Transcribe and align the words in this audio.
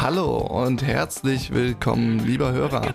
Hallo 0.00 0.36
und 0.36 0.82
herzlich 0.82 1.52
willkommen, 1.52 2.24
lieber 2.24 2.52
Hörer. 2.52 2.92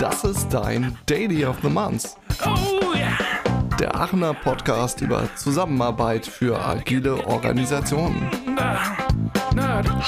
Das 0.00 0.24
ist 0.24 0.48
dein 0.48 0.98
Daily 1.06 1.44
of 1.44 1.58
the 1.62 1.68
Month. 1.68 2.16
Der 3.78 3.94
Aachener 3.94 4.34
Podcast 4.34 5.00
über 5.00 5.28
Zusammenarbeit 5.36 6.26
für 6.26 6.60
agile 6.60 7.24
Organisationen. 7.26 8.28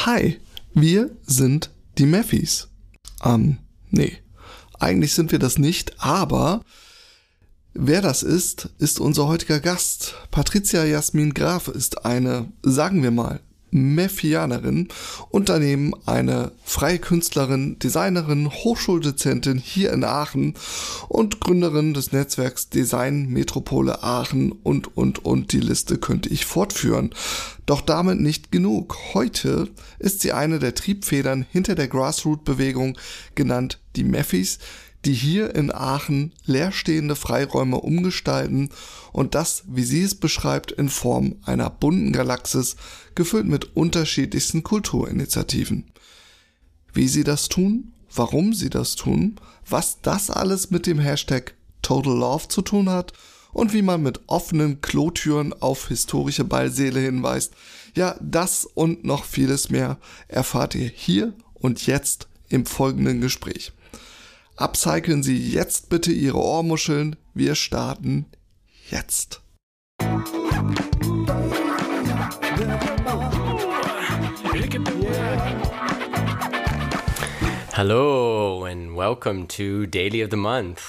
Hi, 0.04 0.40
wir 0.74 1.10
sind 1.22 1.70
die 1.98 2.06
Meffis. 2.06 2.70
Ähm, 3.24 3.58
nee, 3.90 4.18
eigentlich 4.80 5.14
sind 5.14 5.30
wir 5.30 5.38
das 5.38 5.58
nicht, 5.58 6.02
aber 6.02 6.62
wer 7.74 8.00
das 8.00 8.22
ist, 8.22 8.70
ist 8.78 9.00
unser 9.00 9.26
heutiger 9.26 9.60
Gast. 9.60 10.14
Patricia 10.30 10.84
Jasmin 10.84 11.34
Graf 11.34 11.68
ist 11.68 12.04
eine, 12.04 12.52
sagen 12.62 13.02
wir 13.02 13.10
mal, 13.10 13.40
Mephianerin 13.72 14.88
und 15.30 15.48
daneben 15.48 15.94
eine 16.04 16.52
freie 16.62 16.98
Künstlerin, 16.98 17.78
Designerin, 17.78 18.50
Hochschuldozentin 18.50 19.56
hier 19.56 19.92
in 19.94 20.04
Aachen 20.04 20.54
und 21.08 21.40
Gründerin 21.40 21.94
des 21.94 22.12
Netzwerks 22.12 22.68
Design 22.68 23.30
Metropole 23.30 24.02
Aachen 24.02 24.52
und, 24.52 24.94
und, 24.94 25.24
und 25.24 25.52
die 25.52 25.60
Liste 25.60 25.96
könnte 25.96 26.28
ich 26.28 26.44
fortführen. 26.44 27.14
Doch 27.64 27.80
damit 27.80 28.20
nicht 28.20 28.52
genug. 28.52 28.96
Heute 29.14 29.70
ist 29.98 30.20
sie 30.20 30.32
eine 30.32 30.58
der 30.58 30.74
Triebfedern 30.74 31.46
hinter 31.50 31.74
der 31.74 31.88
Grassroot-Bewegung, 31.88 32.98
genannt 33.34 33.80
die 33.96 34.04
Mephis, 34.04 34.58
die 35.04 35.14
hier 35.14 35.54
in 35.54 35.72
Aachen 35.72 36.32
leerstehende 36.44 37.16
Freiräume 37.16 37.80
umgestalten 37.80 38.70
und 39.12 39.34
das, 39.34 39.64
wie 39.66 39.82
sie 39.82 40.02
es 40.02 40.14
beschreibt, 40.14 40.70
in 40.72 40.88
Form 40.88 41.36
einer 41.44 41.70
bunten 41.70 42.12
Galaxis, 42.12 42.76
gefüllt 43.14 43.46
mit 43.46 43.76
unterschiedlichsten 43.76 44.62
Kulturinitiativen. 44.62 45.90
Wie 46.92 47.08
sie 47.08 47.24
das 47.24 47.48
tun, 47.48 47.92
warum 48.14 48.52
sie 48.52 48.70
das 48.70 48.94
tun, 48.94 49.36
was 49.68 50.00
das 50.02 50.30
alles 50.30 50.70
mit 50.70 50.86
dem 50.86 50.98
Hashtag 50.98 51.54
Total 51.82 52.16
Love 52.16 52.48
zu 52.48 52.62
tun 52.62 52.88
hat 52.88 53.12
und 53.52 53.72
wie 53.72 53.82
man 53.82 54.02
mit 54.02 54.20
offenen 54.28 54.80
Klotüren 54.80 55.52
auf 55.52 55.88
historische 55.88 56.44
Ballseele 56.44 57.00
hinweist, 57.00 57.54
ja, 57.94 58.16
das 58.20 58.64
und 58.64 59.04
noch 59.04 59.24
vieles 59.24 59.68
mehr 59.68 59.98
erfahrt 60.28 60.74
ihr 60.74 60.88
hier 60.88 61.34
und 61.54 61.86
jetzt 61.86 62.28
im 62.48 62.66
folgenden 62.66 63.20
Gespräch. 63.20 63.72
Upcyclen 64.56 65.22
Sie 65.22 65.50
jetzt 65.50 65.88
bitte 65.88 66.12
Ihre 66.12 66.36
Ohrmuscheln. 66.36 67.16
Wir 67.32 67.54
starten 67.54 68.26
jetzt. 68.90 69.40
Hallo 77.72 78.64
and 78.66 78.94
welcome 78.94 79.48
to 79.48 79.86
Daily 79.86 80.22
of 80.22 80.30
the 80.30 80.36
Month. 80.36 80.80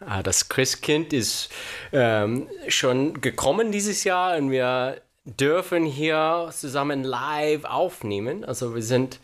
Ah, 0.00 0.22
das 0.22 0.50
Christkind 0.50 1.14
ist 1.14 1.48
ähm, 1.92 2.48
schon 2.68 3.22
gekommen 3.22 3.72
dieses 3.72 4.04
Jahr 4.04 4.36
und 4.36 4.50
wir 4.50 5.00
dürfen 5.24 5.84
hier 5.84 6.50
zusammen 6.52 7.02
live 7.02 7.64
aufnehmen. 7.64 8.44
Also 8.44 8.74
wir 8.74 8.82
sind 8.82 9.20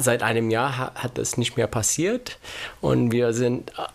seit 0.00 0.22
einem 0.22 0.50
Jahr 0.50 0.94
hat 0.94 1.18
das 1.18 1.36
nicht 1.36 1.56
mehr 1.56 1.66
passiert 1.66 2.38
und 2.80 3.12
wir 3.12 3.32
sind 3.32 3.78
ah, 3.78 3.92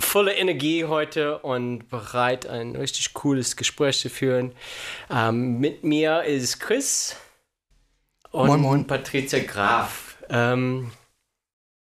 voller 0.00 0.36
Energie 0.36 0.84
heute 0.84 1.38
und 1.38 1.88
bereit, 1.88 2.46
ein 2.46 2.76
richtig 2.76 3.14
cooles 3.14 3.56
Gespräch 3.56 3.98
zu 3.98 4.10
führen. 4.10 4.52
Ähm, 5.10 5.58
mit 5.58 5.84
mir 5.84 6.24
ist 6.24 6.60
Chris 6.60 7.16
und 8.30 8.46
moin, 8.46 8.60
moin. 8.60 8.86
Patricia 8.86 9.38
Graf. 9.40 10.18
Ähm, 10.28 10.90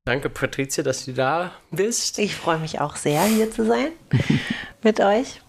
danke, 0.05 0.31
Patricia, 0.31 0.83
dass 0.83 1.05
du 1.05 1.13
da 1.13 1.53
bist. 1.71 2.19
Ich 2.19 2.35
freue 2.35 2.59
mich 2.59 2.81
auch 2.81 2.97
sehr, 2.97 3.23
hier 3.25 3.51
zu 3.51 3.67
sein 3.67 3.93
mit 4.83 5.01
euch. 5.01 5.41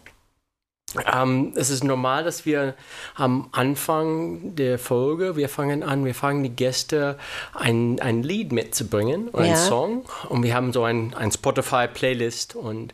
Ähm, 1.13 1.53
es 1.55 1.69
ist 1.69 1.83
normal, 1.83 2.23
dass 2.23 2.45
wir 2.45 2.75
am 3.15 3.49
Anfang 3.51 4.55
der 4.55 4.77
Folge, 4.79 5.35
wir 5.35 5.49
fangen 5.49 5.83
an, 5.83 6.05
wir 6.05 6.15
fangen 6.15 6.43
die 6.43 6.55
Gäste 6.55 7.17
ein, 7.53 7.99
ein 7.99 8.23
Lied 8.23 8.51
mitzubringen 8.51 9.29
oder 9.29 9.45
ja. 9.45 9.53
einen 9.53 9.61
Song. 9.61 10.05
Und 10.29 10.43
wir 10.43 10.53
haben 10.53 10.73
so 10.73 10.83
ein, 10.83 11.13
ein 11.13 11.31
Spotify-Playlist 11.31 12.55
und 12.55 12.93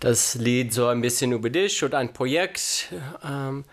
das 0.00 0.34
Lied 0.34 0.72
so 0.72 0.86
ein 0.88 1.00
bisschen 1.00 1.32
über 1.32 1.50
dich 1.50 1.82
oder 1.84 1.98
ein 1.98 2.12
Projekt, 2.12 2.92
ähm, 3.24 3.64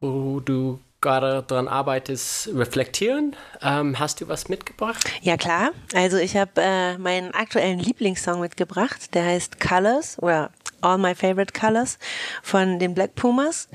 wo 0.00 0.40
du 0.40 0.78
gerade 1.00 1.44
daran 1.46 1.68
arbeitest, 1.68 2.50
reflektieren. 2.54 3.36
Ähm, 3.62 3.98
hast 3.98 4.20
du 4.20 4.28
was 4.28 4.48
mitgebracht? 4.48 5.04
Ja, 5.22 5.36
klar. 5.36 5.70
Also 5.94 6.16
ich 6.16 6.36
habe 6.36 6.52
äh, 6.56 6.98
meinen 6.98 7.32
aktuellen 7.32 7.78
Lieblingssong 7.78 8.40
mitgebracht. 8.40 9.14
Der 9.14 9.24
heißt 9.24 9.60
Colors 9.60 10.18
oder 10.22 10.50
All 10.80 10.98
My 10.98 11.14
Favorite 11.14 11.58
Colors 11.58 11.98
von 12.42 12.78
den 12.78 12.94
Black 12.94 13.14
Pumas. 13.14 13.68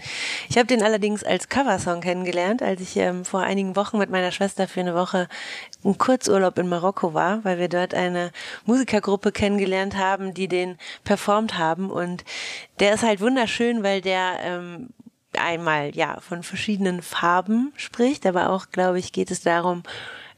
Ich 0.49 0.57
habe 0.57 0.67
den 0.67 0.83
allerdings 0.83 1.23
als 1.23 1.49
Coversong 1.49 2.01
kennengelernt, 2.01 2.61
als 2.61 2.81
ich 2.81 2.95
ähm, 2.97 3.25
vor 3.25 3.41
einigen 3.41 3.75
Wochen 3.75 3.97
mit 3.97 4.09
meiner 4.09 4.31
Schwester 4.31 4.67
für 4.67 4.79
eine 4.79 4.95
Woche 4.95 5.27
einen 5.83 5.97
Kurzurlaub 5.97 6.57
in 6.59 6.69
Marokko 6.69 7.13
war, 7.13 7.43
weil 7.43 7.57
wir 7.57 7.69
dort 7.69 7.93
eine 7.93 8.31
Musikergruppe 8.65 9.31
kennengelernt 9.31 9.97
haben, 9.97 10.33
die 10.33 10.47
den 10.47 10.77
performt 11.03 11.57
haben. 11.57 11.89
Und 11.89 12.23
der 12.79 12.93
ist 12.93 13.03
halt 13.03 13.19
wunderschön, 13.19 13.83
weil 13.83 14.01
der 14.01 14.39
ähm, 14.43 14.89
einmal 15.37 15.95
ja 15.95 16.19
von 16.19 16.43
verschiedenen 16.43 17.01
Farben 17.01 17.73
spricht, 17.75 18.25
aber 18.25 18.49
auch, 18.49 18.67
glaube 18.71 18.99
ich, 18.99 19.11
geht 19.11 19.31
es 19.31 19.41
darum, 19.41 19.83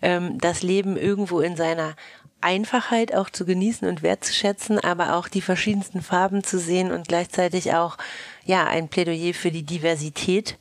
ähm, 0.02 0.38
das 0.40 0.64
Leben 0.64 0.98
irgendwo 0.98 1.40
in 1.40 1.56
seiner 1.56 1.96
Einfachheit 2.42 3.16
auch 3.16 3.30
zu 3.30 3.46
genießen 3.46 3.88
und 3.88 4.04
wertzuschätzen, 4.04 4.80
aber 4.80 5.16
auch 5.16 5.28
die 5.28 5.42
verschiedensten 5.42 6.02
Farben 6.02 6.44
zu 6.44 6.60
sehen 6.60 6.92
und 6.92 7.08
gleichzeitig 7.08 7.74
auch 7.74 7.98
ja 8.46 8.66
ein 8.68 8.90
Plädoyer 8.90 9.34
für 9.34 9.52
die 9.52 9.64
Diversität. 9.64 10.58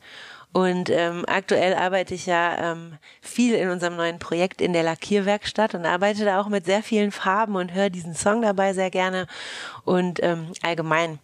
Und 0.53 0.91
ähm, 0.91 1.25
aktuell 1.27 1.73
arbeite 1.73 2.13
ich 2.13 2.27
ja 2.27 2.71
ähm, 2.71 2.99
viel 3.21 3.55
in 3.55 3.69
unserem 3.69 3.95
neuen 3.95 4.19
Projekt 4.19 4.61
in 4.61 4.71
der 4.71 4.83
Lackierwerkstatt 4.83 5.73
und 5.73 5.85
arbeite 5.85 6.25
da 6.25 6.39
auch 6.39 6.47
mit 6.47 6.65
sehr 6.65 6.83
vielen 6.83 7.11
Farben 7.11 7.55
und 7.55 7.73
höre 7.73 7.89
diesen 7.89 8.13
Song 8.13 8.43
dabei 8.43 8.73
sehr 8.73 8.91
gerne. 8.91 9.25
Und 9.83 10.21
ähm, 10.21 10.51
allgemein 10.61 11.17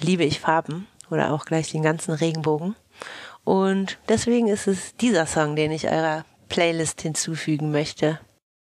liebe 0.00 0.24
ich 0.24 0.40
Farben 0.40 0.88
oder 1.12 1.32
auch 1.32 1.44
gleich 1.44 1.70
den 1.70 1.82
ganzen 1.82 2.12
Regenbogen. 2.12 2.74
Und 3.44 3.98
deswegen 4.08 4.48
ist 4.48 4.66
es 4.66 4.96
dieser 4.96 5.26
Song, 5.26 5.56
den 5.56 5.72
ich 5.72 5.88
eurer 5.88 6.24
Playlist 6.48 7.02
hinzufügen 7.02 7.72
möchte. 7.72 8.20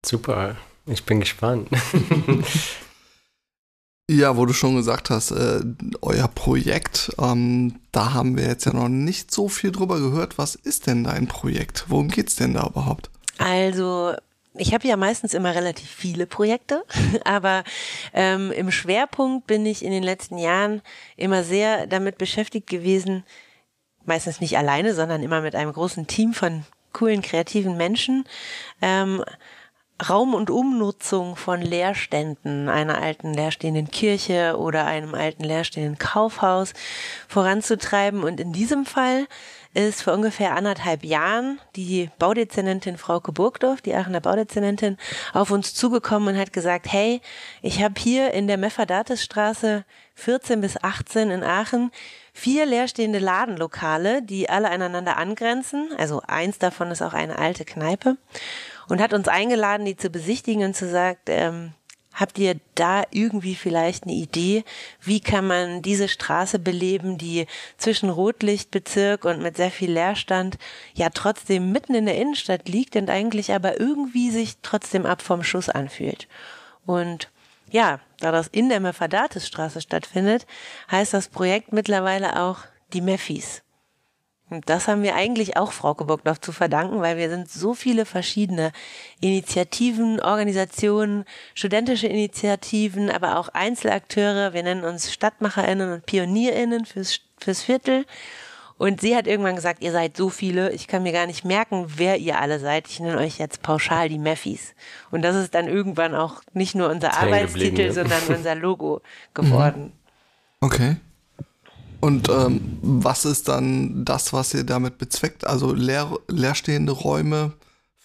Super. 0.05 0.57
Ich 0.87 1.05
bin 1.05 1.21
gespannt. 1.21 1.69
ja, 4.11 4.37
wo 4.37 4.47
du 4.47 4.53
schon 4.53 4.77
gesagt 4.77 5.11
hast, 5.11 5.33
äh, 5.33 5.61
euer 6.01 6.29
Projekt, 6.29 7.13
ähm, 7.19 7.81
da 7.91 8.15
haben 8.15 8.37
wir 8.37 8.47
jetzt 8.47 8.67
ja 8.67 8.73
noch 8.73 8.89
nicht 8.89 9.33
so 9.33 9.49
viel 9.49 9.73
drüber 9.73 9.99
gehört. 9.99 10.39
Was 10.39 10.55
ist 10.55 10.87
denn 10.87 11.05
dein 11.05 11.27
Projekt? 11.27 11.87
Worum 11.89 12.09
geht 12.09 12.29
es 12.29 12.37
denn 12.37 12.55
da 12.55 12.67
überhaupt? 12.67 13.11
Also, 13.39 14.15
ich 14.59 14.75
habe 14.75 14.87
ja 14.87 14.97
meistens 14.97 15.35
immer 15.35 15.55
relativ 15.55 15.89
viele 15.89 16.27
Projekte, 16.27 16.85
aber 17.25 17.65
ähm, 18.13 18.53
im 18.53 18.71
Schwerpunkt 18.71 19.47
bin 19.47 19.67
ich 19.67 19.85
in 19.85 19.91
den 19.91 20.03
letzten 20.03 20.39
Jahren 20.39 20.83
immer 21.17 21.43
sehr 21.43 21.87
damit 21.87 22.19
beschäftigt 22.19 22.67
gewesen, 22.67 23.25
meistens 24.05 24.41
nicht 24.41 24.57
alleine, 24.57 24.95
sondern 24.95 25.23
immer 25.23 25.41
mit 25.41 25.55
einem 25.55 25.73
großen 25.73 26.07
Team 26.07 26.33
von 26.33 26.65
coolen, 26.93 27.23
kreativen 27.23 27.77
Menschen, 27.77 28.25
ähm, 28.81 29.23
Raum- 30.09 30.35
und 30.35 30.51
Umnutzung 30.51 31.37
von 31.37 31.63
Leerständen 31.63 32.69
einer 32.69 33.01
alten 33.01 33.33
leerstehenden 33.33 33.91
Kirche 33.91 34.59
oder 34.59 34.85
einem 34.85 35.15
alten 35.15 35.43
leerstehenden 35.43 35.97
Kaufhaus 35.97 36.75
voranzutreiben. 37.29 38.23
Und 38.23 38.39
in 38.39 38.53
diesem 38.53 38.85
Fall 38.85 39.27
ist 39.77 40.03
vor 40.03 40.15
ungefähr 40.15 40.57
anderthalb 40.57 41.05
Jahren 41.05 41.61
die 41.77 42.11
Baudezernentin 42.19 42.97
Frauke 42.97 43.31
Burgdorf, 43.31 43.83
die 43.83 43.95
Aachener 43.95 44.21
Baudezernentin, 44.21 44.97
auf 45.35 45.51
uns 45.51 45.75
zugekommen 45.75 46.35
und 46.35 46.41
hat 46.41 46.53
gesagt, 46.55 46.91
hey, 46.91 47.21
ich 47.61 47.83
habe 47.83 47.95
hier 47.99 48.33
in 48.33 48.47
der 48.47 48.57
Mefferdatisstraße 48.57 49.85
14 50.15 50.63
bis 50.63 50.83
18 50.83 51.31
in 51.31 51.45
Aachen 51.45 51.91
vier 52.33 52.65
leerstehende 52.65 53.19
Ladenlokale, 53.19 54.23
die 54.23 54.49
alle 54.49 54.71
aneinander 54.71 55.19
angrenzen. 55.19 55.91
Also 55.99 56.23
eins 56.27 56.59
davon 56.59 56.91
ist 56.91 57.03
auch 57.03 57.13
eine 57.13 57.39
alte 57.39 57.67
Kneipe 57.67 58.17
und 58.89 59.03
hat 59.03 59.13
uns 59.13 59.29
eingeladen, 59.29 59.85
die 59.85 59.97
zu 59.97 60.09
besichtigen 60.09 60.65
und 60.65 60.75
zu 60.75 60.89
sagen, 60.89 61.19
ähm, 61.27 61.73
habt 62.17 62.39
ihr 62.39 62.57
da 62.75 63.05
irgendwie 63.11 63.55
vielleicht 63.55 64.05
eine 64.05 64.15
Idee, 64.15 64.65
wie 65.03 65.21
kann 65.21 65.47
man 65.47 65.83
diese 65.83 66.09
Straße 66.09 66.59
beleben, 66.59 67.19
die 67.19 67.47
zwischen 67.77 68.09
Rotlichtbezirk 68.09 69.25
und 69.25 69.43
mit 69.43 69.57
sehr 69.57 69.71
viel 69.71 69.93
Leerstand 69.93 70.59
ja 70.95 71.11
trotzdem 71.11 71.71
mitten 71.71 71.95
in 71.95 72.07
der 72.07 72.17
Innenstadt 72.17 72.69
liegt 72.69 72.97
und 72.97 73.11
eigentlich 73.11 73.53
aber 73.53 73.79
irgendwie 73.79 74.31
sich 74.31 74.57
trotzdem 74.63 75.07
ab 75.07 75.23
vom 75.23 75.45
Schuss 75.45 75.69
anfühlt. 75.69 76.27
Und 76.87 77.31
ja, 77.71 78.01
da 78.21 78.33
das 78.33 78.49
in 78.49 78.71
der 78.71 78.81
Mephardatisstraße 78.81 79.83
stattfindet, 79.83 80.47
heißt 80.91 81.13
das 81.13 81.29
Projekt 81.29 81.73
mittlerweile 81.73 82.41
auch 82.43 82.61
die 82.95 83.03
Meffis. 83.03 83.63
Und 84.49 84.69
das 84.71 84.87
haben 84.87 85.03
wir 85.03 85.17
eigentlich 85.17 85.57
auch 85.57 85.73
Frau 85.73 85.95
Burgdorf 85.95 86.41
zu 86.41 86.53
verdanken, 86.53 87.01
weil 87.01 87.17
wir 87.17 87.29
sind 87.29 87.51
so 87.51 87.75
viele 87.75 88.05
verschiedene 88.05 88.71
Initiativen, 89.21 90.21
Organisationen, 90.21 91.25
studentische 91.55 92.07
Initiativen, 92.07 93.11
aber 93.11 93.39
auch 93.39 93.49
Einzelakteure. 93.49 94.53
Wir 94.53 94.63
nennen 94.63 94.85
uns 94.85 95.13
StadtmacherInnen 95.13 95.93
und 95.93 96.07
PionierInnen 96.07 96.87
fürs, 96.87 97.21
fürs 97.39 97.63
Viertel. 97.63 98.07
Und 98.79 99.01
sie 99.01 99.17
hat 99.17 99.27
irgendwann 99.27 99.57
gesagt, 99.57 99.83
ihr 99.83 99.91
seid 99.91 100.17
so 100.17 100.29
viele, 100.29 100.71
ich 100.71 100.87
kann 100.87 101.03
mir 101.03 101.13
gar 101.13 101.27
nicht 101.27 101.45
merken, 101.45 101.87
wer 101.97 102.19
ihr 102.19 102.39
alle 102.41 102.61
seid. 102.61 102.87
Ich 102.89 103.01
nenne 103.01 103.19
euch 103.19 103.39
jetzt 103.39 103.63
pauschal 103.63 104.09
die 104.09 104.19
Meffis. 104.19 104.75
Und 105.11 105.23
das 105.23 105.35
ist 105.35 105.55
dann 105.55 105.67
irgendwann 105.67 106.15
auch 106.15 106.43
nicht 106.53 106.75
nur 106.75 106.91
unser 106.91 107.19
Arbeitstitel, 107.19 107.87
ja. 107.87 107.93
sondern 107.93 108.23
unser 108.29 108.55
Logo 108.55 109.01
geworden. 109.35 109.93
Okay. 110.61 110.97
Und 112.01 112.29
ähm, 112.29 112.79
was 112.83 113.25
ist 113.25 113.49
dann 113.49 114.05
das, 114.05 114.33
was 114.33 114.55
ihr 114.55 114.65
damit 114.65 114.99
bezweckt? 114.99 115.47
Also 115.47 115.73
leer, 115.73 116.11
leerstehende 116.29 116.93
Räume 116.93 117.53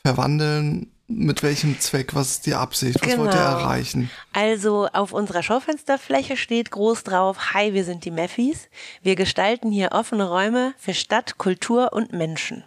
verwandeln 0.04 0.92
mit 1.08 1.44
welchem 1.44 1.80
Zweck? 1.80 2.16
Was 2.16 2.32
ist 2.32 2.46
die 2.46 2.56
Absicht? 2.56 3.02
Was 3.02 3.10
genau. 3.10 3.24
wollt 3.24 3.34
ihr 3.34 3.40
genau. 3.40 3.60
erreichen? 3.60 4.12
Also 4.34 4.88
auf 4.94 5.12
unserer 5.12 5.44
Schaufensterfläche 5.44 6.38
steht 6.38 6.72
groß 6.72 7.04
drauf, 7.04 7.54
Hi, 7.54 7.74
wir 7.74 7.84
sind 7.84 8.06
die 8.06 8.12
Meffis. 8.12 8.70
Wir 9.02 9.16
gestalten 9.16 9.72
hier 9.72 9.92
offene 9.92 10.28
Räume 10.28 10.74
für 10.78 10.94
Stadt, 10.94 11.38
Kultur 11.38 11.94
und 11.94 12.14
Menschen. 12.14 12.64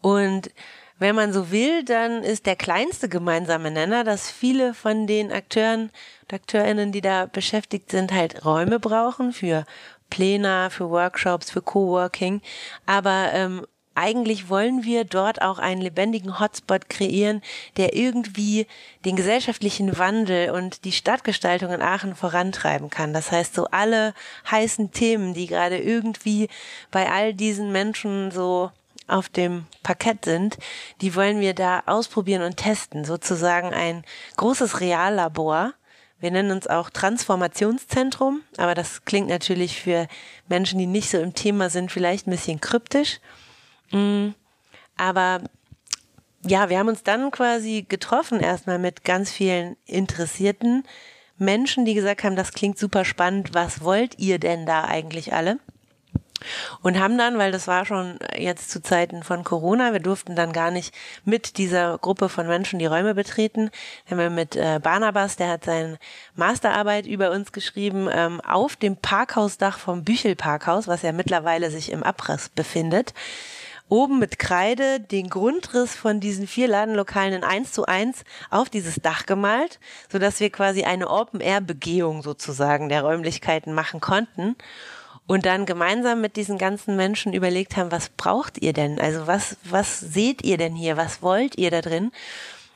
Und 0.00 0.50
wenn 0.98 1.16
man 1.16 1.32
so 1.32 1.50
will, 1.50 1.84
dann 1.84 2.22
ist 2.22 2.46
der 2.46 2.54
kleinste 2.54 3.08
gemeinsame 3.08 3.72
Nenner, 3.72 4.04
dass 4.04 4.30
viele 4.30 4.72
von 4.72 5.08
den 5.08 5.32
Akteuren 5.32 5.90
und 6.22 6.32
Akteurinnen, 6.32 6.92
die 6.92 7.00
da 7.00 7.26
beschäftigt 7.26 7.90
sind, 7.90 8.12
halt 8.12 8.44
Räume 8.44 8.78
brauchen 8.78 9.32
für 9.32 9.64
Pläne, 10.12 10.68
für 10.68 10.90
Workshops, 10.90 11.50
für 11.50 11.62
Coworking. 11.62 12.42
Aber 12.84 13.30
ähm, 13.32 13.66
eigentlich 13.94 14.50
wollen 14.50 14.84
wir 14.84 15.04
dort 15.04 15.40
auch 15.40 15.58
einen 15.58 15.80
lebendigen 15.80 16.38
Hotspot 16.38 16.90
kreieren, 16.90 17.40
der 17.78 17.96
irgendwie 17.96 18.66
den 19.06 19.16
gesellschaftlichen 19.16 19.96
Wandel 19.96 20.50
und 20.50 20.84
die 20.84 20.92
Stadtgestaltung 20.92 21.72
in 21.72 21.80
Aachen 21.80 22.14
vorantreiben 22.14 22.90
kann. 22.90 23.14
Das 23.14 23.32
heißt, 23.32 23.54
so 23.54 23.68
alle 23.70 24.12
heißen 24.50 24.92
Themen, 24.92 25.32
die 25.32 25.46
gerade 25.46 25.78
irgendwie 25.78 26.48
bei 26.90 27.10
all 27.10 27.32
diesen 27.32 27.72
Menschen 27.72 28.30
so 28.32 28.70
auf 29.06 29.30
dem 29.30 29.64
Parkett 29.82 30.26
sind, 30.26 30.58
die 31.00 31.14
wollen 31.14 31.40
wir 31.40 31.54
da 31.54 31.84
ausprobieren 31.86 32.42
und 32.42 32.58
testen. 32.58 33.06
Sozusagen 33.06 33.72
ein 33.72 34.04
großes 34.36 34.80
Reallabor. 34.80 35.72
Wir 36.22 36.30
nennen 36.30 36.52
uns 36.52 36.68
auch 36.68 36.88
Transformationszentrum, 36.88 38.42
aber 38.56 38.76
das 38.76 39.04
klingt 39.04 39.28
natürlich 39.28 39.80
für 39.82 40.06
Menschen, 40.48 40.78
die 40.78 40.86
nicht 40.86 41.10
so 41.10 41.18
im 41.18 41.34
Thema 41.34 41.68
sind, 41.68 41.90
vielleicht 41.90 42.28
ein 42.28 42.30
bisschen 42.30 42.60
kryptisch. 42.60 43.18
Mm, 43.90 44.28
aber 44.96 45.40
ja, 46.46 46.70
wir 46.70 46.78
haben 46.78 46.88
uns 46.88 47.02
dann 47.02 47.32
quasi 47.32 47.84
getroffen 47.88 48.38
erstmal 48.38 48.78
mit 48.78 49.02
ganz 49.02 49.32
vielen 49.32 49.76
interessierten 49.84 50.84
Menschen, 51.38 51.84
die 51.84 51.94
gesagt 51.94 52.22
haben, 52.22 52.36
das 52.36 52.52
klingt 52.52 52.78
super 52.78 53.04
spannend, 53.04 53.52
was 53.52 53.82
wollt 53.82 54.16
ihr 54.20 54.38
denn 54.38 54.64
da 54.64 54.84
eigentlich 54.84 55.32
alle? 55.32 55.58
Und 56.82 56.98
haben 56.98 57.18
dann, 57.18 57.38
weil 57.38 57.52
das 57.52 57.66
war 57.66 57.84
schon 57.84 58.18
jetzt 58.36 58.70
zu 58.70 58.82
Zeiten 58.82 59.22
von 59.22 59.44
Corona, 59.44 59.92
wir 59.92 60.00
durften 60.00 60.36
dann 60.36 60.52
gar 60.52 60.70
nicht 60.70 60.94
mit 61.24 61.58
dieser 61.58 61.98
Gruppe 61.98 62.28
von 62.28 62.46
Menschen 62.46 62.78
die 62.78 62.86
Räume 62.86 63.14
betreten, 63.14 63.70
haben 64.10 64.18
wir 64.18 64.30
mit 64.30 64.56
äh, 64.56 64.80
Barnabas, 64.82 65.36
der 65.36 65.48
hat 65.48 65.64
seine 65.64 65.98
Masterarbeit 66.34 67.06
über 67.06 67.30
uns 67.30 67.52
geschrieben, 67.52 68.08
ähm, 68.10 68.40
auf 68.40 68.76
dem 68.76 68.96
Parkhausdach 68.96 69.78
vom 69.78 70.04
Büchel 70.04 70.36
Parkhaus, 70.36 70.88
was 70.88 71.02
ja 71.02 71.12
mittlerweile 71.12 71.70
sich 71.70 71.92
im 71.92 72.02
Abriss 72.02 72.48
befindet, 72.48 73.14
oben 73.92 74.18
mit 74.18 74.38
Kreide 74.38 75.00
den 75.00 75.28
Grundriss 75.28 75.94
von 75.94 76.18
diesen 76.18 76.46
vier 76.46 76.66
Ladenlokalen 76.66 77.34
in 77.34 77.44
eins 77.44 77.72
zu 77.72 77.84
eins 77.84 78.24
auf 78.48 78.70
dieses 78.70 78.96
Dach 78.96 79.26
gemalt, 79.26 79.80
so 80.10 80.18
dass 80.18 80.40
wir 80.40 80.48
quasi 80.48 80.84
eine 80.84 81.10
Open-Air-Begehung 81.10 82.22
sozusagen 82.22 82.88
der 82.88 83.02
Räumlichkeiten 83.02 83.74
machen 83.74 84.00
konnten 84.00 84.56
und 85.26 85.46
dann 85.46 85.66
gemeinsam 85.66 86.20
mit 86.20 86.36
diesen 86.36 86.58
ganzen 86.58 86.96
Menschen 86.96 87.32
überlegt 87.32 87.76
haben, 87.76 87.92
was 87.92 88.08
braucht 88.10 88.58
ihr 88.58 88.72
denn? 88.72 89.00
Also 89.00 89.26
was, 89.26 89.56
was 89.64 90.00
seht 90.00 90.44
ihr 90.44 90.58
denn 90.58 90.74
hier? 90.74 90.96
Was 90.96 91.22
wollt 91.22 91.56
ihr 91.58 91.70
da 91.70 91.80
drin? 91.80 92.12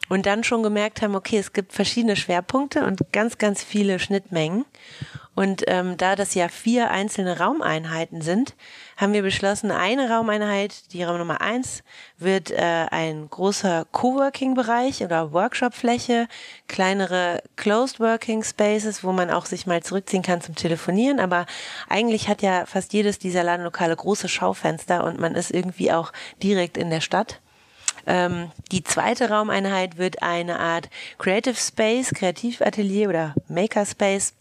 Und 0.08 0.26
dann 0.26 0.44
schon 0.44 0.62
gemerkt 0.62 1.02
haben, 1.02 1.14
okay, 1.14 1.38
es 1.38 1.52
gibt 1.52 1.72
verschiedene 1.72 2.16
Schwerpunkte 2.16 2.84
und 2.84 3.12
ganz, 3.12 3.38
ganz 3.38 3.62
viele 3.62 3.98
Schnittmengen. 3.98 4.64
Und 5.36 5.64
ähm, 5.66 5.98
da 5.98 6.16
das 6.16 6.32
ja 6.34 6.48
vier 6.48 6.90
einzelne 6.90 7.38
Raumeinheiten 7.38 8.22
sind, 8.22 8.54
haben 8.96 9.12
wir 9.12 9.20
beschlossen, 9.20 9.70
eine 9.70 10.08
Raumeinheit, 10.08 10.94
die 10.94 11.02
Raum 11.02 11.18
Nummer 11.18 11.42
eins, 11.42 11.82
wird 12.16 12.50
äh, 12.50 12.86
ein 12.90 13.28
großer 13.28 13.84
Coworking-Bereich 13.92 15.04
oder 15.04 15.32
Workshop-Fläche, 15.32 16.26
kleinere 16.68 17.42
Closed 17.56 18.00
Working 18.00 18.42
Spaces, 18.42 19.04
wo 19.04 19.12
man 19.12 19.30
auch 19.30 19.44
sich 19.44 19.66
mal 19.66 19.82
zurückziehen 19.82 20.22
kann 20.22 20.40
zum 20.40 20.54
Telefonieren. 20.54 21.20
Aber 21.20 21.44
eigentlich 21.90 22.28
hat 22.28 22.40
ja 22.40 22.64
fast 22.64 22.94
jedes 22.94 23.18
dieser 23.18 23.44
Ladenlokale 23.44 23.94
große 23.94 24.28
Schaufenster 24.30 25.04
und 25.04 25.20
man 25.20 25.34
ist 25.34 25.50
irgendwie 25.50 25.92
auch 25.92 26.14
direkt 26.42 26.78
in 26.78 26.88
der 26.88 27.02
Stadt. 27.02 27.42
Ähm, 28.06 28.50
die 28.72 28.84
zweite 28.84 29.30
Raumeinheit 29.30 29.98
wird 29.98 30.22
eine 30.22 30.58
Art 30.58 30.88
Creative 31.18 31.56
Space, 31.56 32.10
Kreativatelier 32.14 33.08
oder 33.08 33.34
Makerspace 33.48 34.34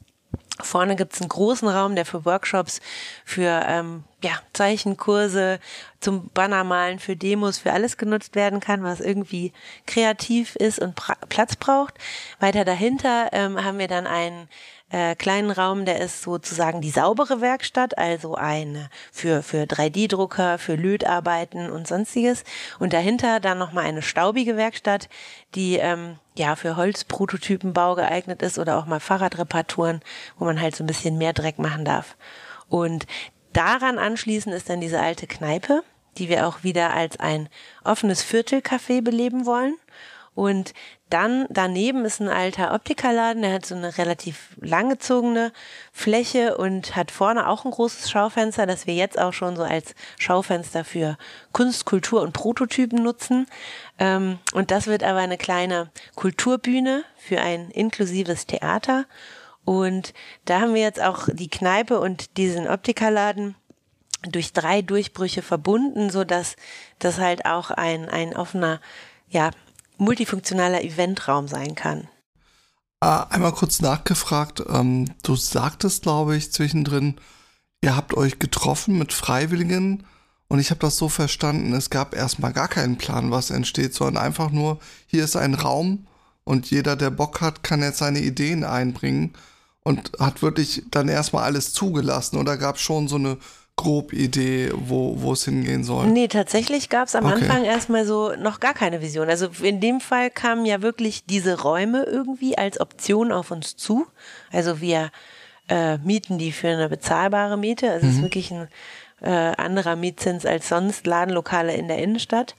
Vorne 0.62 0.96
gibt's 0.96 1.20
einen 1.20 1.28
großen 1.28 1.68
Raum, 1.68 1.96
der 1.96 2.06
für 2.06 2.24
Workshops, 2.24 2.80
für 3.26 3.66
ähm, 3.68 4.06
ja, 4.24 4.32
Zeichenkurse, 4.54 5.60
zum 6.00 6.30
Bannermalen, 6.30 7.00
für 7.00 7.18
Demos, 7.18 7.58
für 7.58 7.74
alles 7.74 7.98
genutzt 7.98 8.36
werden 8.36 8.62
kann, 8.62 8.82
was 8.82 9.02
irgendwie 9.02 9.52
kreativ 9.86 10.56
ist 10.56 10.80
und 10.80 10.96
Platz 11.28 11.58
braucht. 11.58 11.96
Weiter 12.40 12.64
dahinter 12.64 13.30
ähm, 13.34 13.64
haben 13.66 13.80
wir 13.80 13.90
dann 13.90 14.08
einen 14.08 14.48
äh, 14.92 15.16
kleinen 15.16 15.52
Raum, 15.52 15.86
der 15.86 16.00
ist 16.00 16.22
sozusagen 16.22 16.80
die 16.80 16.92
saubere 16.92 17.42
Werkstatt, 17.42 17.98
also 17.98 18.36
eine 18.36 18.90
für, 19.12 19.42
für 19.42 19.64
3D-Drucker, 19.64 20.58
für 20.58 20.76
Lötarbeiten 20.76 21.72
und 21.72 21.88
sonstiges. 21.88 22.44
Und 22.80 22.94
dahinter 22.94 23.40
dann 23.40 23.58
nochmal 23.58 23.86
eine 23.86 24.02
staubige 24.02 24.58
Werkstatt, 24.58 25.10
die 25.56 25.78
ähm, 25.78 26.20
ja 26.38 26.56
für 26.56 26.76
Holzprototypenbau 26.76 27.96
geeignet 27.96 28.42
ist 28.42 28.60
oder 28.60 28.78
auch 28.78 28.86
mal 28.86 29.00
Fahrradreparaturen, 29.00 30.02
wo 30.38 30.46
man 30.46 30.62
halt 30.62 30.76
so 30.76 30.84
ein 30.84 30.88
bisschen 30.88 31.18
mehr 31.18 31.34
Dreck 31.34 31.58
machen 31.58 31.84
darf. 31.84 32.16
Und 32.70 33.08
daran 33.54 33.98
anschließend 33.98 34.54
ist 34.54 34.70
dann 34.70 34.82
diese 34.82 35.00
alte 35.00 35.28
Kneipe, 35.28 35.84
die 36.18 36.30
wir 36.30 36.48
auch 36.48 36.64
wieder 36.64 36.94
als 36.94 37.20
ein 37.20 37.50
offenes 37.84 38.24
Viertelcafé 38.24 39.02
beleben 39.04 39.46
wollen. 39.46 39.76
Und 40.36 40.74
dann 41.10 41.48
daneben 41.50 42.04
ist 42.04 42.20
ein 42.20 42.28
alter 42.28 42.74
Optikerladen, 42.74 43.42
der 43.42 43.54
hat 43.54 43.66
so 43.66 43.74
eine 43.74 43.98
relativ 43.98 44.50
langgezogene 44.60 45.54
Fläche 45.94 46.58
und 46.58 46.96
hat 46.98 47.10
vorne 47.10 47.48
auch 47.48 47.64
ein 47.64 47.72
großes 47.72 48.12
Schaufenster, 48.12 48.66
das 48.66 48.86
wir 48.86 48.96
jetzt 48.96 49.18
auch 49.18 49.32
schon 49.32 49.56
so 49.56 49.64
als 49.64 49.96
Schaufenster 50.20 50.84
für 50.84 51.18
Kunst, 51.54 51.86
Kultur 51.86 52.22
und 52.22 52.34
Prototypen 52.34 53.02
nutzen. 53.02 53.48
Ähm, 53.98 54.40
und 54.54 54.72
das 54.72 54.88
wird 54.88 55.04
aber 55.04 55.20
eine 55.20 55.38
kleine 55.38 55.90
Kulturbühne 56.16 57.06
für 57.16 57.40
ein 57.40 57.72
inklusives 57.72 58.46
Theater. 58.46 59.06
Und 59.64 60.14
da 60.44 60.60
haben 60.60 60.74
wir 60.74 60.82
jetzt 60.82 61.02
auch 61.02 61.30
die 61.32 61.50
Kneipe 61.50 62.00
und 62.00 62.38
diesen 62.38 62.68
Optikerladen 62.68 63.56
durch 64.30 64.54
drei 64.54 64.82
Durchbrüche 64.82 65.42
verbunden, 65.42 66.10
so 66.10 66.24
dass 66.24 66.56
das 67.00 67.20
halt 67.20 67.46
auch 67.46 67.72
ein, 67.72 68.10
ein 68.10 68.36
offener, 68.36 68.82
ja, 69.30 69.52
multifunktionaler 69.98 70.84
Eventraum 70.84 71.48
sein 71.48 71.76
kann. 71.76 72.08
Ah, 73.00 73.24
einmal 73.30 73.52
kurz 73.52 73.82
nachgefragt, 73.82 74.64
ähm, 74.68 75.12
du 75.24 75.36
sagtest, 75.36 76.04
glaube 76.04 76.36
ich, 76.38 76.52
zwischendrin, 76.52 77.16
ihr 77.82 77.96
habt 77.96 78.16
euch 78.16 78.40
getroffen 78.40 78.98
mit 78.98 79.14
Freiwilligen 79.14 80.06
und 80.48 80.60
ich 80.60 80.70
habe 80.70 80.80
das 80.80 80.98
so 80.98 81.10
verstanden, 81.10 81.74
es 81.74 81.90
gab 81.90 82.16
erstmal 82.16 82.54
gar 82.54 82.68
keinen 82.68 82.98
Plan, 82.98 83.32
was 83.32 83.50
entsteht, 83.50 83.94
sondern 83.94 84.24
einfach 84.24 84.50
nur, 84.50 84.80
hier 85.08 85.24
ist 85.24 85.36
ein 85.36 85.54
Raum 85.54 86.08
und 86.44 86.72
jeder, 86.72 86.96
der 86.96 87.10
Bock 87.10 87.42
hat, 87.42 87.64
kann 87.64 87.82
jetzt 87.82 87.98
seine 87.98 88.20
Ideen 88.20 88.64
einbringen 88.64 89.34
und 89.84 90.14
hat 90.20 90.42
wirklich 90.42 90.84
dann 90.90 91.10
erstmal 91.10 91.44
alles 91.44 91.74
zugelassen 91.74 92.38
oder 92.38 92.58
gab 92.58 92.76
es 92.78 92.82
schon 92.82 93.08
so 93.08 93.18
eine 93.18 93.38
grob 93.86 94.14
Idee, 94.14 94.72
wo, 94.74 95.22
wo 95.22 95.34
es 95.34 95.46
hingehen 95.46 95.84
soll? 95.84 96.08
Nee, 96.08 96.28
tatsächlich 96.28 96.90
gab 96.90 97.08
es 97.08 97.16
am 97.16 97.26
okay. 97.26 97.36
Anfang 97.36 97.64
erstmal 97.64 98.04
so 98.06 98.34
noch 98.36 98.60
gar 98.60 98.74
keine 98.74 99.02
Vision. 99.02 99.30
Also 99.30 99.48
in 99.62 99.80
dem 99.80 100.02
Fall 100.02 100.32
kamen 100.32 100.66
ja 100.66 100.82
wirklich 100.82 101.26
diese 101.26 101.62
Räume 101.62 102.04
irgendwie 102.04 102.58
als 102.58 102.80
Option 102.80 103.32
auf 103.32 103.52
uns 103.52 103.76
zu. 103.76 104.08
Also 104.52 104.82
wir 104.82 105.12
äh, 105.70 106.00
mieten 106.00 106.40
die 106.40 106.52
für 106.52 106.70
eine 106.70 106.90
bezahlbare 106.90 107.58
Miete. 107.58 107.92
Also 107.92 108.06
mhm. 108.06 108.10
es 108.10 108.16
ist 108.16 108.22
mhm. 108.22 108.26
wirklich 108.26 108.52
ein 108.52 108.68
äh, 109.22 109.30
anderer 109.30 109.96
Mietzins 109.96 110.48
als 110.48 110.68
sonst 110.68 111.06
Ladenlokale 111.06 111.76
in 111.76 111.88
der 111.88 112.00
Innenstadt. 112.00 112.56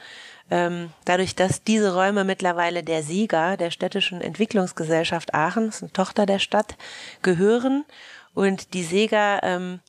Ähm, 0.49 0.91
dadurch, 1.05 1.35
dass 1.35 1.65
diese 1.65 1.93
Räume 1.97 2.23
mittlerweile 2.23 2.85
der 2.85 3.03
Sieger 3.03 3.57
der 3.57 3.73
städtischen 3.73 4.21
Entwicklungsgesellschaft 4.21 5.35
Aachen, 5.35 5.67
das 5.67 5.77
ist 5.77 5.83
eine 5.83 5.93
Tochter 5.93 6.25
der 6.25 6.39
Stadt, 6.39 6.77
gehören 7.23 7.85
und 8.33 8.75
die 8.75 8.85
Sega 8.85 9.41
ähm, 9.43 9.81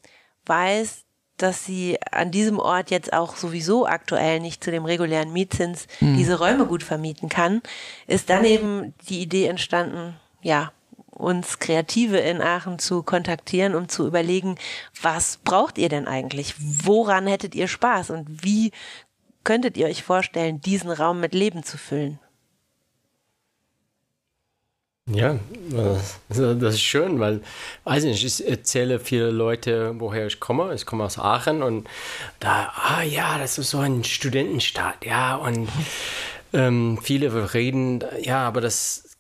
weiß, 0.48 1.04
dass 1.38 1.66
sie 1.66 1.98
an 2.12 2.32
diesem 2.32 2.60
Ort 2.60 2.92
jetzt 2.92 3.14
auch 3.14 3.36
sowieso 3.36 3.86
aktuell 3.86 4.40
nicht 4.40 4.64
zu 4.64 4.72
dem 4.72 4.86
regulären 4.86 5.32
Mietzins 5.32 5.88
mhm. 6.00 6.18
diese 6.18 6.40
Räume 6.40 6.66
gut 6.66 6.84
vermieten 6.84 7.30
kann, 7.30 7.62
ist 8.08 8.30
dann 8.30 8.44
eben 8.44 8.94
die 9.08 9.22
Idee 9.22 9.48
entstanden, 9.48 10.16
ja, 10.42 10.72
uns 11.12 11.58
Kreative 11.60 12.18
in 12.18 12.42
Aachen 12.42 12.78
zu 12.78 13.02
kontaktieren, 13.02 13.74
um 13.74 13.90
zu 13.90 14.06
überlegen, 14.06 14.56
was 15.02 15.38
braucht 15.38 15.78
ihr 15.78 15.90
denn 15.90 16.08
eigentlich? 16.08 16.54
Woran 16.60 17.26
hättet 17.26 17.56
ihr 17.56 17.68
Spaß 17.68 18.12
und 18.12 18.44
wie 18.44 18.72
könntet 19.44 19.78
ihr 19.78 19.88
euch 19.88 20.04
vorstellen, 20.04 20.62
diesen 20.62 20.92
Raum 20.92 21.20
mit 21.20 21.34
Leben 21.34 21.64
zu 21.64 21.78
füllen? 21.78 22.20
Ja, 25.10 25.40
das 26.30 26.74
ist 26.76 26.82
schön, 26.82 27.20
weil, 27.20 27.42
weiß 27.86 28.04
ich 28.04 28.46
erzähle 28.46 29.00
viele 29.00 29.32
Leute, 29.32 29.96
woher 30.00 30.28
ich 30.28 30.40
komme. 30.40 30.74
Ich 30.76 30.86
komme 30.86 31.06
aus 31.06 31.18
Aachen 31.18 31.64
und 31.64 31.88
da, 32.42 32.74
ah 32.76 33.04
ja, 33.04 33.38
das 33.38 33.58
ist 33.58 33.70
so 33.70 33.80
ein 33.80 34.04
Studentenstaat, 34.04 35.06
ja, 35.06 35.36
und 35.38 35.70
ähm, 36.52 37.00
viele 37.02 37.54
reden, 37.54 38.04
ja, 38.22 38.46
aber 38.46 38.60
das 38.60 39.16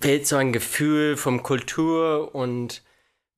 fehlt 0.00 0.26
so 0.26 0.36
ein 0.36 0.52
Gefühl 0.52 1.16
von 1.16 1.42
Kultur 1.42 2.32
und 2.34 2.82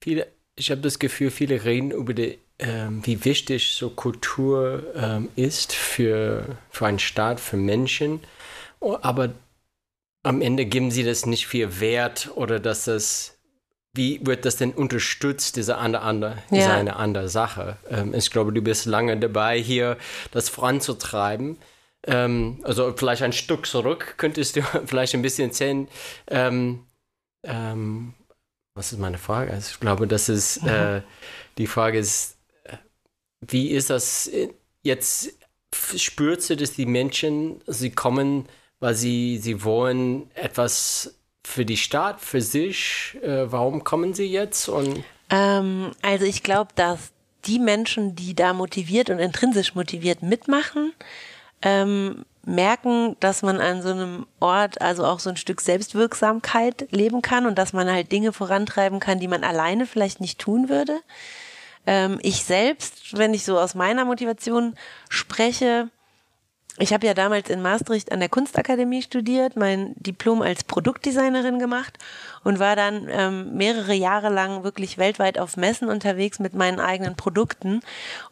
viele, 0.03 0.27
ich 0.55 0.71
habe 0.71 0.83
das 0.83 0.99
Gefühl, 0.99 1.31
viele 1.31 1.65
reden 1.65 1.93
über 1.93 2.13
die, 2.13 2.39
ähm, 2.59 3.01
wie 3.07 3.25
wichtig 3.25 3.73
so 3.73 3.89
Kultur 3.89 4.83
ähm, 4.95 5.29
ist 5.35 5.73
für, 5.73 6.59
für 6.71 6.87
einen 6.87 6.99
Staat, 6.99 7.41
für 7.41 7.57
Menschen, 7.57 8.21
aber 8.81 9.31
am 10.27 10.43
Ende 10.43 10.67
geben 10.67 10.91
sie 10.91 11.05
das 11.05 11.25
nicht 11.25 11.47
viel 11.47 11.79
Wert 11.79 12.31
oder 12.35 12.59
dass 12.59 12.87
das, 12.87 13.39
wie 13.95 14.21
wird 14.27 14.45
das 14.45 14.57
denn 14.57 14.73
unterstützt, 14.73 15.55
diese 15.55 15.79
andere, 15.79 16.03
andere, 16.03 16.31
ja. 16.51 16.57
diese 16.57 16.73
eine 16.73 16.97
andere 16.97 17.29
Sache? 17.29 17.77
Ähm, 17.89 18.13
ich 18.13 18.31
glaube, 18.33 18.53
du 18.53 18.61
bist 18.61 18.87
lange 18.87 19.17
dabei, 19.17 19.61
hier 19.61 19.97
das 20.33 20.49
voranzutreiben. 20.49 21.59
Ähm, 22.05 22.59
also 22.65 22.93
vielleicht 22.97 23.23
ein 23.23 23.33
Stück 23.33 23.67
zurück, 23.67 24.15
könntest 24.17 24.57
du 24.57 24.63
vielleicht 24.87 25.15
ein 25.15 25.23
bisschen 25.23 25.51
erzählen. 25.51 25.89
Ähm, 26.27 26.85
ähm, 27.45 28.15
was 28.75 28.93
ist 28.93 28.99
meine 28.99 29.19
Frage? 29.19 29.53
Also 29.53 29.71
ich 29.75 29.81
glaube, 29.81 30.09
das 30.09 30.29
ist, 30.29 30.57
äh, 30.67 31.03
die 31.57 31.69
Frage 31.69 32.01
ist, 32.01 32.37
äh, 32.65 32.79
wie 33.41 33.71
ist 33.71 33.91
das 33.91 34.29
jetzt, 34.83 35.35
spürt 35.73 36.43
sie, 36.43 36.57
dass 36.57 36.73
die 36.73 36.87
Menschen, 36.87 37.63
sie 37.69 37.93
kommen 37.93 38.49
weil 38.81 38.95
sie, 38.95 39.39
sie 39.39 39.65
wollen 39.65 40.31
etwas 40.35 41.15
für 41.45 41.65
die 41.65 41.77
Stadt, 41.77 42.21
für 42.21 42.41
sich. 42.41 43.17
Äh, 43.23 43.51
warum 43.51 43.85
kommen 43.85 44.15
sie 44.15 44.27
jetzt? 44.27 44.69
Und 44.69 45.05
ähm, 45.31 45.93
also 46.03 46.25
ich 46.25 46.43
glaube, 46.43 46.71
dass 46.75 47.13
die 47.47 47.59
Menschen, 47.59 48.17
die 48.17 48.35
da 48.35 48.53
motiviert 48.53 49.11
und 49.11 49.19
intrinsisch 49.19 49.75
motiviert 49.75 50.23
mitmachen, 50.23 50.93
ähm, 51.63 52.25
merken, 52.45 53.17
dass 53.21 53.43
man 53.43 53.61
an 53.61 53.83
so 53.83 53.91
einem 53.91 54.27
Ort 54.41 54.81
also 54.81 55.05
auch 55.05 55.21
so 55.21 55.31
ein 55.31 55.37
Stück 55.37 55.61
Selbstwirksamkeit 55.61 56.87
leben 56.91 57.23
kann 57.23 57.47
und 57.47 57.57
dass 57.59 57.73
man 57.73 57.91
halt 57.91 58.13
Dinge 58.13 58.33
vorantreiben 58.33 59.01
kann, 59.01 59.19
die 59.19 59.29
man 59.29 59.45
alleine 59.45 59.87
vielleicht 59.87 60.21
nicht 60.21 60.39
tun 60.39 60.69
würde. 60.69 61.01
Ähm, 61.87 62.19
ich 62.23 62.45
selbst, 62.45 63.17
wenn 63.17 63.35
ich 63.35 63.45
so 63.45 63.59
aus 63.59 63.75
meiner 63.75 64.05
Motivation 64.05 64.75
spreche, 65.09 65.89
ich 66.79 66.93
habe 66.93 67.07
ja 67.07 67.15
damals 67.15 67.49
in 67.49 67.63
Maastricht 67.63 68.13
an 68.13 68.21
der 68.21 68.29
Kunstakademie 68.29 69.01
studiert, 69.01 69.57
mein 69.57 69.95
Diplom 69.97 70.43
als 70.43 70.63
Produktdesignerin 70.65 71.59
gemacht 71.59 71.99
und 72.45 72.59
war 72.59 72.77
dann 72.77 73.09
ähm, 73.11 73.57
mehrere 73.57 73.95
Jahre 73.95 74.29
lang 74.29 74.63
wirklich 74.63 74.99
weltweit 74.99 75.39
auf 75.39 75.57
Messen 75.57 75.89
unterwegs 75.89 76.39
mit 76.39 76.55
meinen 76.55 76.79
eigenen 76.79 77.17
Produkten 77.17 77.81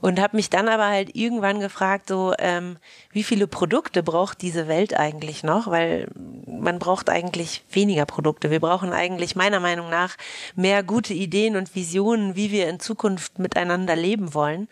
und 0.00 0.20
habe 0.20 0.36
mich 0.36 0.50
dann 0.50 0.68
aber 0.68 0.88
halt 0.88 1.16
irgendwann 1.16 1.60
gefragt, 1.60 2.08
so 2.08 2.34
ähm, 2.38 2.76
wie 3.12 3.22
viele 3.22 3.46
Produkte 3.46 4.02
braucht 4.02 4.42
diese 4.42 4.68
Welt 4.68 4.94
eigentlich 4.94 5.42
noch? 5.42 5.66
Weil 5.68 6.08
man 6.46 6.78
braucht 6.78 7.08
eigentlich 7.08 7.64
weniger 7.70 8.04
Produkte. 8.04 8.50
Wir 8.50 8.60
brauchen 8.60 8.92
eigentlich 8.92 9.36
meiner 9.36 9.60
Meinung 9.60 9.88
nach 9.88 10.16
mehr 10.54 10.82
gute 10.82 11.14
Ideen 11.14 11.56
und 11.56 11.74
Visionen, 11.74 12.36
wie 12.36 12.50
wir 12.50 12.68
in 12.68 12.78
Zukunft 12.78 13.38
miteinander 13.38 13.96
leben 13.96 14.34
wollen. 14.34 14.68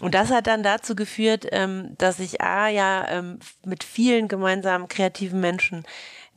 Und 0.00 0.14
das 0.14 0.30
hat 0.30 0.46
dann 0.46 0.62
dazu 0.62 0.96
geführt, 0.96 1.46
ähm, 1.52 1.94
dass 1.98 2.18
ich 2.18 2.40
A 2.40 2.68
ja 2.68 3.06
ähm, 3.08 3.38
mit 3.64 3.84
vielen 3.84 4.28
gemeinsamen 4.28 4.88
kreativen 4.88 5.40
Menschen 5.40 5.84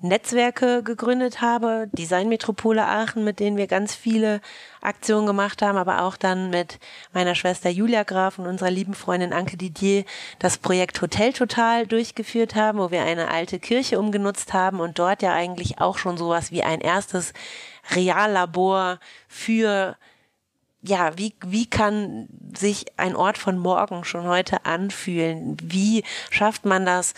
Netzwerke 0.04 0.84
gegründet 0.84 1.40
habe, 1.40 1.88
Designmetropole 1.94 2.86
Aachen, 2.86 3.24
mit 3.24 3.40
denen 3.40 3.56
wir 3.56 3.68
ganz 3.68 3.96
viele 3.96 4.42
Aktionen 4.82 5.26
gemacht 5.26 5.62
haben, 5.62 5.78
aber 5.78 6.02
auch 6.02 6.18
dann 6.18 6.50
mit 6.50 6.78
meiner 7.14 7.36
Schwester 7.36 7.70
Julia 7.70 8.04
Graf 8.04 8.38
und 8.38 8.46
unserer 8.46 8.70
lieben 8.70 8.96
Freundin 8.96 9.32
Anke 9.32 9.56
Didier 9.56 10.04
das 10.40 10.58
Projekt 10.58 11.02
Hotel 11.02 11.32
Total 11.32 11.88
durchgeführt 11.88 12.54
haben, 12.54 12.80
wo 12.80 12.92
wir 12.92 13.04
eine 13.04 13.30
alte 13.30 13.60
Kirche 13.60 13.98
umgenutzt 13.98 14.52
haben 14.52 14.82
und 14.82 15.00
dort 15.00 15.22
ja 15.22 15.32
eigentlich 15.32 15.80
auch 15.80 15.98
schon 15.98 16.18
sowas 16.18 16.52
wie 16.52 16.64
ein 16.64 16.82
erstes 16.82 17.32
Reallabor 17.96 19.00
für 19.30 19.96
ja, 20.84 21.18
wie, 21.18 21.34
wie 21.46 21.66
kann 21.66 22.28
sich 22.56 22.86
ein 22.98 23.16
Ort 23.16 23.38
von 23.38 23.58
morgen 23.58 24.04
schon 24.04 24.28
heute 24.28 24.66
anfühlen? 24.66 25.58
Wie 25.62 26.04
schafft 26.30 26.66
man 26.66 26.86
das? 26.86 27.14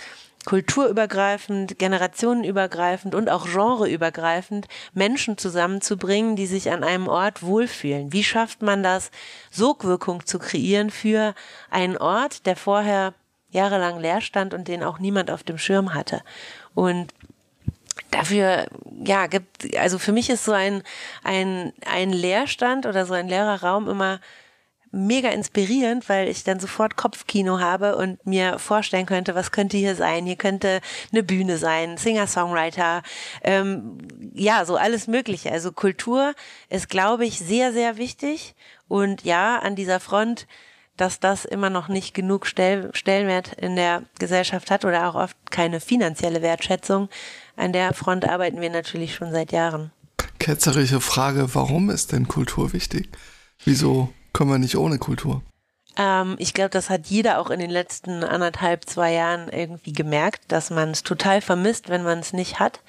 kulturübergreifend, 0.45 1.79
generationenübergreifend 1.79 3.15
und 3.15 3.29
auch 3.29 3.45
genreübergreifend 3.45 4.67
Menschen 4.93 5.39
zusammenzubringen, 5.39 6.35
die 6.35 6.45
sich 6.45 6.71
an 6.71 6.83
einem 6.83 7.07
Ort 7.07 7.41
wohlfühlen. 7.41 8.13
Wie 8.13 8.23
schafft 8.23 8.61
man 8.61 8.83
das, 8.83 9.09
Sogwirkung 9.49 10.23
zu 10.23 10.37
kreieren 10.37 10.91
für 10.91 11.33
einen 11.71 11.97
Ort, 11.97 12.45
der 12.45 12.55
vorher 12.55 13.15
jahrelang 13.49 13.99
leer 13.99 14.21
stand 14.21 14.53
und 14.53 14.67
den 14.67 14.83
auch 14.83 14.99
niemand 14.99 15.31
auf 15.31 15.41
dem 15.41 15.57
Schirm 15.57 15.95
hatte? 15.95 16.21
Und 16.75 17.14
dafür, 18.11 18.67
ja, 19.03 19.27
gibt, 19.27 19.75
also 19.77 19.99
für 19.99 20.11
mich 20.11 20.29
ist 20.29 20.45
so 20.45 20.51
ein, 20.51 20.83
ein, 21.23 21.73
ein 21.85 22.11
Leerstand 22.11 22.85
oder 22.85 23.05
so 23.05 23.13
ein 23.13 23.27
leerer 23.27 23.61
Raum 23.61 23.89
immer 23.89 24.19
mega 24.91 25.29
inspirierend, 25.29 26.07
weil 26.07 26.29
ich 26.29 26.45
dann 26.45 26.59
sofort 26.59 26.95
Kopfkino 26.95 27.59
habe 27.59 27.97
und 27.97 28.25
mir 28.25 28.59
vorstellen 28.59 29.05
könnte, 29.05 29.35
was 29.35 29.51
könnte 29.51 29.75
hier 29.75 29.95
sein? 29.95 30.25
Hier 30.25 30.37
könnte 30.37 30.79
eine 31.11 31.21
Bühne 31.21 31.57
sein, 31.57 31.97
Singer-Songwriter, 31.97 33.03
ähm, 33.43 33.97
ja, 34.33 34.63
so 34.63 34.77
alles 34.77 35.07
Mögliche. 35.07 35.51
Also 35.51 35.73
Kultur 35.73 36.33
ist, 36.69 36.89
glaube 36.89 37.25
ich, 37.25 37.39
sehr, 37.39 37.73
sehr 37.73 37.97
wichtig. 37.97 38.55
Und 38.87 39.25
ja, 39.25 39.59
an 39.59 39.75
dieser 39.75 39.99
Front 39.99 40.47
dass 40.97 41.19
das 41.19 41.45
immer 41.45 41.69
noch 41.69 41.87
nicht 41.87 42.13
genug 42.13 42.47
Stellenwert 42.47 43.53
in 43.53 43.75
der 43.75 44.03
Gesellschaft 44.17 44.71
hat 44.71 44.85
oder 44.85 45.09
auch 45.09 45.15
oft 45.15 45.35
keine 45.51 45.79
finanzielle 45.79 46.41
Wertschätzung. 46.41 47.09
An 47.55 47.73
der 47.73 47.93
Front 47.93 48.25
arbeiten 48.27 48.61
wir 48.61 48.69
natürlich 48.69 49.15
schon 49.15 49.31
seit 49.31 49.51
Jahren. 49.51 49.91
Ketzerische 50.39 51.01
Frage, 51.01 51.55
warum 51.55 51.89
ist 51.89 52.11
denn 52.11 52.27
Kultur 52.27 52.73
wichtig? 52.73 53.09
Wieso 53.63 54.09
können 54.33 54.51
wir 54.51 54.57
nicht 54.57 54.77
ohne 54.77 54.97
Kultur? 54.97 55.41
Ähm, 55.97 56.35
ich 56.39 56.53
glaube, 56.53 56.69
das 56.69 56.89
hat 56.89 57.07
jeder 57.07 57.39
auch 57.39 57.49
in 57.49 57.59
den 57.59 57.69
letzten 57.69 58.23
anderthalb, 58.23 58.85
zwei 58.85 59.13
Jahren 59.13 59.49
irgendwie 59.49 59.93
gemerkt, 59.93 60.43
dass 60.51 60.69
man 60.69 60.91
es 60.91 61.03
total 61.03 61.41
vermisst, 61.41 61.89
wenn 61.89 62.03
man 62.03 62.19
es 62.19 62.33
nicht 62.33 62.59
hat. 62.59 62.81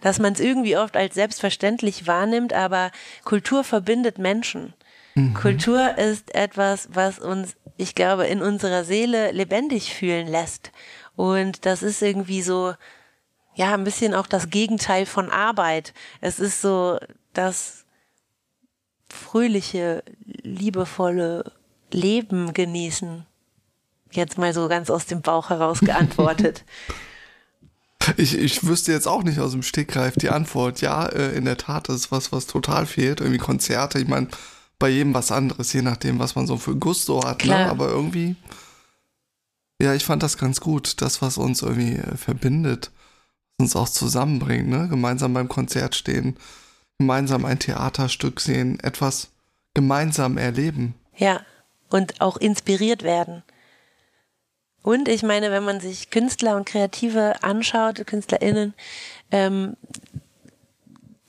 Dass 0.00 0.18
man 0.18 0.32
es 0.32 0.40
irgendwie 0.40 0.76
oft 0.76 0.96
als 0.96 1.14
selbstverständlich 1.14 2.06
wahrnimmt, 2.06 2.52
aber 2.52 2.90
Kultur 3.24 3.64
verbindet 3.64 4.18
Menschen. 4.18 4.74
Mhm. 5.14 5.34
Kultur 5.34 5.96
ist 5.96 6.34
etwas, 6.34 6.88
was 6.92 7.18
uns, 7.18 7.56
ich 7.76 7.94
glaube, 7.94 8.26
in 8.26 8.42
unserer 8.42 8.84
Seele 8.84 9.30
lebendig 9.30 9.94
fühlen 9.94 10.26
lässt. 10.26 10.72
Und 11.14 11.64
das 11.64 11.82
ist 11.82 12.02
irgendwie 12.02 12.42
so, 12.42 12.74
ja, 13.58 13.74
ein 13.74 13.82
bisschen 13.82 14.14
auch 14.14 14.28
das 14.28 14.50
Gegenteil 14.50 15.04
von 15.04 15.30
Arbeit. 15.30 15.92
Es 16.20 16.38
ist 16.38 16.62
so 16.62 16.98
das 17.32 17.84
fröhliche, 19.08 20.04
liebevolle 20.24 21.52
Leben 21.90 22.54
genießen. 22.54 23.26
Jetzt 24.12 24.38
mal 24.38 24.54
so 24.54 24.68
ganz 24.68 24.90
aus 24.90 25.06
dem 25.06 25.22
Bauch 25.22 25.50
heraus 25.50 25.80
geantwortet. 25.80 26.64
Ich, 28.16 28.38
ich 28.38 28.64
wüsste 28.64 28.92
jetzt 28.92 29.06
auch 29.06 29.22
nicht 29.22 29.38
aus 29.38 29.52
dem 29.52 29.62
Stegreif 29.62 30.14
die 30.16 30.30
Antwort. 30.30 30.80
Ja, 30.80 31.06
äh, 31.06 31.36
in 31.36 31.44
der 31.44 31.58
Tat, 31.58 31.90
das 31.90 31.96
ist 31.96 32.12
was, 32.12 32.32
was 32.32 32.46
total 32.46 32.86
fehlt. 32.86 33.20
Irgendwie 33.20 33.38
Konzerte. 33.38 33.98
Ich 33.98 34.08
meine, 34.08 34.28
bei 34.78 34.88
jedem 34.88 35.12
was 35.12 35.30
anderes, 35.30 35.72
je 35.72 35.82
nachdem, 35.82 36.18
was 36.18 36.34
man 36.34 36.46
so 36.46 36.56
für 36.56 36.74
Gusto 36.76 37.22
hat. 37.22 37.44
Ne? 37.44 37.68
Aber 37.68 37.88
irgendwie, 37.88 38.36
ja, 39.78 39.92
ich 39.92 40.04
fand 40.04 40.22
das 40.22 40.38
ganz 40.38 40.60
gut. 40.60 41.02
Das, 41.02 41.20
was 41.20 41.36
uns 41.36 41.60
irgendwie 41.60 41.96
äh, 41.96 42.16
verbindet, 42.16 42.90
uns 43.58 43.76
auch 43.76 43.88
zusammenbringt, 43.88 44.68
ne? 44.68 44.88
Gemeinsam 44.88 45.34
beim 45.34 45.48
Konzert 45.48 45.94
stehen, 45.94 46.36
gemeinsam 46.98 47.44
ein 47.44 47.58
Theaterstück 47.58 48.40
sehen, 48.40 48.78
etwas 48.80 49.30
gemeinsam 49.74 50.38
erleben. 50.38 50.94
Ja, 51.16 51.40
und 51.90 52.20
auch 52.20 52.36
inspiriert 52.36 53.02
werden. 53.02 53.42
Und 54.82 55.08
ich 55.08 55.22
meine, 55.22 55.50
wenn 55.50 55.64
man 55.64 55.80
sich 55.80 56.10
Künstler 56.10 56.56
und 56.56 56.66
Kreative 56.66 57.42
anschaut, 57.42 58.06
KünstlerInnen, 58.06 58.74
ähm, 59.32 59.76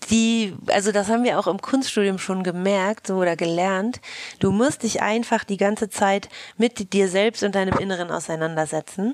die, 0.10 0.56
also 0.68 0.92
das 0.92 1.10
haben 1.10 1.24
wir 1.24 1.40
auch 1.40 1.48
im 1.48 1.62
Kunststudium 1.62 2.20
schon 2.20 2.44
gemerkt 2.44 3.08
so, 3.08 3.18
oder 3.18 3.36
gelernt. 3.36 4.02
Du 4.40 4.52
musst 4.52 4.84
dich 4.84 5.02
einfach 5.02 5.44
die 5.44 5.58
ganze 5.58 5.90
Zeit 5.90 6.30
mit 6.58 6.94
dir 6.94 7.10
selbst 7.10 7.44
und 7.44 7.56
deinem 7.56 7.78
Inneren 7.78 8.12
auseinandersetzen, 8.12 9.14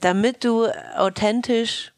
damit 0.00 0.44
du 0.44 0.66
authentisch 0.96 1.92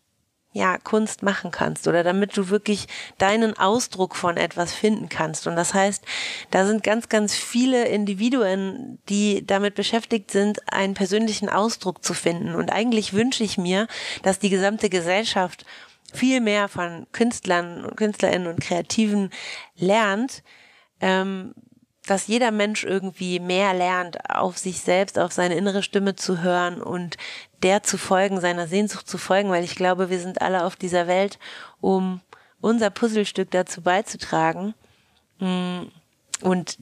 ja, 0.52 0.78
Kunst 0.78 1.23
machen 1.23 1.52
kannst 1.52 1.87
oder 1.87 2.02
damit 2.02 2.37
du 2.37 2.49
wirklich 2.49 2.87
deinen 3.19 3.57
Ausdruck 3.57 4.16
von 4.16 4.37
etwas 4.37 4.75
finden 4.75 5.09
kannst. 5.09 5.47
Und 5.47 5.54
das 5.54 5.75
heißt, 5.75 6.04
da 6.50 6.66
sind 6.66 6.83
ganz, 6.83 7.09
ganz 7.09 7.35
viele 7.35 7.87
Individuen, 7.87 8.99
die 9.09 9.47
damit 9.47 9.76
beschäftigt 9.76 10.30
sind, 10.30 10.61
einen 10.73 10.95
persönlichen 10.95 11.49
Ausdruck 11.49 12.04
zu 12.04 12.14
finden. 12.14 12.54
Und 12.57 12.71
eigentlich 12.71 13.12
wünsche 13.12 13.45
ich 13.45 13.59
mir, 13.59 13.87
dass 14.23 14.40
die 14.40 14.50
gesamte 14.50 14.90
Gesellschaft 14.90 15.64
viel 16.12 16.40
mehr 16.40 16.69
von 16.69 17.07
Künstlern 17.12 17.85
und 17.85 17.97
Künstlerinnen 17.97 18.49
und 18.49 18.61
Kreativen 18.61 19.30
lernt, 19.76 20.42
ähm, 21.00 21.54
dass 22.07 22.26
jeder 22.26 22.50
Mensch 22.50 22.83
irgendwie 22.83 23.38
mehr 23.38 23.73
lernt, 23.73 24.19
auf 24.28 24.59
sich 24.59 24.80
selbst, 24.80 25.16
auf 25.16 25.30
seine 25.30 25.54
innere 25.54 25.85
Stimme 25.85 26.16
zu 26.16 26.42
hören 26.42 26.83
und 26.83 27.16
der 27.62 27.83
zu 27.83 27.99
folgen, 27.99 28.40
seiner 28.40 28.67
Sehnsucht 28.67 29.09
zu 29.09 29.19
folgen, 29.19 29.50
weil 29.50 29.64
ich 29.64 29.75
glaube, 29.75 30.11
wir 30.11 30.19
sind 30.19 30.40
alle 30.43 30.64
auf 30.64 30.76
dieser 30.76 31.07
Welt, 31.07 31.38
um 31.81 32.21
unser 32.61 32.90
Puzzlestück 32.90 33.50
dazu 33.50 33.83
beizutragen. 33.83 34.75
Mm, 35.38 35.83
und 36.43 36.79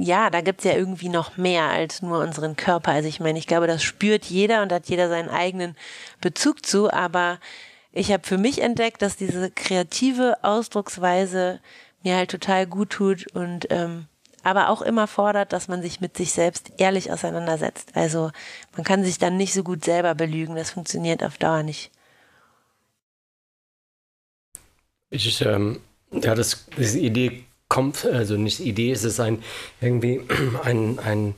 ja, 0.00 0.30
da 0.30 0.40
gibt's 0.40 0.64
ja 0.64 0.72
irgendwie 0.72 1.08
noch 1.08 1.36
mehr 1.36 1.64
als 1.64 2.02
nur 2.02 2.20
unseren 2.20 2.56
Körper. 2.56 2.92
Also 2.92 3.08
ich 3.08 3.20
meine, 3.20 3.38
ich 3.38 3.46
glaube, 3.46 3.66
das 3.66 3.82
spürt 3.82 4.26
jeder 4.26 4.62
und 4.62 4.72
hat 4.72 4.88
jeder 4.88 5.08
seinen 5.08 5.30
eigenen 5.30 5.76
Bezug 6.20 6.64
zu, 6.66 6.92
aber 6.92 7.38
ich 7.92 8.12
habe 8.12 8.26
für 8.26 8.38
mich 8.38 8.60
entdeckt, 8.60 9.02
dass 9.02 9.16
diese 9.16 9.50
kreative 9.50 10.36
Ausdrucksweise 10.42 11.60
mir 12.02 12.16
halt 12.16 12.30
total 12.30 12.66
gut 12.66 12.90
tut 12.90 13.34
und 13.34 13.66
ähm, 13.70 14.06
aber 14.48 14.70
auch 14.70 14.82
immer 14.82 15.06
fordert, 15.06 15.52
dass 15.52 15.68
man 15.68 15.82
sich 15.82 16.00
mit 16.00 16.16
sich 16.16 16.32
selbst 16.32 16.72
ehrlich 16.78 17.12
auseinandersetzt. 17.12 17.90
Also 17.94 18.30
man 18.76 18.84
kann 18.84 19.04
sich 19.04 19.18
dann 19.18 19.36
nicht 19.36 19.52
so 19.52 19.62
gut 19.62 19.84
selber 19.84 20.14
belügen, 20.14 20.56
das 20.56 20.70
funktioniert 20.70 21.22
auf 21.22 21.38
Dauer 21.38 21.62
nicht. 21.62 21.90
Ich, 25.10 25.40
ähm, 25.42 25.80
ja, 26.12 26.34
das, 26.34 26.66
diese 26.76 26.98
Idee 26.98 27.44
kommt, 27.68 28.04
also 28.04 28.36
nicht 28.36 28.60
Idee, 28.60 28.92
es 28.92 29.04
ist 29.04 29.20
ein, 29.20 29.42
irgendwie 29.80 30.20
ein, 30.64 30.98
ein, 30.98 31.34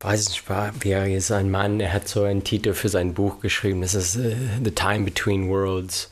weiß 0.00 0.28
nicht, 0.28 0.44
wie 0.80 0.90
er 0.90 1.08
ist 1.08 1.32
ein 1.32 1.50
Mann, 1.50 1.80
er 1.80 1.92
hat 1.92 2.08
so 2.08 2.22
einen 2.22 2.44
Titel 2.44 2.74
für 2.74 2.88
sein 2.88 3.14
Buch 3.14 3.40
geschrieben, 3.40 3.80
das 3.80 3.94
ist 3.94 4.16
uh, 4.16 4.34
The 4.62 4.70
Time 4.70 5.04
Between 5.04 5.48
Worlds. 5.48 6.10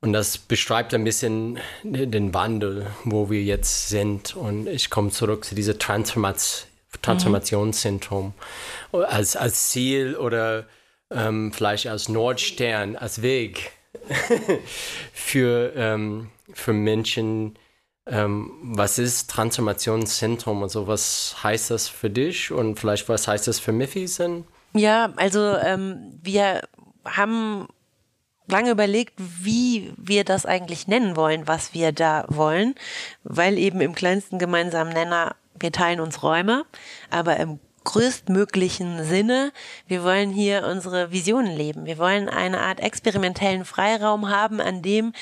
Und 0.00 0.12
das 0.12 0.38
beschreibt 0.38 0.94
ein 0.94 1.02
bisschen 1.02 1.58
den 1.82 2.32
Wandel, 2.32 2.86
wo 3.04 3.30
wir 3.30 3.42
jetzt 3.42 3.88
sind. 3.88 4.36
Und 4.36 4.68
ich 4.68 4.90
komme 4.90 5.10
zurück 5.10 5.44
zu 5.44 5.54
diesem 5.54 5.78
Transformats 5.78 6.68
Transformationszentrum 7.02 8.32
mhm. 8.92 9.04
als, 9.04 9.36
als 9.36 9.70
Ziel 9.70 10.16
oder 10.16 10.66
ähm, 11.10 11.52
vielleicht 11.52 11.86
als 11.86 12.08
Nordstern, 12.08 12.96
als 12.96 13.22
Weg 13.22 13.72
für, 15.12 15.72
ähm, 15.76 16.30
für 16.52 16.72
Menschen. 16.72 17.58
Ähm, 18.06 18.52
was 18.62 18.98
ist 18.98 19.30
Transformationszentrum 19.30 20.62
und 20.62 20.70
so? 20.70 20.86
Was 20.86 21.36
heißt 21.42 21.70
das 21.70 21.88
für 21.88 22.08
dich 22.08 22.50
und 22.50 22.78
vielleicht 22.78 23.08
was 23.08 23.28
heißt 23.28 23.46
das 23.46 23.60
für 23.60 23.72
Miffis? 23.72 24.20
Ja, 24.72 25.12
also 25.16 25.56
ähm, 25.56 26.18
wir 26.22 26.62
haben 27.04 27.68
lange 28.48 28.70
überlegt, 28.70 29.14
wie 29.16 29.92
wir 29.96 30.24
das 30.24 30.46
eigentlich 30.46 30.88
nennen 30.88 31.16
wollen, 31.16 31.46
was 31.46 31.74
wir 31.74 31.92
da 31.92 32.24
wollen, 32.28 32.74
weil 33.24 33.58
eben 33.58 33.80
im 33.80 33.94
kleinsten 33.94 34.38
gemeinsamen 34.38 34.92
Nenner, 34.92 35.36
wir 35.58 35.72
teilen 35.72 36.00
uns 36.00 36.22
Räume, 36.22 36.64
aber 37.10 37.36
im 37.36 37.60
größtmöglichen 37.88 39.02
Sinne. 39.04 39.50
Wir 39.86 40.04
wollen 40.04 40.30
hier 40.30 40.66
unsere 40.66 41.10
Visionen 41.10 41.56
leben. 41.56 41.86
Wir 41.86 41.96
wollen 41.96 42.28
eine 42.28 42.60
Art 42.60 42.80
experimentellen 42.80 43.64
Freiraum 43.64 44.28
haben, 44.28 44.60
an 44.60 44.82
dem 44.82 45.14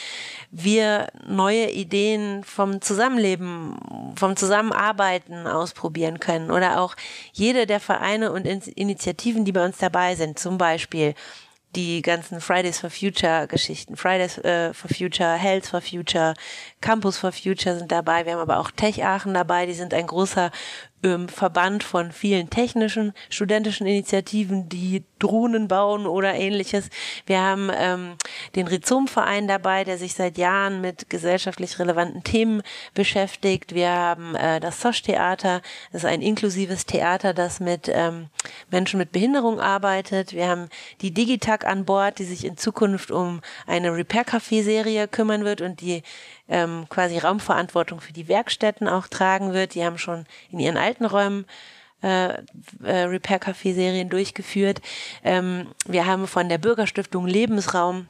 wir 0.51 1.07
neue 1.29 1.71
Ideen 1.71 2.43
vom 2.43 2.81
Zusammenleben, 2.81 4.15
vom 4.17 4.35
Zusammenarbeiten 4.35 5.47
ausprobieren 5.47 6.19
können 6.19 6.51
oder 6.51 6.81
auch 6.81 6.97
jede 7.33 7.67
der 7.67 7.79
Vereine 7.79 8.33
und 8.33 8.47
Initiativen, 8.47 9.45
die 9.45 9.53
bei 9.53 9.65
uns 9.65 9.79
dabei 9.79 10.17
sind, 10.17 10.39
zum 10.39 10.59
Beispiel 10.59 11.15
die 11.77 12.03
ganzen 12.03 12.41
Fridays 12.41 12.81
for 12.81 12.91
Future 12.91 13.47
Geschichten, 13.47 13.97
Fridays 13.97 14.39
äh, 14.39 14.73
for 14.73 14.89
Future, 14.89 15.35
Health 15.35 15.67
for 15.67 15.81
Future, 15.81 16.35
Campus 16.81 17.19
for 17.19 17.33
Future 17.33 17.79
sind 17.79 17.93
dabei. 17.93 18.25
Wir 18.25 18.33
haben 18.33 18.41
aber 18.41 18.59
auch 18.59 18.71
Tech 18.71 19.05
Aachen 19.05 19.35
dabei, 19.35 19.67
die 19.67 19.75
sind 19.75 19.95
ein 19.95 20.07
großer 20.07 20.51
ähm, 21.03 21.29
Verband 21.29 21.85
von 21.85 22.13
vielen 22.13 22.51
technischen, 22.51 23.13
studentischen 23.29 23.87
Initiativen, 23.87 24.69
die 24.69 25.05
Drohnen 25.19 25.69
bauen 25.69 26.07
oder 26.07 26.35
ähnliches. 26.35 26.91
Wir 27.27 27.41
haben 27.41 27.71
ähm, 27.75 28.17
den 28.55 28.67
Rhizom-Verein 28.67 29.49
dabei, 29.49 29.85
der 29.85 29.99
sich 29.99 30.15
seit 30.15 30.39
Jahren 30.39 30.81
mit 30.81 31.09
gesellschaftlich 31.09 31.79
relevanten 31.79 32.23
Themen 32.23 32.63
beschäftigt. 32.95 33.75
Wir 33.75 33.91
haben 33.91 34.35
äh, 34.35 34.61
das 34.61 34.81
Sosch-Theater, 34.81 35.63
das 35.93 36.03
ist 36.03 36.09
ein 36.09 36.23
inklusives 36.23 36.87
Theater, 36.87 37.35
das 37.35 37.61
mit 37.61 37.91
ähm, 37.93 38.29
Menschen 38.71 38.99
mit 38.99 39.13
Behinderung 39.13 39.61
arbeitet. 39.61 40.33
Wir 40.33 40.49
haben 40.49 40.69
die 41.01 41.13
Digitag 41.13 41.67
an 41.67 41.85
Bord, 41.85 42.19
die 42.19 42.25
sich 42.25 42.45
in 42.45 42.57
Zukunft 42.57 43.11
um 43.11 43.41
eine 43.67 43.95
Repair-Café-Serie 43.95 45.09
kümmern 45.09 45.45
wird 45.45 45.61
und 45.61 45.81
die 45.81 46.03
ähm, 46.49 46.87
quasi 46.89 47.19
Raumverantwortung 47.19 48.01
für 48.01 48.13
die 48.13 48.29
Werkstätten 48.29 48.89
auch 48.89 49.09
tragen 49.09 49.53
wird. 49.53 49.75
Die 49.75 49.85
haben 49.85 49.99
schon 49.99 50.27
in 50.51 50.59
ihren 50.59 50.77
alten 50.77 51.05
Räumen 51.05 51.47
äh, 52.03 52.35
äh, 52.83 53.05
Repair 53.05 53.41
Café 53.41 53.75
Serien 53.75 54.09
durchgeführt. 54.09 54.81
Ähm, 55.25 55.69
wir 55.87 56.07
haben 56.07 56.27
von 56.27 56.49
der 56.49 56.59
Bürgerstiftung 56.59 57.27
Lebensraum 57.27 58.07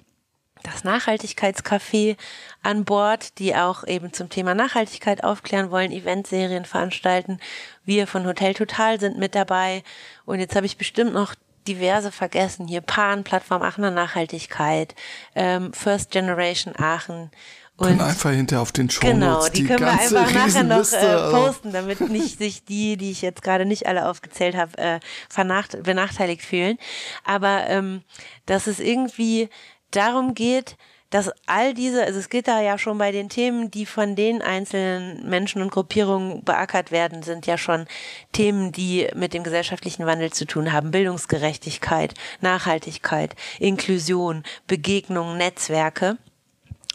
das 0.62 0.84
Nachhaltigkeitscafé 0.84 2.16
an 2.62 2.84
Bord, 2.84 3.38
die 3.38 3.54
auch 3.54 3.84
eben 3.86 4.12
zum 4.12 4.28
Thema 4.28 4.54
Nachhaltigkeit 4.54 5.22
aufklären 5.22 5.70
wollen, 5.70 5.92
Eventserien 5.92 6.64
veranstalten. 6.64 7.38
Wir 7.84 8.06
von 8.06 8.26
Hotel 8.26 8.54
Total 8.54 8.98
sind 8.98 9.18
mit 9.18 9.34
dabei. 9.34 9.84
Und 10.24 10.40
jetzt 10.40 10.56
habe 10.56 10.66
ich 10.66 10.76
bestimmt 10.76 11.12
noch 11.12 11.34
diverse 11.68 12.10
vergessen. 12.10 12.66
Hier 12.66 12.80
Pan, 12.80 13.24
Plattform 13.24 13.62
Aachener 13.62 13.90
Nachhaltigkeit, 13.90 14.94
ähm, 15.34 15.72
First 15.72 16.10
Generation 16.10 16.74
Aachen 16.76 17.30
und 17.76 17.88
können 17.88 18.00
einfach 18.00 18.30
hinterher 18.30 18.62
auf 18.62 18.72
den 18.72 18.88
Show 18.88 19.06
Genau, 19.06 19.46
die, 19.48 19.62
die 19.62 19.64
können 19.66 19.80
wir 19.80 19.92
einfach 19.92 20.32
nachher 20.32 20.64
noch 20.64 20.92
äh, 20.92 21.30
posten, 21.30 21.72
damit 21.72 22.00
nicht 22.08 22.38
sich 22.38 22.64
die, 22.64 22.96
die 22.96 23.10
ich 23.10 23.22
jetzt 23.22 23.42
gerade 23.42 23.66
nicht 23.66 23.86
alle 23.86 24.08
aufgezählt 24.08 24.56
habe, 24.56 24.78
äh, 24.78 25.00
vernacht 25.28 25.82
benachteiligt 25.82 26.42
fühlen. 26.42 26.78
Aber 27.24 27.66
ähm, 27.68 28.02
dass 28.46 28.66
es 28.66 28.80
irgendwie 28.80 29.50
darum 29.90 30.34
geht, 30.34 30.76
dass 31.10 31.30
all 31.46 31.72
diese, 31.72 32.04
also 32.04 32.18
es 32.18 32.28
geht 32.28 32.48
da 32.48 32.60
ja 32.60 32.78
schon 32.78 32.98
bei 32.98 33.12
den 33.12 33.28
Themen, 33.28 33.70
die 33.70 33.86
von 33.86 34.16
den 34.16 34.42
einzelnen 34.42 35.28
Menschen 35.28 35.62
und 35.62 35.70
Gruppierungen 35.70 36.44
beackert 36.44 36.90
werden, 36.90 37.22
sind 37.22 37.46
ja 37.46 37.58
schon 37.58 37.86
Themen, 38.32 38.72
die 38.72 39.08
mit 39.14 39.32
dem 39.32 39.44
gesellschaftlichen 39.44 40.04
Wandel 40.06 40.32
zu 40.32 40.46
tun 40.46 40.72
haben. 40.72 40.90
Bildungsgerechtigkeit, 40.90 42.14
Nachhaltigkeit, 42.40 43.36
Inklusion, 43.60 44.42
Begegnung, 44.66 45.36
Netzwerke. 45.36 46.18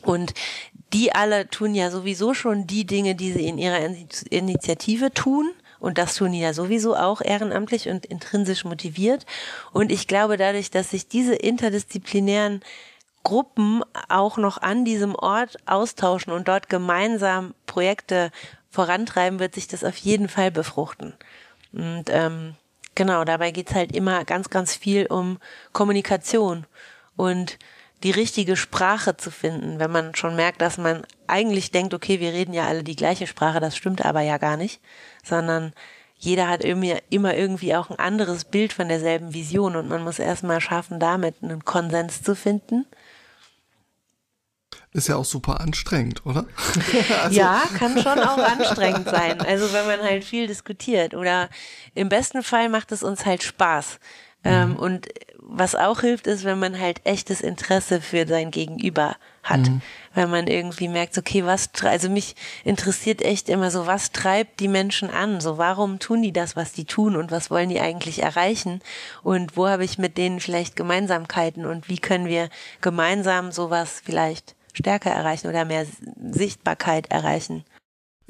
Und 0.04 0.34
die 0.94 1.14
alle 1.14 1.50
tun 1.50 1.74
ja 1.76 1.90
sowieso 1.92 2.34
schon 2.34 2.68
die 2.68 2.86
Dinge, 2.86 3.16
die 3.16 3.32
sie 3.32 3.48
in 3.48 3.58
ihrer 3.58 3.80
Initiative 4.30 5.14
tun. 5.14 5.52
Und 5.80 5.98
das 5.98 6.16
tun 6.16 6.32
die 6.32 6.40
ja 6.40 6.54
sowieso 6.54 6.96
auch 6.96 7.22
ehrenamtlich 7.22 7.90
und 7.90 8.06
intrinsisch 8.06 8.66
motiviert. 8.66 9.26
Und 9.74 9.92
ich 9.92 10.08
glaube, 10.08 10.38
dadurch, 10.38 10.70
dass 10.70 10.92
sich 10.92 11.08
diese 11.08 11.34
interdisziplinären 11.34 12.62
Gruppen 13.24 13.84
auch 14.10 14.38
noch 14.38 14.60
an 14.60 14.86
diesem 14.86 15.16
Ort 15.16 15.58
austauschen 15.66 16.34
und 16.34 16.48
dort 16.48 16.70
gemeinsam 16.70 17.54
Projekte 17.66 18.32
vorantreiben, 18.70 19.40
wird 19.40 19.56
sich 19.56 19.68
das 19.68 19.84
auf 19.84 19.98
jeden 19.98 20.30
Fall 20.30 20.52
befruchten. 20.52 21.14
Und 21.74 22.06
ähm, 22.10 22.56
genau, 22.96 23.24
dabei 23.24 23.52
geht's 23.52 23.74
halt 23.74 23.96
immer 23.96 24.24
ganz, 24.26 24.50
ganz 24.50 24.76
viel 24.76 25.06
um 25.08 25.40
Kommunikation. 25.72 26.66
Und 27.16 27.58
die 28.04 28.12
richtige 28.12 28.56
Sprache 28.56 29.16
zu 29.18 29.32
finden, 29.32 29.80
wenn 29.80 29.92
man 29.92 30.16
schon 30.16 30.36
merkt, 30.36 30.62
dass 30.62 30.78
man 30.78 31.04
eigentlich 31.28 31.72
denkt, 31.72 31.94
okay, 31.94 32.20
wir 32.20 32.34
reden 32.34 32.54
ja 32.54 32.68
alle 32.68 32.84
die 32.84 32.96
gleiche 32.96 33.28
Sprache, 33.28 33.60
das 33.60 33.78
stimmt 33.78 34.04
aber 34.04 34.22
ja 34.22 34.38
gar 34.38 34.58
nicht, 34.58 34.82
sondern 35.24 35.74
jeder 36.16 36.48
hat 36.48 36.64
immer, 36.64 36.98
immer 37.10 37.36
irgendwie 37.36 37.76
auch 37.76 37.90
ein 37.90 38.00
anderes 38.00 38.46
Bild 38.46 38.74
von 38.74 38.88
derselben 38.88 39.34
Vision 39.34 39.76
und 39.76 39.88
man 39.88 40.04
muss 40.04 40.20
erstmal 40.20 40.62
schaffen, 40.62 41.00
damit 41.00 41.36
einen 41.42 41.66
Konsens 41.66 42.22
zu 42.22 42.36
finden. 42.36 42.86
Ist 44.94 45.08
ja 45.08 45.16
auch 45.16 45.26
super 45.26 45.62
anstrengend, 45.62 46.26
oder? 46.26 46.46
also. 47.24 47.40
Ja, 47.40 47.64
kann 47.78 47.98
schon 48.02 48.20
auch 48.20 48.38
anstrengend 48.38 49.10
sein. 49.10 49.40
Also 49.42 49.72
wenn 49.74 49.86
man 49.86 50.02
halt 50.02 50.24
viel 50.26 50.48
diskutiert 50.48 51.14
oder 51.14 51.50
im 51.96 52.10
besten 52.10 52.44
Fall 52.44 52.68
macht 52.70 52.92
es 52.92 53.04
uns 53.04 53.26
halt 53.26 53.44
Spaß 53.44 54.00
Ähm, 54.44 54.72
mhm. 54.72 54.76
Und 54.78 55.08
was 55.54 55.76
auch 55.76 56.00
hilft, 56.00 56.28
ist, 56.28 56.46
wenn 56.46 56.60
man 56.60 56.80
halt 56.80 57.02
echtes 57.04 57.42
Interesse 57.42 58.00
für 58.00 58.26
sein 58.26 58.52
Gegenüber 58.52 59.18
hat. 59.44 59.60
Mhm. 59.60 59.82
Weil 60.14 60.28
man 60.28 60.48
irgendwie 60.48 60.88
merkt, 60.88 61.18
okay, 61.18 61.46
was, 61.46 61.70
also 61.84 62.10
mich 62.10 62.36
interessiert 62.64 63.22
echt 63.22 63.50
immer 63.50 63.70
so, 63.70 63.86
was 63.86 64.12
treibt 64.12 64.62
die 64.62 64.70
Menschen 64.70 65.10
an? 65.10 65.42
So, 65.42 65.58
warum 65.58 66.00
tun 66.00 66.22
die 66.22 66.32
das, 66.32 66.56
was 66.56 66.72
die 66.72 66.86
tun 66.86 67.18
und 67.18 67.32
was 67.32 67.52
wollen 67.52 67.70
die 67.70 67.82
eigentlich 67.82 68.22
erreichen? 68.24 68.82
Und 69.24 69.58
wo 69.58 69.68
habe 69.68 69.84
ich 69.84 69.98
mit 69.98 70.18
denen 70.18 70.40
vielleicht 70.40 70.76
Gemeinsamkeiten 70.76 71.66
und 71.66 71.90
wie 71.90 72.00
können 72.00 72.28
wir 72.28 72.50
gemeinsam 72.80 73.52
sowas 73.52 74.02
vielleicht 74.04 74.56
stärker 74.74 75.12
erreichen 75.12 75.50
oder 75.50 75.66
mehr 75.66 75.86
Sichtbarkeit 76.32 77.12
erreichen? 77.12 77.66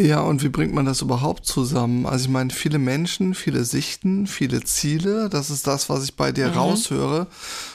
Ja, 0.01 0.21
und 0.21 0.43
wie 0.43 0.49
bringt 0.49 0.73
man 0.73 0.85
das 0.85 1.01
überhaupt 1.01 1.45
zusammen? 1.45 2.05
Also 2.07 2.25
ich 2.25 2.31
meine, 2.31 2.49
viele 2.49 2.79
Menschen, 2.79 3.35
viele 3.35 3.63
Sichten, 3.63 4.25
viele 4.25 4.63
Ziele, 4.63 5.29
das 5.29 5.51
ist 5.51 5.67
das, 5.67 5.89
was 5.89 6.03
ich 6.03 6.15
bei 6.15 6.31
dir 6.31 6.47
mhm. 6.47 6.53
raushöre. 6.53 7.27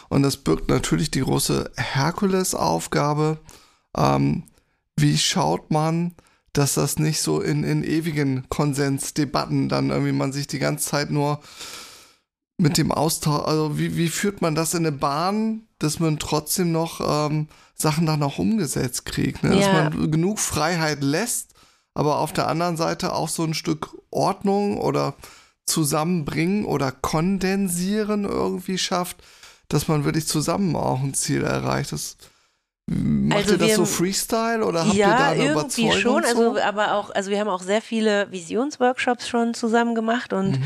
Und 0.08 0.22
das 0.22 0.36
birgt 0.36 0.68
natürlich 0.68 1.10
die 1.10 1.20
große 1.20 1.70
Herkulesaufgabe. 1.76 3.38
Ähm, 3.96 4.42
wie 4.96 5.16
schaut 5.18 5.70
man, 5.70 6.14
dass 6.52 6.74
das 6.74 6.98
nicht 6.98 7.20
so 7.20 7.40
in, 7.40 7.62
in 7.62 7.84
ewigen 7.84 8.48
Konsensdebatten 8.48 9.68
dann 9.68 9.90
irgendwie 9.90 10.12
man 10.12 10.32
sich 10.32 10.46
die 10.46 10.58
ganze 10.58 10.88
Zeit 10.88 11.10
nur 11.10 11.40
mit 12.58 12.78
dem 12.78 12.90
Austausch, 12.90 13.46
also 13.46 13.78
wie, 13.78 13.96
wie 13.96 14.08
führt 14.08 14.40
man 14.40 14.54
das 14.54 14.74
in 14.74 14.86
eine 14.86 14.92
Bahn, 14.92 15.64
dass 15.78 16.00
man 16.00 16.18
trotzdem 16.18 16.72
noch 16.72 17.00
ähm, 17.00 17.48
Sachen 17.74 18.06
dann 18.06 18.22
auch 18.22 18.38
umgesetzt 18.38 19.04
kriegt, 19.04 19.44
ne? 19.44 19.50
dass 19.54 19.66
man 19.66 20.10
genug 20.10 20.38
Freiheit 20.38 21.02
lässt, 21.02 21.55
aber 21.96 22.18
auf 22.18 22.34
der 22.34 22.46
anderen 22.46 22.76
Seite 22.76 23.14
auch 23.14 23.30
so 23.30 23.42
ein 23.42 23.54
Stück 23.54 23.96
Ordnung 24.10 24.78
oder 24.78 25.14
zusammenbringen 25.64 26.66
oder 26.66 26.92
kondensieren 26.92 28.24
irgendwie 28.24 28.76
schafft, 28.76 29.16
dass 29.68 29.88
man 29.88 30.04
wirklich 30.04 30.28
zusammen 30.28 30.76
auch 30.76 31.00
ein 31.00 31.14
Ziel 31.14 31.42
erreicht. 31.42 31.92
Das, 31.92 32.18
Macht 32.88 33.38
also 33.38 33.54
ihr 33.54 33.58
das 33.58 33.68
wir, 33.68 33.76
so 33.76 33.84
Freestyle 33.86 34.62
oder 34.62 34.86
habt 34.86 34.94
ja, 34.94 35.08
ihr 35.08 35.16
da 35.16 35.28
eine 35.30 35.44
irgendwie 35.46 35.86
Überzeugung 35.86 36.00
schon, 36.00 36.24
also 36.24 36.60
aber 36.60 36.92
auch, 36.94 37.10
also 37.10 37.30
wir 37.30 37.40
haben 37.40 37.48
auch 37.48 37.62
sehr 37.62 37.80
viele 37.80 38.30
Visionsworkshops 38.30 39.26
schon 39.26 39.54
zusammen 39.54 39.94
gemacht 39.94 40.34
und 40.34 40.60
mhm. 40.60 40.64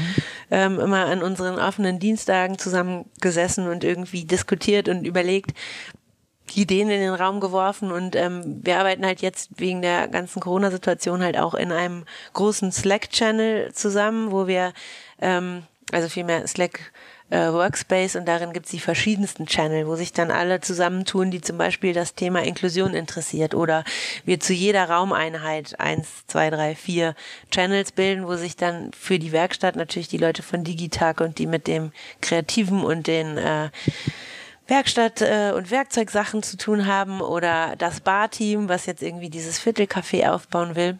ähm, 0.51 0.81
immer 0.81 1.07
an 1.07 1.23
unseren 1.23 1.61
offenen 1.61 2.01
Dienstagen 2.01 2.59
zusammengesessen 2.59 3.69
und 3.69 3.85
irgendwie 3.85 4.25
diskutiert 4.25 4.89
und 4.89 5.07
überlegt, 5.07 5.53
Ideen 6.57 6.91
in 6.91 7.01
den 7.01 7.15
Raum 7.15 7.41
geworfen 7.41 7.93
und 7.93 8.17
ähm, 8.17 8.61
wir 8.63 8.79
arbeiten 8.79 9.05
halt 9.05 9.23
jetzt 9.23 9.51
wegen 9.57 9.83
der 9.83 10.09
ganzen 10.09 10.41
Corona-Situation 10.41 11.23
halt 11.23 11.39
auch 11.39 11.55
in 11.55 11.73
einem 11.73 12.05
großen 12.33 12.73
Slack-Channel 12.73 13.73
zusammen, 13.73 14.33
wo 14.33 14.47
wir 14.47 14.73
ähm, 15.21 15.65
also 15.93 16.09
vielmehr 16.09 16.47
Slack 16.47 16.93
äh, 17.31 17.53
Workspace 17.53 18.17
und 18.17 18.27
darin 18.27 18.53
gibt 18.53 18.67
es 18.67 18.73
die 18.73 18.81
verschiedensten 18.81 19.47
Channel, 19.47 19.87
wo 19.87 19.95
sich 19.95 20.13
dann 20.13 20.31
alle 20.31 20.61
zusammentun, 20.61 21.31
die 21.31 21.41
zum 21.41 21.59
Beispiel 21.59 21.93
das 21.93 22.15
Thema 22.15 22.43
Inklusion 22.43 22.95
interessiert 22.95 23.55
oder 23.55 23.85
wir 24.25 24.41
zu 24.41 24.53
jeder 24.53 24.89
Raumeinheit 24.89 25.79
eins, 25.79 26.27
zwei, 26.27 26.51
drei, 26.51 26.75
vier 26.75 27.15
Channels 27.51 27.93
bilden, 27.93 28.27
wo 28.27 28.35
sich 28.35 28.57
dann 28.57 28.91
für 28.93 29.19
die 29.19 29.33
Werkstatt 29.33 29.77
natürlich 29.77 30.09
die 30.09 30.19
Leute 30.19 30.43
von 30.43 30.65
Digitag 30.65 31.21
und 31.21 31.39
die 31.39 31.47
mit 31.47 31.67
dem 31.67 31.93
Kreativen 32.21 32.83
und 32.83 33.07
den 33.07 33.39
äh, 33.39 33.71
Werkstatt 34.71 35.21
äh, 35.21 35.53
und 35.55 35.71
Werkzeugsachen 35.71 36.43
zu 36.43 36.57
tun 36.57 36.87
haben 36.87 37.21
oder 37.21 37.75
das 37.77 38.01
Barteam, 38.01 38.69
was 38.69 38.87
jetzt 38.87 39.03
irgendwie 39.03 39.29
dieses 39.29 39.61
Viertelcafé 39.61 40.31
aufbauen 40.31 40.77
will. 40.77 40.99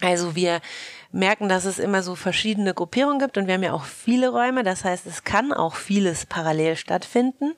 Also 0.00 0.34
wir 0.34 0.60
merken, 1.12 1.48
dass 1.48 1.64
es 1.64 1.78
immer 1.78 2.02
so 2.02 2.14
verschiedene 2.14 2.74
Gruppierungen 2.74 3.18
gibt 3.18 3.38
und 3.38 3.46
wir 3.46 3.54
haben 3.54 3.62
ja 3.62 3.72
auch 3.72 3.84
viele 3.84 4.30
Räume. 4.30 4.62
Das 4.62 4.84
heißt, 4.84 5.06
es 5.06 5.24
kann 5.24 5.52
auch 5.52 5.76
vieles 5.76 6.26
parallel 6.26 6.76
stattfinden 6.76 7.54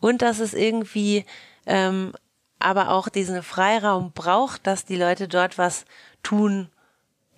und 0.00 0.22
dass 0.22 0.38
es 0.38 0.54
irgendwie 0.54 1.24
ähm, 1.66 2.12
aber 2.58 2.90
auch 2.90 3.08
diesen 3.08 3.42
Freiraum 3.42 4.12
braucht, 4.12 4.66
dass 4.66 4.84
die 4.84 4.96
Leute 4.96 5.28
dort 5.28 5.58
was 5.58 5.84
tun 6.22 6.70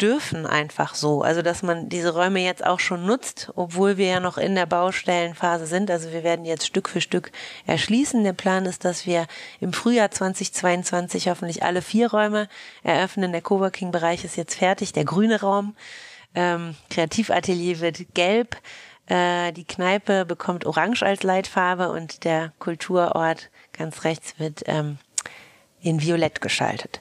dürfen 0.01 0.47
einfach 0.47 0.95
so. 0.95 1.23
Also, 1.23 1.43
dass 1.43 1.63
man 1.63 1.89
diese 1.89 2.15
Räume 2.15 2.41
jetzt 2.41 2.65
auch 2.65 2.81
schon 2.81 3.05
nutzt, 3.05 3.51
obwohl 3.57 3.97
wir 3.97 4.07
ja 4.07 4.21
noch 4.21 4.39
in 4.39 4.55
der 4.55 4.67
Baustellenphase 4.67 5.67
sind. 5.67 5.91
Also, 5.91 6.13
wir 6.13 6.25
werden 6.25 6.45
jetzt 6.45 6.67
Stück 6.67 6.89
für 6.89 7.01
Stück 7.01 7.33
erschließen. 7.67 8.25
Der 8.25 8.33
Plan 8.33 8.67
ist, 8.67 8.85
dass 8.85 9.07
wir 9.07 9.27
im 9.61 9.73
Frühjahr 9.73 10.11
2022 10.11 11.29
hoffentlich 11.29 11.63
alle 11.63 11.83
vier 11.83 12.11
Räume 12.11 12.49
eröffnen. 12.83 13.33
Der 13.33 13.43
Coworking-Bereich 13.43 14.25
ist 14.25 14.37
jetzt 14.37 14.55
fertig, 14.55 14.93
der 14.93 15.05
grüne 15.05 15.41
Raum. 15.41 15.77
Ähm, 16.35 16.77
Kreativatelier 16.91 17.81
wird 17.81 18.15
gelb. 18.15 18.57
Äh, 19.07 19.53
die 19.53 19.65
Kneipe 19.65 20.25
bekommt 20.27 20.67
Orange 20.67 21.03
als 21.03 21.23
Leitfarbe 21.23 21.91
und 21.91 22.25
der 22.25 22.53
Kulturort 22.59 23.51
ganz 23.73 24.05
rechts 24.05 24.39
wird 24.39 24.63
ähm, 24.67 24.99
in 25.81 26.03
Violett 26.03 26.41
geschaltet. 26.41 27.01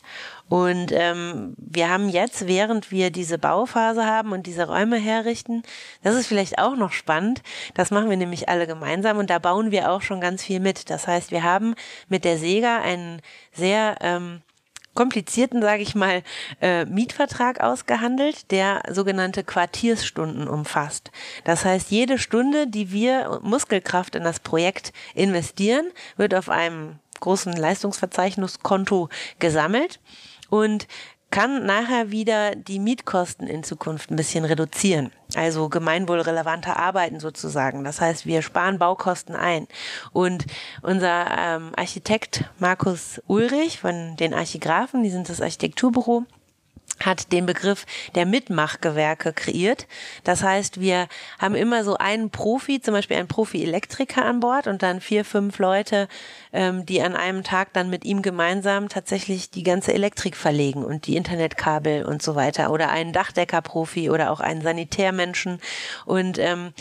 Und 0.49 0.91
ähm, 0.93 1.55
wir 1.57 1.89
haben 1.89 2.09
jetzt, 2.09 2.47
während 2.47 2.91
wir 2.91 3.11
diese 3.11 3.37
Bauphase 3.37 4.05
haben 4.05 4.31
und 4.31 4.47
diese 4.47 4.67
Räume 4.67 4.97
herrichten, 4.97 5.63
das 6.03 6.15
ist 6.15 6.27
vielleicht 6.27 6.57
auch 6.57 6.75
noch 6.75 6.93
spannend, 6.93 7.41
das 7.73 7.91
machen 7.91 8.09
wir 8.09 8.17
nämlich 8.17 8.47
alle 8.47 8.67
gemeinsam 8.67 9.17
und 9.17 9.29
da 9.29 9.39
bauen 9.39 9.71
wir 9.71 9.91
auch 9.91 10.01
schon 10.01 10.21
ganz 10.21 10.43
viel 10.43 10.59
mit. 10.59 10.89
Das 10.89 11.07
heißt, 11.07 11.31
wir 11.31 11.43
haben 11.43 11.75
mit 12.07 12.23
der 12.23 12.37
Sega 12.37 12.79
einen 12.79 13.21
sehr 13.51 13.97
ähm, 14.01 14.41
komplizierten, 14.97 15.61
sage 15.61 15.83
ich 15.83 15.95
mal, 15.95 16.23
äh, 16.59 16.85
Mietvertrag 16.85 17.61
ausgehandelt, 17.61 18.51
der 18.51 18.81
sogenannte 18.89 19.43
Quartiersstunden 19.43 20.47
umfasst. 20.47 21.11
Das 21.43 21.65
heißt, 21.65 21.91
jede 21.91 22.17
Stunde, 22.17 22.67
die 22.67 22.91
wir 22.91 23.39
Muskelkraft 23.43 24.15
in 24.15 24.23
das 24.23 24.39
Projekt 24.39 24.93
investieren, 25.13 25.85
wird 26.15 26.33
auf 26.33 26.49
einem 26.49 26.99
großen 27.19 27.53
Leistungsverzeichniskonto 27.53 29.09
gesammelt 29.39 29.99
und 30.49 30.87
kann 31.29 31.65
nachher 31.65 32.09
wieder 32.09 32.55
die 32.55 32.79
Mietkosten 32.79 33.47
in 33.47 33.63
Zukunft 33.63 34.09
ein 34.09 34.15
bisschen 34.15 34.45
reduzieren. 34.45 35.11
Also 35.35 35.67
gemeinwohlrelevante 35.67 36.77
Arbeiten 36.77 37.19
sozusagen. 37.19 37.83
Das 37.83 37.99
heißt, 37.99 38.25
wir 38.25 38.41
sparen 38.41 38.79
Baukosten 38.79 39.35
ein. 39.35 39.67
Und 40.13 40.45
unser 40.81 41.25
ähm, 41.37 41.71
Architekt 41.75 42.45
Markus 42.59 43.21
Ulrich 43.27 43.79
von 43.79 44.15
den 44.15 44.33
Archigraphen, 44.33 45.03
die 45.03 45.09
sind 45.09 45.27
das 45.27 45.41
Architekturbüro, 45.41 46.23
hat 47.01 47.31
den 47.31 47.45
Begriff 47.45 47.85
der 48.15 48.25
Mitmachgewerke 48.25 49.33
kreiert. 49.33 49.87
Das 50.23 50.43
heißt, 50.43 50.79
wir 50.79 51.07
haben 51.39 51.55
immer 51.55 51.83
so 51.83 51.97
einen 51.97 52.29
Profi, 52.29 52.81
zum 52.81 52.93
Beispiel 52.93 53.17
einen 53.17 53.27
Profi-Elektriker 53.27 54.25
an 54.25 54.39
Bord 54.39 54.67
und 54.67 54.81
dann 54.81 55.01
vier, 55.01 55.25
fünf 55.25 55.59
Leute, 55.59 56.07
ähm, 56.53 56.85
die 56.85 57.01
an 57.01 57.15
einem 57.15 57.43
Tag 57.43 57.73
dann 57.73 57.89
mit 57.89 58.05
ihm 58.05 58.21
gemeinsam 58.21 58.89
tatsächlich 58.89 59.49
die 59.49 59.63
ganze 59.63 59.93
Elektrik 59.93 60.35
verlegen 60.35 60.83
und 60.83 61.07
die 61.07 61.15
Internetkabel 61.15 62.05
und 62.05 62.21
so 62.21 62.35
weiter 62.35 62.71
oder 62.71 62.89
einen 62.89 63.13
Dachdecker-Profi 63.13 64.09
oder 64.09 64.31
auch 64.31 64.39
einen 64.39 64.61
Sanitärmenschen 64.61 65.59
und 66.05 66.39
ähm, 66.39 66.73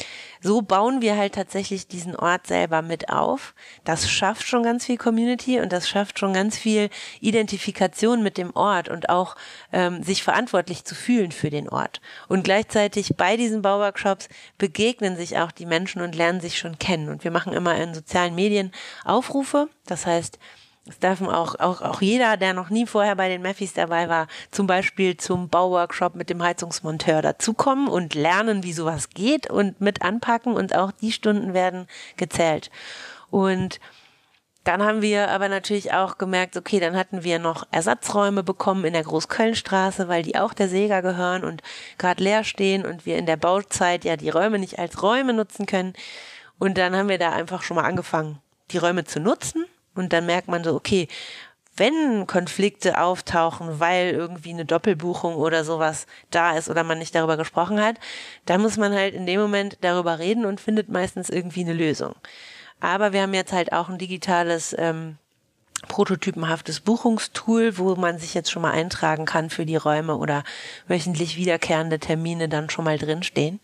so 0.46 0.62
bauen 0.62 1.02
wir 1.02 1.16
halt 1.16 1.34
tatsächlich 1.34 1.88
diesen 1.88 2.14
Ort 2.14 2.46
selber 2.46 2.80
mit 2.80 3.10
auf. 3.10 3.54
Das 3.84 4.08
schafft 4.08 4.46
schon 4.46 4.62
ganz 4.62 4.86
viel 4.86 4.96
Community 4.96 5.60
und 5.60 5.72
das 5.72 5.88
schafft 5.88 6.18
schon 6.18 6.34
ganz 6.34 6.56
viel 6.56 6.88
Identifikation 7.20 8.22
mit 8.22 8.38
dem 8.38 8.54
Ort 8.54 8.88
und 8.88 9.08
auch 9.08 9.34
ähm, 9.72 10.02
sich 10.02 10.22
verantwortlich 10.22 10.84
zu 10.84 10.94
fühlen 10.94 11.32
für 11.32 11.50
den 11.50 11.68
Ort. 11.68 12.00
Und 12.28 12.44
gleichzeitig 12.44 13.16
bei 13.16 13.36
diesen 13.36 13.62
Bauworkshops 13.62 14.28
begegnen 14.56 15.16
sich 15.16 15.38
auch 15.38 15.50
die 15.50 15.66
Menschen 15.66 16.00
und 16.00 16.14
lernen 16.14 16.40
sich 16.40 16.58
schon 16.58 16.78
kennen. 16.78 17.08
Und 17.08 17.24
wir 17.24 17.30
machen 17.30 17.52
immer 17.52 17.74
in 17.76 17.94
sozialen 17.94 18.34
Medien 18.34 18.72
Aufrufe. 19.04 19.65
Das 19.86 20.06
heißt, 20.06 20.38
es 20.88 21.00
darf 21.00 21.20
auch, 21.20 21.58
auch, 21.58 21.82
auch 21.82 22.00
jeder, 22.00 22.36
der 22.36 22.54
noch 22.54 22.70
nie 22.70 22.86
vorher 22.86 23.16
bei 23.16 23.28
den 23.28 23.42
Meffis 23.42 23.72
dabei 23.72 24.08
war, 24.08 24.28
zum 24.52 24.68
Beispiel 24.68 25.16
zum 25.16 25.48
Bauworkshop 25.48 26.14
mit 26.14 26.30
dem 26.30 26.42
Heizungsmonteur 26.42 27.22
dazukommen 27.22 27.88
und 27.88 28.14
lernen, 28.14 28.62
wie 28.62 28.72
sowas 28.72 29.10
geht 29.10 29.50
und 29.50 29.80
mit 29.80 30.02
anpacken 30.02 30.54
und 30.54 30.76
auch 30.76 30.92
die 30.92 31.10
Stunden 31.10 31.54
werden 31.54 31.88
gezählt. 32.16 32.70
Und 33.30 33.80
dann 34.62 34.82
haben 34.82 35.02
wir 35.02 35.30
aber 35.30 35.48
natürlich 35.48 35.92
auch 35.92 36.18
gemerkt, 36.18 36.56
okay, 36.56 36.78
dann 36.80 36.96
hatten 36.96 37.24
wir 37.24 37.38
noch 37.38 37.66
Ersatzräume 37.70 38.44
bekommen 38.44 38.84
in 38.84 38.92
der 38.92 39.04
Großkölnstraße, 39.04 40.08
weil 40.08 40.22
die 40.22 40.36
auch 40.36 40.54
der 40.54 40.68
Sega 40.68 41.00
gehören 41.00 41.44
und 41.44 41.62
gerade 41.98 42.22
leer 42.22 42.44
stehen 42.44 42.84
und 42.84 43.06
wir 43.06 43.16
in 43.16 43.26
der 43.26 43.36
Bauzeit 43.36 44.04
ja 44.04 44.16
die 44.16 44.30
Räume 44.30 44.58
nicht 44.58 44.78
als 44.78 45.02
Räume 45.02 45.34
nutzen 45.34 45.66
können. 45.66 45.94
Und 46.58 46.78
dann 46.78 46.96
haben 46.96 47.08
wir 47.08 47.18
da 47.18 47.30
einfach 47.30 47.62
schon 47.62 47.76
mal 47.76 47.84
angefangen, 47.84 48.40
die 48.70 48.78
Räume 48.78 49.04
zu 49.04 49.20
nutzen 49.20 49.64
und 49.94 50.12
dann 50.12 50.26
merkt 50.26 50.48
man 50.48 50.64
so, 50.64 50.74
okay, 50.74 51.08
wenn 51.76 52.26
Konflikte 52.26 53.00
auftauchen, 53.00 53.80
weil 53.80 54.10
irgendwie 54.10 54.50
eine 54.50 54.64
Doppelbuchung 54.64 55.34
oder 55.34 55.62
sowas 55.62 56.06
da 56.30 56.56
ist 56.56 56.70
oder 56.70 56.84
man 56.84 56.98
nicht 56.98 57.14
darüber 57.14 57.36
gesprochen 57.36 57.80
hat, 57.80 57.96
dann 58.46 58.62
muss 58.62 58.78
man 58.78 58.94
halt 58.94 59.14
in 59.14 59.26
dem 59.26 59.40
Moment 59.40 59.76
darüber 59.82 60.18
reden 60.18 60.46
und 60.46 60.60
findet 60.60 60.88
meistens 60.88 61.28
irgendwie 61.28 61.60
eine 61.60 61.74
Lösung. 61.74 62.14
Aber 62.80 63.12
wir 63.12 63.22
haben 63.22 63.34
jetzt 63.34 63.52
halt 63.52 63.72
auch 63.72 63.88
ein 63.88 63.98
digitales 63.98 64.74
ähm, 64.78 65.18
prototypenhaftes 65.88 66.80
Buchungstool, 66.80 67.76
wo 67.76 67.94
man 67.96 68.18
sich 68.18 68.34
jetzt 68.34 68.50
schon 68.50 68.62
mal 68.62 68.72
eintragen 68.72 69.26
kann 69.26 69.50
für 69.50 69.66
die 69.66 69.76
Räume 69.76 70.16
oder 70.16 70.44
wöchentlich 70.88 71.36
wiederkehrende 71.36 71.98
Termine 71.98 72.48
dann 72.48 72.70
schon 72.70 72.84
mal 72.84 72.98
drinstehen. 72.98 73.60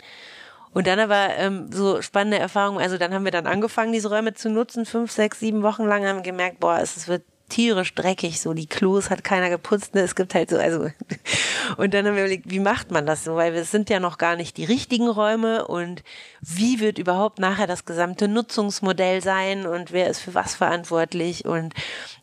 Und 0.72 0.86
dann 0.86 0.98
aber 1.00 1.36
ähm, 1.36 1.70
so 1.70 2.00
spannende 2.00 2.38
Erfahrungen, 2.38 2.80
also 2.80 2.96
dann 2.96 3.12
haben 3.12 3.24
wir 3.24 3.30
dann 3.30 3.46
angefangen, 3.46 3.92
diese 3.92 4.08
Räume 4.08 4.32
zu 4.32 4.48
nutzen, 4.48 4.86
fünf, 4.86 5.12
sechs, 5.12 5.40
sieben 5.40 5.62
Wochen 5.62 5.84
lang, 5.84 6.06
haben 6.06 6.22
gemerkt, 6.22 6.60
boah, 6.60 6.78
es 6.80 7.08
wird 7.08 7.24
tierisch 7.52 7.94
dreckig, 7.94 8.40
so 8.40 8.54
die 8.54 8.66
Klos 8.66 9.10
hat 9.10 9.24
keiner 9.24 9.50
geputzt, 9.50 9.94
ne? 9.94 10.00
es 10.00 10.14
gibt 10.14 10.34
halt 10.34 10.48
so, 10.48 10.56
also 10.56 10.88
und 11.76 11.92
dann 11.92 12.06
haben 12.06 12.16
wir 12.16 12.22
überlegt, 12.22 12.50
wie 12.50 12.60
macht 12.60 12.90
man 12.90 13.04
das 13.04 13.24
so, 13.24 13.36
weil 13.36 13.54
es 13.54 13.70
sind 13.70 13.90
ja 13.90 14.00
noch 14.00 14.16
gar 14.16 14.36
nicht 14.36 14.56
die 14.56 14.64
richtigen 14.64 15.06
Räume 15.06 15.66
und 15.66 16.02
wie 16.40 16.80
wird 16.80 16.98
überhaupt 16.98 17.38
nachher 17.38 17.66
das 17.66 17.84
gesamte 17.84 18.26
Nutzungsmodell 18.26 19.22
sein 19.22 19.66
und 19.66 19.92
wer 19.92 20.08
ist 20.08 20.20
für 20.20 20.34
was 20.34 20.54
verantwortlich 20.54 21.44
und 21.44 21.74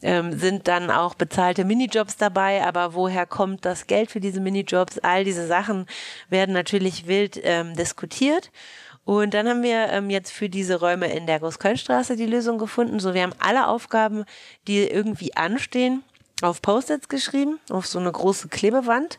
ähm, 0.02 0.38
sind 0.38 0.68
dann 0.68 0.90
auch 0.90 1.14
bezahlte 1.14 1.64
Minijobs 1.64 2.18
dabei, 2.18 2.66
aber 2.66 2.96
woher 2.96 3.28
kommt 3.28 3.66
das 3.66 3.86
Geld 3.86 4.10
für 4.10 4.20
diese 4.20 4.42
Minijobs? 4.42 4.98
All 4.98 5.24
diese 5.24 5.46
Sachen 5.46 5.86
werden 6.30 6.54
natürlich 6.54 7.06
wild 7.06 7.40
ähm, 7.44 7.76
diskutiert. 7.76 8.50
Und 9.10 9.34
dann 9.34 9.50
haben 9.50 9.64
wir 9.64 9.90
ähm, 9.90 10.12
jetzt 10.12 10.32
für 10.32 10.50
diese 10.50 10.80
Räume 10.80 11.12
in 11.12 11.26
der 11.26 11.40
Großkölnstraße 11.40 12.16
die 12.16 12.28
Lösung 12.28 12.60
gefunden. 12.60 13.00
So, 13.00 13.16
wir 13.16 13.24
haben 13.24 13.34
alle 13.40 13.68
Aufgaben, 13.68 14.24
die 14.68 14.84
irgendwie 14.84 15.36
anstehen, 15.36 16.04
auf 16.44 16.62
Post-its 16.62 17.10
geschrieben, 17.10 17.58
auf 17.72 17.88
so 17.88 17.98
eine 17.98 18.12
große 18.12 18.50
Klebewand. 18.50 19.18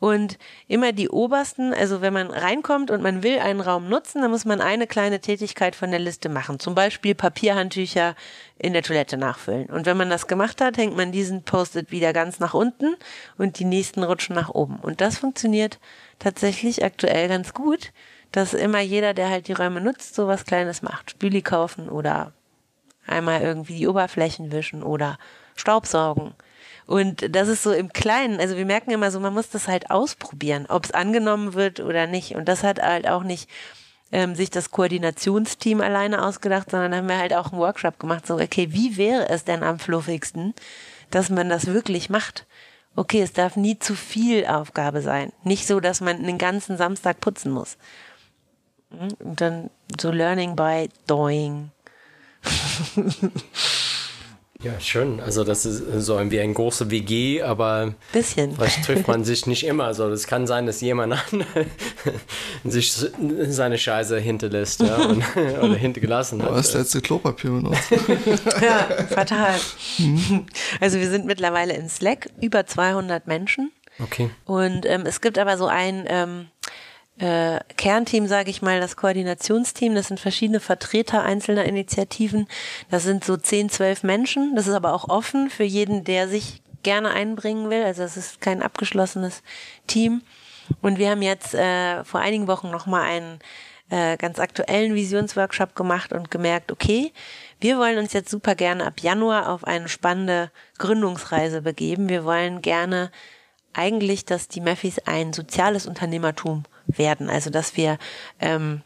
Und 0.00 0.38
immer 0.68 0.92
die 0.92 1.10
obersten, 1.10 1.74
also 1.74 2.00
wenn 2.00 2.14
man 2.14 2.30
reinkommt 2.30 2.90
und 2.90 3.02
man 3.02 3.22
will 3.22 3.38
einen 3.38 3.60
Raum 3.60 3.90
nutzen, 3.90 4.22
dann 4.22 4.30
muss 4.30 4.46
man 4.46 4.62
eine 4.62 4.86
kleine 4.86 5.20
Tätigkeit 5.20 5.76
von 5.76 5.90
der 5.90 6.00
Liste 6.00 6.30
machen. 6.30 6.58
Zum 6.58 6.74
Beispiel 6.74 7.14
Papierhandtücher 7.14 8.14
in 8.58 8.72
der 8.72 8.82
Toilette 8.82 9.18
nachfüllen. 9.18 9.66
Und 9.66 9.84
wenn 9.84 9.98
man 9.98 10.08
das 10.08 10.28
gemacht 10.28 10.62
hat, 10.62 10.78
hängt 10.78 10.96
man 10.96 11.12
diesen 11.12 11.42
Post-it 11.42 11.90
wieder 11.90 12.14
ganz 12.14 12.40
nach 12.40 12.54
unten 12.54 12.96
und 13.36 13.58
die 13.58 13.66
nächsten 13.66 14.02
rutschen 14.02 14.34
nach 14.34 14.48
oben. 14.48 14.76
Und 14.80 15.02
das 15.02 15.18
funktioniert 15.18 15.78
tatsächlich 16.18 16.82
aktuell 16.82 17.28
ganz 17.28 17.52
gut 17.52 17.92
dass 18.32 18.54
immer 18.54 18.80
jeder, 18.80 19.14
der 19.14 19.30
halt 19.30 19.48
die 19.48 19.52
Räume 19.52 19.80
nutzt, 19.80 20.14
so 20.14 20.26
was 20.26 20.44
Kleines 20.44 20.82
macht. 20.82 21.12
Spüli 21.12 21.42
kaufen 21.42 21.88
oder 21.88 22.32
einmal 23.06 23.40
irgendwie 23.40 23.76
die 23.76 23.88
Oberflächen 23.88 24.52
wischen 24.52 24.82
oder 24.82 25.18
Staubsaugen. 25.54 26.34
Und 26.86 27.34
das 27.34 27.48
ist 27.48 27.62
so 27.62 27.72
im 27.72 27.92
Kleinen, 27.92 28.38
also 28.38 28.56
wir 28.56 28.64
merken 28.64 28.92
immer 28.92 29.10
so, 29.10 29.18
man 29.18 29.34
muss 29.34 29.50
das 29.50 29.66
halt 29.66 29.90
ausprobieren, 29.90 30.66
ob 30.68 30.84
es 30.84 30.92
angenommen 30.92 31.54
wird 31.54 31.80
oder 31.80 32.06
nicht. 32.06 32.36
Und 32.36 32.46
das 32.46 32.62
hat 32.62 32.80
halt 32.80 33.08
auch 33.08 33.24
nicht 33.24 33.50
ähm, 34.12 34.36
sich 34.36 34.50
das 34.50 34.70
Koordinationsteam 34.70 35.80
alleine 35.80 36.24
ausgedacht, 36.24 36.70
sondern 36.70 36.94
haben 36.94 37.08
wir 37.08 37.18
halt 37.18 37.34
auch 37.34 37.50
einen 37.50 37.60
Workshop 37.60 37.98
gemacht, 37.98 38.26
so, 38.26 38.34
okay, 38.34 38.68
wie 38.70 38.96
wäre 38.96 39.28
es 39.28 39.44
denn 39.44 39.64
am 39.64 39.80
fluffigsten, 39.80 40.54
dass 41.10 41.28
man 41.28 41.48
das 41.48 41.66
wirklich 41.66 42.08
macht? 42.08 42.46
Okay, 42.94 43.20
es 43.20 43.32
darf 43.32 43.56
nie 43.56 43.78
zu 43.78 43.94
viel 43.94 44.46
Aufgabe 44.46 45.02
sein. 45.02 45.32
Nicht 45.42 45.66
so, 45.66 45.80
dass 45.80 46.00
man 46.00 46.22
den 46.22 46.38
ganzen 46.38 46.76
Samstag 46.76 47.20
putzen 47.20 47.52
muss. 47.52 47.76
Und 48.90 49.40
dann 49.40 49.70
so 50.00 50.10
Learning 50.10 50.56
by 50.56 50.88
Doing. 51.06 51.70
Ja, 54.62 54.80
schön. 54.80 55.20
Also 55.20 55.44
das 55.44 55.66
ist 55.66 56.04
so 56.04 56.18
wie 56.30 56.40
ein 56.40 56.54
große 56.54 56.90
WG, 56.90 57.42
aber 57.42 57.94
bisschen. 58.12 58.54
vielleicht 58.54 58.84
trifft 58.84 59.06
man 59.06 59.22
sich 59.24 59.46
nicht 59.46 59.66
immer. 59.66 59.84
Also 59.84 60.08
das 60.08 60.26
kann 60.26 60.46
sein, 60.46 60.66
dass 60.66 60.80
jemand 60.80 61.14
sich 62.64 62.92
seine 63.48 63.76
Scheiße 63.76 64.18
hinterlässt 64.18 64.80
ja, 64.80 64.96
und, 64.96 65.22
oder 65.36 65.74
hintergelassen 65.74 66.42
hat. 66.42 66.52
Das 66.52 66.72
letzte 66.72 67.02
Klopapier 67.02 67.50
benutzt. 67.50 67.90
ja, 68.62 68.88
fatal. 69.08 69.54
Also 70.80 70.98
wir 70.98 71.10
sind 71.10 71.26
mittlerweile 71.26 71.74
in 71.74 71.88
Slack, 71.90 72.30
über 72.40 72.66
200 72.66 73.26
Menschen. 73.26 73.70
Okay. 74.02 74.30
Und 74.46 74.86
ähm, 74.86 75.02
es 75.06 75.20
gibt 75.20 75.38
aber 75.38 75.58
so 75.58 75.66
ein... 75.66 76.04
Ähm, 76.08 76.48
äh, 77.18 77.60
Kernteam, 77.76 78.26
sage 78.26 78.50
ich 78.50 78.62
mal, 78.62 78.80
das 78.80 78.96
Koordinationsteam. 78.96 79.94
Das 79.94 80.08
sind 80.08 80.20
verschiedene 80.20 80.60
Vertreter 80.60 81.22
einzelner 81.22 81.64
Initiativen. 81.64 82.46
Das 82.90 83.04
sind 83.04 83.24
so 83.24 83.36
10, 83.36 83.70
12 83.70 84.02
Menschen. 84.02 84.54
Das 84.54 84.66
ist 84.66 84.74
aber 84.74 84.92
auch 84.92 85.08
offen 85.08 85.50
für 85.50 85.64
jeden, 85.64 86.04
der 86.04 86.28
sich 86.28 86.62
gerne 86.82 87.10
einbringen 87.10 87.70
will. 87.70 87.82
Also 87.82 88.02
es 88.02 88.16
ist 88.16 88.40
kein 88.40 88.62
abgeschlossenes 88.62 89.42
Team. 89.86 90.22
Und 90.82 90.98
wir 90.98 91.10
haben 91.10 91.22
jetzt 91.22 91.54
äh, 91.54 92.04
vor 92.04 92.20
einigen 92.20 92.48
Wochen 92.48 92.70
nochmal 92.70 93.02
einen 93.02 93.38
äh, 93.88 94.16
ganz 94.16 94.38
aktuellen 94.38 94.94
Visionsworkshop 94.94 95.74
gemacht 95.74 96.12
und 96.12 96.30
gemerkt, 96.30 96.72
okay, 96.72 97.12
wir 97.60 97.78
wollen 97.78 97.98
uns 97.98 98.12
jetzt 98.12 98.30
super 98.30 98.54
gerne 98.54 98.84
ab 98.84 99.00
Januar 99.00 99.48
auf 99.48 99.64
eine 99.64 99.88
spannende 99.88 100.50
Gründungsreise 100.78 101.62
begeben. 101.62 102.08
Wir 102.08 102.24
wollen 102.24 102.62
gerne 102.62 103.10
eigentlich, 103.72 104.24
dass 104.24 104.48
die 104.48 104.60
Meffis 104.60 104.98
ein 105.06 105.32
soziales 105.32 105.86
Unternehmertum 105.86 106.64
werden. 106.86 107.30
Also 107.30 107.50
dass 107.50 107.76
wir 107.76 107.98
ähm, 108.40 108.82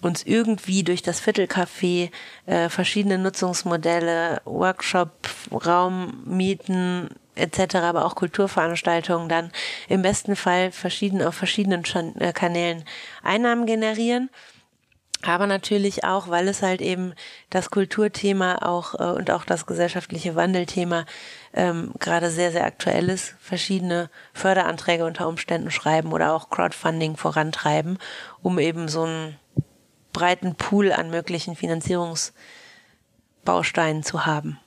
uns 0.00 0.24
irgendwie 0.24 0.82
durch 0.82 1.02
das 1.02 1.20
Viertelcafé 1.20 2.10
äh, 2.46 2.68
verschiedene 2.68 3.18
Nutzungsmodelle, 3.18 4.42
Workshop, 4.44 5.12
Raum 5.52 6.22
mieten 6.26 7.08
etc., 7.34 7.76
aber 7.76 8.04
auch 8.04 8.14
Kulturveranstaltungen 8.14 9.28
dann 9.28 9.52
im 9.88 10.02
besten 10.02 10.36
Fall 10.36 10.70
verschieden 10.70 11.22
auf 11.22 11.34
verschiedenen 11.34 11.84
äh, 12.18 12.32
Kanälen 12.32 12.84
Einnahmen 13.22 13.64
generieren 13.64 14.28
aber 15.22 15.46
natürlich 15.46 16.04
auch, 16.04 16.28
weil 16.28 16.48
es 16.48 16.62
halt 16.62 16.80
eben 16.80 17.14
das 17.48 17.70
Kulturthema 17.70 18.56
auch 18.56 18.94
äh, 18.94 19.04
und 19.04 19.30
auch 19.30 19.44
das 19.44 19.66
gesellschaftliche 19.66 20.34
Wandelthema 20.34 21.06
ähm, 21.54 21.92
gerade 21.98 22.30
sehr, 22.30 22.52
sehr 22.52 22.64
aktuell 22.64 23.08
ist, 23.08 23.34
verschiedene 23.40 24.10
Förderanträge 24.32 25.04
unter 25.04 25.28
Umständen 25.28 25.70
schreiben 25.70 26.12
oder 26.12 26.32
auch 26.32 26.50
Crowdfunding 26.50 27.16
vorantreiben, 27.16 27.98
um 28.40 28.58
eben 28.58 28.88
so 28.88 29.04
einen 29.04 29.36
breiten 30.12 30.54
Pool 30.54 30.92
an 30.92 31.10
möglichen 31.10 31.56
Finanzierungsbausteinen 31.56 34.02
zu 34.02 34.26
haben. 34.26 34.58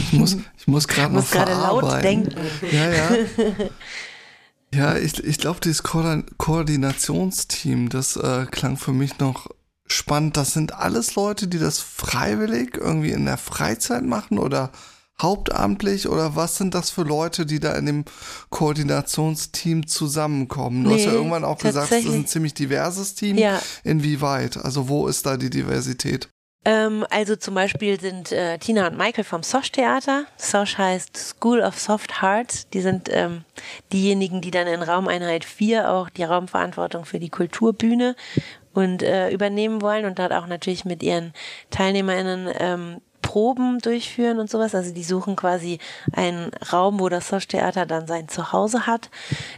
Ich 0.00 0.12
muss, 0.12 0.36
ich 0.56 0.66
muss 0.66 0.88
gerade 0.88 1.14
noch 1.14 1.30
gerade 1.30 1.52
laut 1.52 2.02
denken. 2.02 2.34
Ja, 2.70 2.90
ja. 2.90 3.10
Ja, 4.74 4.98
ich, 4.98 5.24
ich 5.24 5.38
glaube, 5.38 5.60
dieses 5.60 5.82
Ko 5.82 6.04
Koordinationsteam, 6.36 7.88
das 7.88 8.16
äh, 8.16 8.44
klang 8.50 8.76
für 8.76 8.92
mich 8.92 9.18
noch 9.18 9.48
spannend. 9.86 10.36
Das 10.36 10.52
sind 10.52 10.74
alles 10.74 11.14
Leute, 11.14 11.48
die 11.48 11.58
das 11.58 11.80
freiwillig 11.80 12.76
irgendwie 12.76 13.12
in 13.12 13.24
der 13.24 13.38
Freizeit 13.38 14.04
machen 14.04 14.38
oder 14.38 14.70
hauptamtlich 15.20 16.08
oder 16.08 16.36
was 16.36 16.56
sind 16.56 16.74
das 16.74 16.90
für 16.90 17.02
Leute, 17.02 17.46
die 17.46 17.60
da 17.60 17.74
in 17.74 17.86
dem 17.86 18.04
Koordinationsteam 18.50 19.86
zusammenkommen? 19.86 20.84
Du 20.84 20.90
nee, 20.90 20.96
hast 20.96 21.06
ja 21.06 21.12
irgendwann 21.12 21.44
auch 21.44 21.58
gesagt, 21.58 21.92
es 21.92 22.04
ist 22.04 22.12
ein 22.12 22.26
ziemlich 22.26 22.54
diverses 22.54 23.14
Team. 23.14 23.36
Ja. 23.36 23.60
Inwieweit? 23.84 24.56
Also 24.56 24.88
wo 24.88 25.06
ist 25.08 25.26
da 25.26 25.36
die 25.36 25.50
Diversität? 25.50 26.28
Ähm, 26.64 27.06
also 27.10 27.36
zum 27.36 27.54
Beispiel 27.54 28.00
sind 28.00 28.32
äh, 28.32 28.58
Tina 28.58 28.88
und 28.88 28.98
Michael 28.98 29.24
vom 29.24 29.42
Sosch 29.42 29.70
Theater. 29.72 30.24
Sosch 30.36 30.76
heißt 30.76 31.16
School 31.16 31.60
of 31.60 31.78
Soft 31.78 32.20
Hearts. 32.20 32.68
Die 32.70 32.80
sind 32.80 33.08
ähm, 33.10 33.44
diejenigen, 33.92 34.40
die 34.40 34.50
dann 34.50 34.66
in 34.66 34.82
Raumeinheit 34.82 35.44
4 35.44 35.90
auch 35.90 36.10
die 36.10 36.24
Raumverantwortung 36.24 37.04
für 37.04 37.20
die 37.20 37.30
Kulturbühne 37.30 38.16
und 38.74 39.02
äh, 39.02 39.30
übernehmen 39.30 39.82
wollen 39.82 40.04
und 40.04 40.18
dort 40.18 40.32
auch 40.32 40.46
natürlich 40.46 40.84
mit 40.84 41.02
ihren 41.02 41.32
TeilnehmerInnen 41.70 42.48
ähm, 42.58 43.00
Proben 43.38 43.78
durchführen 43.78 44.40
und 44.40 44.50
sowas. 44.50 44.74
Also 44.74 44.92
die 44.92 45.04
suchen 45.04 45.36
quasi 45.36 45.78
einen 46.12 46.50
Raum, 46.72 46.98
wo 46.98 47.08
das 47.08 47.28
Sosch 47.28 47.46
Theater 47.46 47.86
dann 47.86 48.08
sein 48.08 48.26
Zuhause 48.26 48.84
hat. 48.84 49.10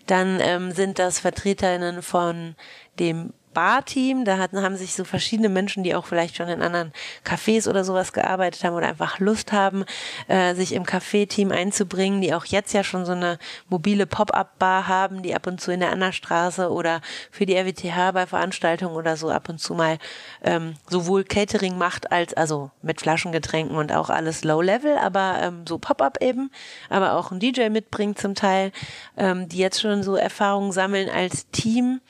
Dann 0.07 0.39
ähm, 0.43 0.71
sind 0.73 0.99
das 0.99 1.19
VertreterInnen 1.21 2.03
von 2.03 2.57
dem 2.99 3.33
Barteam. 3.53 4.25
Da 4.25 4.39
hatten, 4.39 4.63
haben 4.63 4.77
sich 4.77 4.95
so 4.95 5.05
verschiedene 5.05 5.49
Menschen, 5.49 5.83
die 5.83 5.95
auch 5.95 6.07
vielleicht 6.07 6.37
schon 6.37 6.49
in 6.49 6.63
anderen 6.63 6.93
Cafés 7.25 7.69
oder 7.69 7.85
sowas 7.85 8.13
gearbeitet 8.13 8.65
haben 8.65 8.75
oder 8.75 8.89
einfach 8.89 9.19
Lust 9.19 9.53
haben, 9.53 9.85
äh, 10.29 10.55
sich 10.55 10.73
im 10.73 10.85
Café-Team 10.85 11.51
einzubringen, 11.53 12.21
die 12.21 12.35
auch 12.35 12.45
jetzt 12.45 12.73
ja 12.73 12.85
schon 12.85 13.05
so 13.05 13.13
eine 13.13 13.39
mobile 13.69 14.07
Pop-up-Bar 14.07 14.89
haben, 14.89 15.23
die 15.23 15.35
ab 15.35 15.47
und 15.47 15.61
zu 15.61 15.73
in 15.73 15.81
der 15.81 15.91
Annerstraße 15.91 16.71
oder 16.71 17.01
für 17.31 17.47
die 17.47 17.57
RWTH 17.57 18.13
bei 18.13 18.27
Veranstaltungen 18.27 18.95
oder 18.95 19.17
so 19.17 19.31
ab 19.31 19.49
und 19.49 19.59
zu 19.59 19.75
mal 19.75 19.99
ähm, 20.43 20.75
sowohl 20.89 21.25
Catering 21.25 21.79
macht 21.79 22.13
als 22.13 22.35
also 22.35 22.71
mit 22.83 23.01
Flaschengetränken 23.01 23.77
und 23.77 23.93
auch 23.93 24.11
alles 24.11 24.45
Low-Level, 24.45 24.97
aber 24.99 25.39
ähm, 25.43 25.65
so 25.67 25.79
Pop-up 25.79 26.19
eben, 26.21 26.51
aber 26.89 27.15
auch 27.15 27.31
ein 27.31 27.41
DJ 27.41 27.69
mitbringt 27.69 28.19
zum 28.19 28.35
Teil, 28.35 28.73
ähm, 29.17 29.49
die 29.49 29.59
jetzt 29.59 29.81
schon 29.81 30.03
so 30.03 30.17
Erfahrungen 30.17 30.73
sammeln 30.73 31.09
als 31.09 31.49
Team 31.51 32.01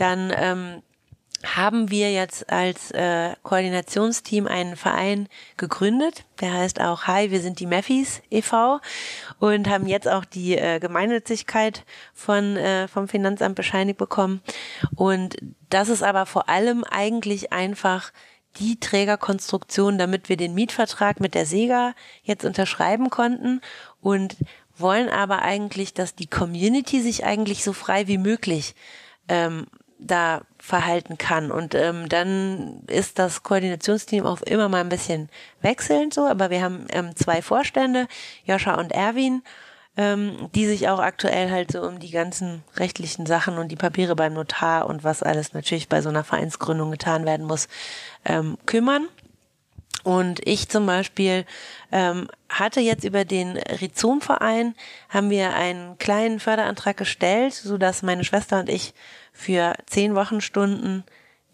dann 0.00 0.32
ähm, 0.34 0.82
haben 1.44 1.90
wir 1.90 2.12
jetzt 2.12 2.50
als 2.50 2.90
äh, 2.90 3.34
Koordinationsteam 3.42 4.46
einen 4.46 4.76
Verein 4.76 5.28
gegründet. 5.56 6.24
Der 6.40 6.52
heißt 6.52 6.80
auch 6.80 7.04
Hi, 7.04 7.30
wir 7.30 7.40
sind 7.40 7.60
die 7.60 7.66
Meffis 7.66 8.20
e.V. 8.30 8.80
und 9.38 9.68
haben 9.68 9.86
jetzt 9.86 10.08
auch 10.08 10.24
die 10.24 10.56
äh, 10.56 10.78
Gemeinnützigkeit 10.80 11.84
von, 12.12 12.56
äh, 12.56 12.88
vom 12.88 13.08
Finanzamt 13.08 13.54
bescheinigt 13.54 13.98
bekommen. 13.98 14.42
Und 14.94 15.36
das 15.70 15.88
ist 15.88 16.02
aber 16.02 16.26
vor 16.26 16.48
allem 16.48 16.84
eigentlich 16.84 17.52
einfach 17.52 18.12
die 18.58 18.78
Trägerkonstruktion, 18.78 19.96
damit 19.96 20.28
wir 20.28 20.36
den 20.36 20.54
Mietvertrag 20.54 21.20
mit 21.20 21.34
der 21.34 21.46
Sega 21.46 21.94
jetzt 22.22 22.44
unterschreiben 22.44 23.08
konnten 23.08 23.60
und 24.00 24.36
wollen 24.76 25.08
aber 25.08 25.42
eigentlich, 25.42 25.94
dass 25.94 26.14
die 26.14 26.26
Community 26.26 27.00
sich 27.00 27.24
eigentlich 27.24 27.64
so 27.64 27.72
frei 27.72 28.08
wie 28.08 28.18
möglich 28.18 28.74
ähm, 29.28 29.66
da 30.00 30.42
verhalten 30.58 31.18
kann. 31.18 31.50
Und 31.50 31.74
ähm, 31.74 32.08
dann 32.08 32.82
ist 32.86 33.18
das 33.18 33.42
Koordinationsteam 33.42 34.26
auch 34.26 34.42
immer 34.42 34.68
mal 34.68 34.80
ein 34.80 34.88
bisschen 34.88 35.28
wechselnd 35.62 36.14
so, 36.14 36.26
aber 36.26 36.50
wir 36.50 36.62
haben 36.62 36.86
ähm, 36.90 37.14
zwei 37.16 37.42
Vorstände, 37.42 38.08
Joscha 38.44 38.74
und 38.74 38.92
Erwin, 38.92 39.42
ähm, 39.96 40.48
die 40.54 40.66
sich 40.66 40.88
auch 40.88 40.98
aktuell 40.98 41.50
halt 41.50 41.72
so 41.72 41.82
um 41.82 41.98
die 41.98 42.10
ganzen 42.10 42.62
rechtlichen 42.76 43.26
Sachen 43.26 43.58
und 43.58 43.68
die 43.68 43.76
Papiere 43.76 44.16
beim 44.16 44.34
Notar 44.34 44.86
und 44.86 45.04
was 45.04 45.22
alles 45.22 45.52
natürlich 45.52 45.88
bei 45.88 46.00
so 46.00 46.08
einer 46.08 46.24
Vereinsgründung 46.24 46.90
getan 46.90 47.26
werden 47.26 47.46
muss, 47.46 47.68
ähm, 48.24 48.56
kümmern. 48.66 49.08
Und 50.02 50.40
ich 50.46 50.68
zum 50.68 50.86
Beispiel 50.86 51.44
ähm, 51.92 52.28
hatte 52.48 52.80
jetzt 52.80 53.04
über 53.04 53.24
den 53.24 53.56
Rhizomverein 53.56 54.74
haben 55.08 55.30
wir 55.30 55.54
einen 55.54 55.98
kleinen 55.98 56.40
Förderantrag 56.40 56.96
gestellt, 56.96 57.54
so 57.54 57.78
dass 57.78 58.02
meine 58.02 58.24
Schwester 58.24 58.60
und 58.60 58.68
ich 58.68 58.94
für 59.32 59.74
zehn 59.86 60.14
Wochenstunden 60.14 61.04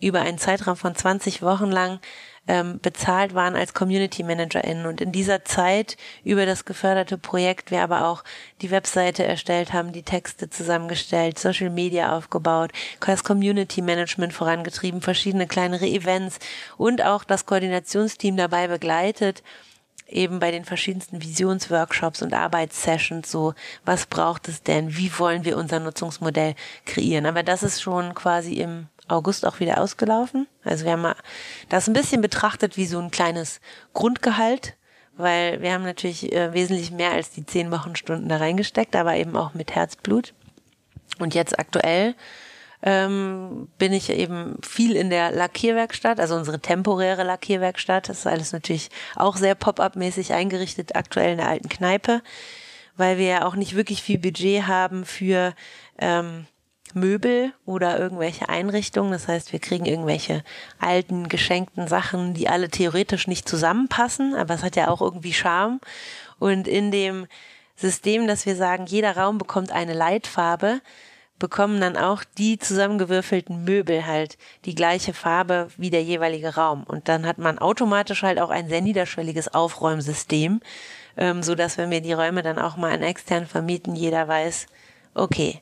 über 0.00 0.20
einen 0.20 0.38
Zeitraum 0.38 0.76
von 0.76 0.94
20 0.94 1.42
Wochen 1.42 1.70
lang 1.70 2.00
ähm, 2.48 2.78
bezahlt 2.80 3.34
waren 3.34 3.56
als 3.56 3.74
Community 3.74 4.22
ManagerInnen. 4.22 4.86
Und 4.86 5.00
in 5.00 5.12
dieser 5.12 5.44
Zeit 5.44 5.96
über 6.24 6.46
das 6.46 6.64
geförderte 6.64 7.18
Projekt 7.18 7.70
wir 7.70 7.82
aber 7.82 8.06
auch 8.06 8.24
die 8.62 8.70
Webseite 8.70 9.24
erstellt 9.24 9.72
haben, 9.72 9.92
die 9.92 10.02
Texte 10.02 10.48
zusammengestellt, 10.50 11.38
Social 11.38 11.70
Media 11.70 12.16
aufgebaut, 12.16 12.72
das 13.04 13.24
Community 13.24 13.82
Management 13.82 14.32
vorangetrieben, 14.32 15.00
verschiedene 15.00 15.46
kleinere 15.46 15.86
Events 15.86 16.38
und 16.76 17.02
auch 17.02 17.24
das 17.24 17.46
Koordinationsteam 17.46 18.36
dabei 18.36 18.68
begleitet, 18.68 19.42
eben 20.08 20.38
bei 20.38 20.50
den 20.50 20.64
verschiedensten 20.64 21.20
Visionsworkshops 21.20 22.22
und 22.22 22.32
Arbeitssessions 22.32 23.30
so, 23.30 23.54
was 23.84 24.06
braucht 24.06 24.48
es 24.48 24.62
denn, 24.62 24.96
wie 24.96 25.18
wollen 25.18 25.44
wir 25.44 25.56
unser 25.56 25.80
Nutzungsmodell 25.80 26.54
kreieren. 26.84 27.26
Aber 27.26 27.42
das 27.42 27.62
ist 27.62 27.82
schon 27.82 28.14
quasi 28.14 28.54
im 28.54 28.86
August 29.08 29.46
auch 29.46 29.60
wieder 29.60 29.80
ausgelaufen. 29.80 30.46
Also 30.64 30.84
wir 30.84 30.92
haben 30.92 31.14
das 31.68 31.86
ein 31.86 31.92
bisschen 31.92 32.20
betrachtet 32.20 32.76
wie 32.76 32.86
so 32.86 32.98
ein 32.98 33.10
kleines 33.10 33.60
Grundgehalt, 33.94 34.76
weil 35.16 35.62
wir 35.62 35.72
haben 35.72 35.84
natürlich 35.84 36.32
äh, 36.32 36.52
wesentlich 36.52 36.90
mehr 36.90 37.12
als 37.12 37.30
die 37.30 37.46
zehn 37.46 37.70
Wochenstunden 37.70 38.28
da 38.28 38.36
reingesteckt, 38.36 38.96
aber 38.96 39.16
eben 39.16 39.36
auch 39.36 39.54
mit 39.54 39.74
Herzblut. 39.74 40.34
Und 41.18 41.34
jetzt 41.34 41.58
aktuell 41.58 42.14
ähm, 42.82 43.68
bin 43.78 43.92
ich 43.92 44.10
eben 44.10 44.56
viel 44.62 44.96
in 44.96 45.10
der 45.10 45.32
Lackierwerkstatt, 45.32 46.20
also 46.20 46.34
unsere 46.36 46.60
temporäre 46.60 47.24
Lackierwerkstatt. 47.24 48.08
Das 48.08 48.18
ist 48.18 48.26
alles 48.26 48.52
natürlich 48.52 48.90
auch 49.14 49.36
sehr 49.36 49.54
pop-up-mäßig 49.54 50.34
eingerichtet, 50.34 50.94
aktuell 50.94 51.32
in 51.32 51.38
der 51.38 51.48
alten 51.48 51.68
Kneipe, 51.68 52.22
weil 52.96 53.18
wir 53.18 53.26
ja 53.26 53.46
auch 53.46 53.56
nicht 53.56 53.74
wirklich 53.74 54.02
viel 54.02 54.18
Budget 54.18 54.66
haben 54.66 55.04
für 55.04 55.54
ähm, 55.98 56.46
Möbel 56.94 57.52
oder 57.64 57.98
irgendwelche 57.98 58.48
Einrichtungen. 58.48 59.12
Das 59.12 59.28
heißt, 59.28 59.52
wir 59.52 59.58
kriegen 59.60 59.86
irgendwelche 59.86 60.42
alten, 60.78 61.28
geschenkten 61.28 61.88
Sachen, 61.88 62.34
die 62.34 62.48
alle 62.48 62.68
theoretisch 62.68 63.26
nicht 63.26 63.48
zusammenpassen, 63.48 64.34
aber 64.34 64.54
es 64.54 64.62
hat 64.62 64.76
ja 64.76 64.88
auch 64.88 65.00
irgendwie 65.00 65.32
Charme. 65.32 65.80
Und 66.38 66.68
in 66.68 66.90
dem 66.90 67.26
System, 67.76 68.26
dass 68.26 68.46
wir 68.46 68.56
sagen, 68.56 68.86
jeder 68.86 69.16
Raum 69.16 69.38
bekommt 69.38 69.72
eine 69.72 69.92
Leitfarbe, 69.92 70.80
bekommen 71.38 71.80
dann 71.80 71.96
auch 71.96 72.24
die 72.38 72.58
zusammengewürfelten 72.58 73.64
Möbel 73.64 74.06
halt 74.06 74.38
die 74.64 74.74
gleiche 74.74 75.12
Farbe 75.12 75.68
wie 75.76 75.90
der 75.90 76.02
jeweilige 76.02 76.54
Raum. 76.54 76.84
Und 76.84 77.08
dann 77.08 77.26
hat 77.26 77.38
man 77.38 77.58
automatisch 77.58 78.22
halt 78.22 78.40
auch 78.40 78.50
ein 78.50 78.68
sehr 78.68 78.80
niederschwelliges 78.80 79.52
Aufräumsystem, 79.52 80.60
ähm, 81.16 81.42
so 81.42 81.54
dass 81.54 81.76
wenn 81.76 81.90
wir 81.90 82.00
die 82.00 82.14
Räume 82.14 82.42
dann 82.42 82.58
auch 82.58 82.76
mal 82.76 82.92
an 82.92 83.02
extern 83.02 83.46
vermieten, 83.46 83.94
jeder 83.94 84.26
weiß, 84.28 84.66
okay, 85.14 85.60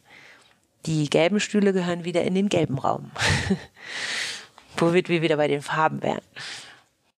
die 0.87 1.09
gelben 1.09 1.40
Stühle 1.40 1.73
gehören 1.73 2.05
wieder 2.05 2.23
in 2.25 2.35
den 2.35 2.49
gelben 2.49 2.79
Raum. 2.79 3.11
Womit 4.77 5.09
wir 5.09 5.23
wieder 5.23 5.37
bei 5.37 5.49
den 5.49 5.62
Farben 5.62 6.03
wären. 6.03 6.23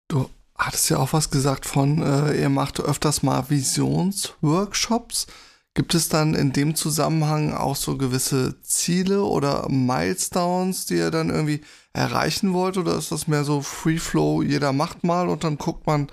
Du 0.08 0.30
hattest 0.58 0.89
ja 0.89 0.97
auch 0.97 1.13
was 1.13 1.30
gesagt 1.32 1.65
von, 1.65 2.01
äh, 2.01 2.41
ihr 2.41 2.49
macht 2.49 2.80
öfters 2.80 3.23
mal 3.23 3.49
Visionsworkshops. 3.49 5.28
Gibt 5.73 5.93
es 5.93 6.08
dann 6.08 6.36
in 6.36 6.54
dem 6.54 6.75
Zusammenhang 6.75 7.54
auch 7.54 7.75
so 7.75 7.97
gewisse 7.97 8.62
Ziele 8.62 9.23
oder 9.23 9.67
Milestones, 9.69 10.86
die 10.86 10.95
ihr 10.95 11.12
dann 11.12 11.30
irgendwie 11.30 11.62
erreichen 11.91 12.54
wollt? 12.54 12.78
Oder 12.78 12.97
ist 12.97 13.12
das 13.12 13.28
mehr 13.28 13.43
so 13.43 13.62
Free 13.62 13.97
Flow, 13.97 14.41
jeder 14.41 14.71
macht 14.71 15.04
mal 15.04 15.28
und 15.28 15.43
dann 15.43 15.58
guckt 15.58 15.86
man, 15.86 16.08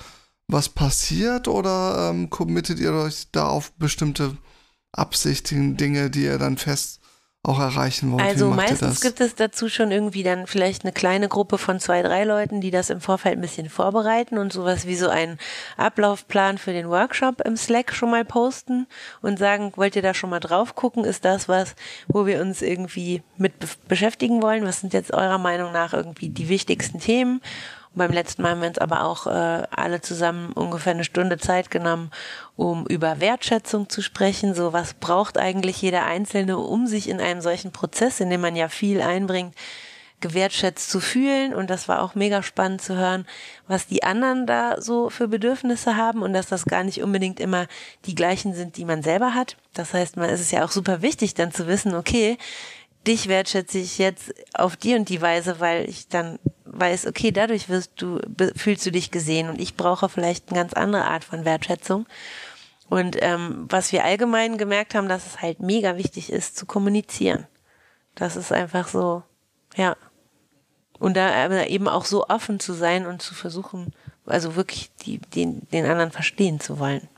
was 0.48 0.68
passiert? 0.68 1.46
Oder 1.46 2.10
ähm, 2.10 2.28
committet 2.28 2.80
ihr 2.80 2.92
euch 2.92 3.28
da 3.30 3.46
auf 3.46 3.72
bestimmte 3.74 4.36
Absichten, 4.90 5.76
Dinge, 5.76 6.10
die 6.10 6.24
ihr 6.24 6.38
dann 6.38 6.56
fest 6.56 7.01
auch 7.44 7.58
erreichen 7.58 8.12
wollt? 8.12 8.22
Also 8.22 8.50
meistens 8.50 9.00
gibt 9.00 9.20
es 9.20 9.34
dazu 9.34 9.68
schon 9.68 9.90
irgendwie 9.90 10.22
dann 10.22 10.46
vielleicht 10.46 10.84
eine 10.84 10.92
kleine 10.92 11.28
Gruppe 11.28 11.58
von 11.58 11.80
zwei, 11.80 12.02
drei 12.02 12.22
Leuten, 12.22 12.60
die 12.60 12.70
das 12.70 12.88
im 12.88 13.00
Vorfeld 13.00 13.36
ein 13.36 13.40
bisschen 13.40 13.68
vorbereiten 13.68 14.38
und 14.38 14.52
sowas 14.52 14.86
wie 14.86 14.94
so 14.94 15.08
einen 15.08 15.38
Ablaufplan 15.76 16.58
für 16.58 16.72
den 16.72 16.88
Workshop 16.88 17.40
im 17.40 17.56
Slack 17.56 17.94
schon 17.94 18.12
mal 18.12 18.24
posten 18.24 18.86
und 19.22 19.40
sagen, 19.40 19.72
wollt 19.74 19.96
ihr 19.96 20.02
da 20.02 20.14
schon 20.14 20.30
mal 20.30 20.38
drauf 20.38 20.76
gucken? 20.76 21.04
Ist 21.04 21.24
das 21.24 21.48
was, 21.48 21.74
wo 22.06 22.26
wir 22.26 22.40
uns 22.40 22.62
irgendwie 22.62 23.22
mit 23.38 23.52
beschäftigen 23.88 24.40
wollen? 24.40 24.64
Was 24.64 24.80
sind 24.80 24.92
jetzt 24.92 25.12
eurer 25.12 25.38
Meinung 25.38 25.72
nach 25.72 25.92
irgendwie 25.92 26.28
die 26.28 26.48
wichtigsten 26.48 27.00
Themen? 27.00 27.40
Beim 27.94 28.10
letzten 28.10 28.42
Mal 28.42 28.52
haben 28.52 28.62
wir 28.62 28.68
uns 28.68 28.78
aber 28.78 29.04
auch 29.04 29.26
äh, 29.26 29.66
alle 29.70 30.00
zusammen 30.00 30.52
ungefähr 30.52 30.92
eine 30.94 31.04
Stunde 31.04 31.36
Zeit 31.36 31.70
genommen, 31.70 32.10
um 32.56 32.86
über 32.86 33.20
Wertschätzung 33.20 33.90
zu 33.90 34.00
sprechen. 34.00 34.54
So, 34.54 34.72
was 34.72 34.94
braucht 34.94 35.36
eigentlich 35.36 35.82
jeder 35.82 36.04
Einzelne, 36.04 36.56
um 36.56 36.86
sich 36.86 37.08
in 37.08 37.20
einem 37.20 37.42
solchen 37.42 37.70
Prozess, 37.70 38.20
in 38.20 38.30
dem 38.30 38.40
man 38.40 38.56
ja 38.56 38.68
viel 38.68 39.02
einbringt, 39.02 39.54
gewertschätzt 40.22 40.90
zu 40.90 41.00
fühlen. 41.00 41.52
Und 41.52 41.68
das 41.68 41.86
war 41.88 42.00
auch 42.00 42.14
mega 42.14 42.42
spannend 42.42 42.80
zu 42.80 42.96
hören, 42.96 43.26
was 43.66 43.86
die 43.86 44.02
anderen 44.02 44.46
da 44.46 44.80
so 44.80 45.10
für 45.10 45.28
Bedürfnisse 45.28 45.96
haben 45.96 46.22
und 46.22 46.32
dass 46.32 46.46
das 46.46 46.64
gar 46.64 46.84
nicht 46.84 47.02
unbedingt 47.02 47.40
immer 47.40 47.66
die 48.06 48.14
gleichen 48.14 48.54
sind, 48.54 48.78
die 48.78 48.86
man 48.86 49.02
selber 49.02 49.34
hat. 49.34 49.58
Das 49.74 49.92
heißt, 49.92 50.16
man 50.16 50.30
ist 50.30 50.40
es 50.40 50.50
ja 50.50 50.64
auch 50.64 50.70
super 50.70 51.02
wichtig, 51.02 51.34
dann 51.34 51.52
zu 51.52 51.66
wissen, 51.66 51.94
okay, 51.94 52.38
dich 53.06 53.28
wertschätze 53.28 53.78
ich 53.78 53.98
jetzt 53.98 54.32
auf 54.54 54.76
die 54.76 54.94
und 54.94 55.08
die 55.08 55.20
Weise, 55.20 55.60
weil 55.60 55.88
ich 55.88 56.08
dann 56.08 56.38
weiß, 56.72 57.06
okay, 57.06 57.30
dadurch 57.30 57.68
wirst 57.68 57.92
du, 57.96 58.20
fühlst 58.56 58.84
du 58.84 58.90
dich 58.90 59.10
gesehen 59.10 59.48
und 59.48 59.60
ich 59.60 59.76
brauche 59.76 60.08
vielleicht 60.08 60.48
eine 60.48 60.58
ganz 60.58 60.72
andere 60.72 61.04
Art 61.04 61.24
von 61.24 61.44
Wertschätzung. 61.44 62.06
Und 62.88 63.16
ähm, 63.20 63.66
was 63.68 63.92
wir 63.92 64.04
allgemein 64.04 64.58
gemerkt 64.58 64.94
haben, 64.94 65.08
dass 65.08 65.26
es 65.26 65.40
halt 65.40 65.60
mega 65.60 65.96
wichtig 65.96 66.30
ist, 66.30 66.56
zu 66.56 66.66
kommunizieren. 66.66 67.46
Das 68.14 68.36
ist 68.36 68.52
einfach 68.52 68.88
so, 68.88 69.22
ja. 69.76 69.96
Und 70.98 71.16
da 71.16 71.64
eben 71.64 71.88
auch 71.88 72.04
so 72.04 72.26
offen 72.28 72.60
zu 72.60 72.74
sein 72.74 73.06
und 73.06 73.22
zu 73.22 73.34
versuchen, 73.34 73.92
also 74.26 74.56
wirklich 74.56 74.90
die, 75.04 75.18
den, 75.18 75.66
den 75.70 75.86
anderen 75.86 76.12
verstehen 76.12 76.60
zu 76.60 76.78
wollen. 76.78 77.08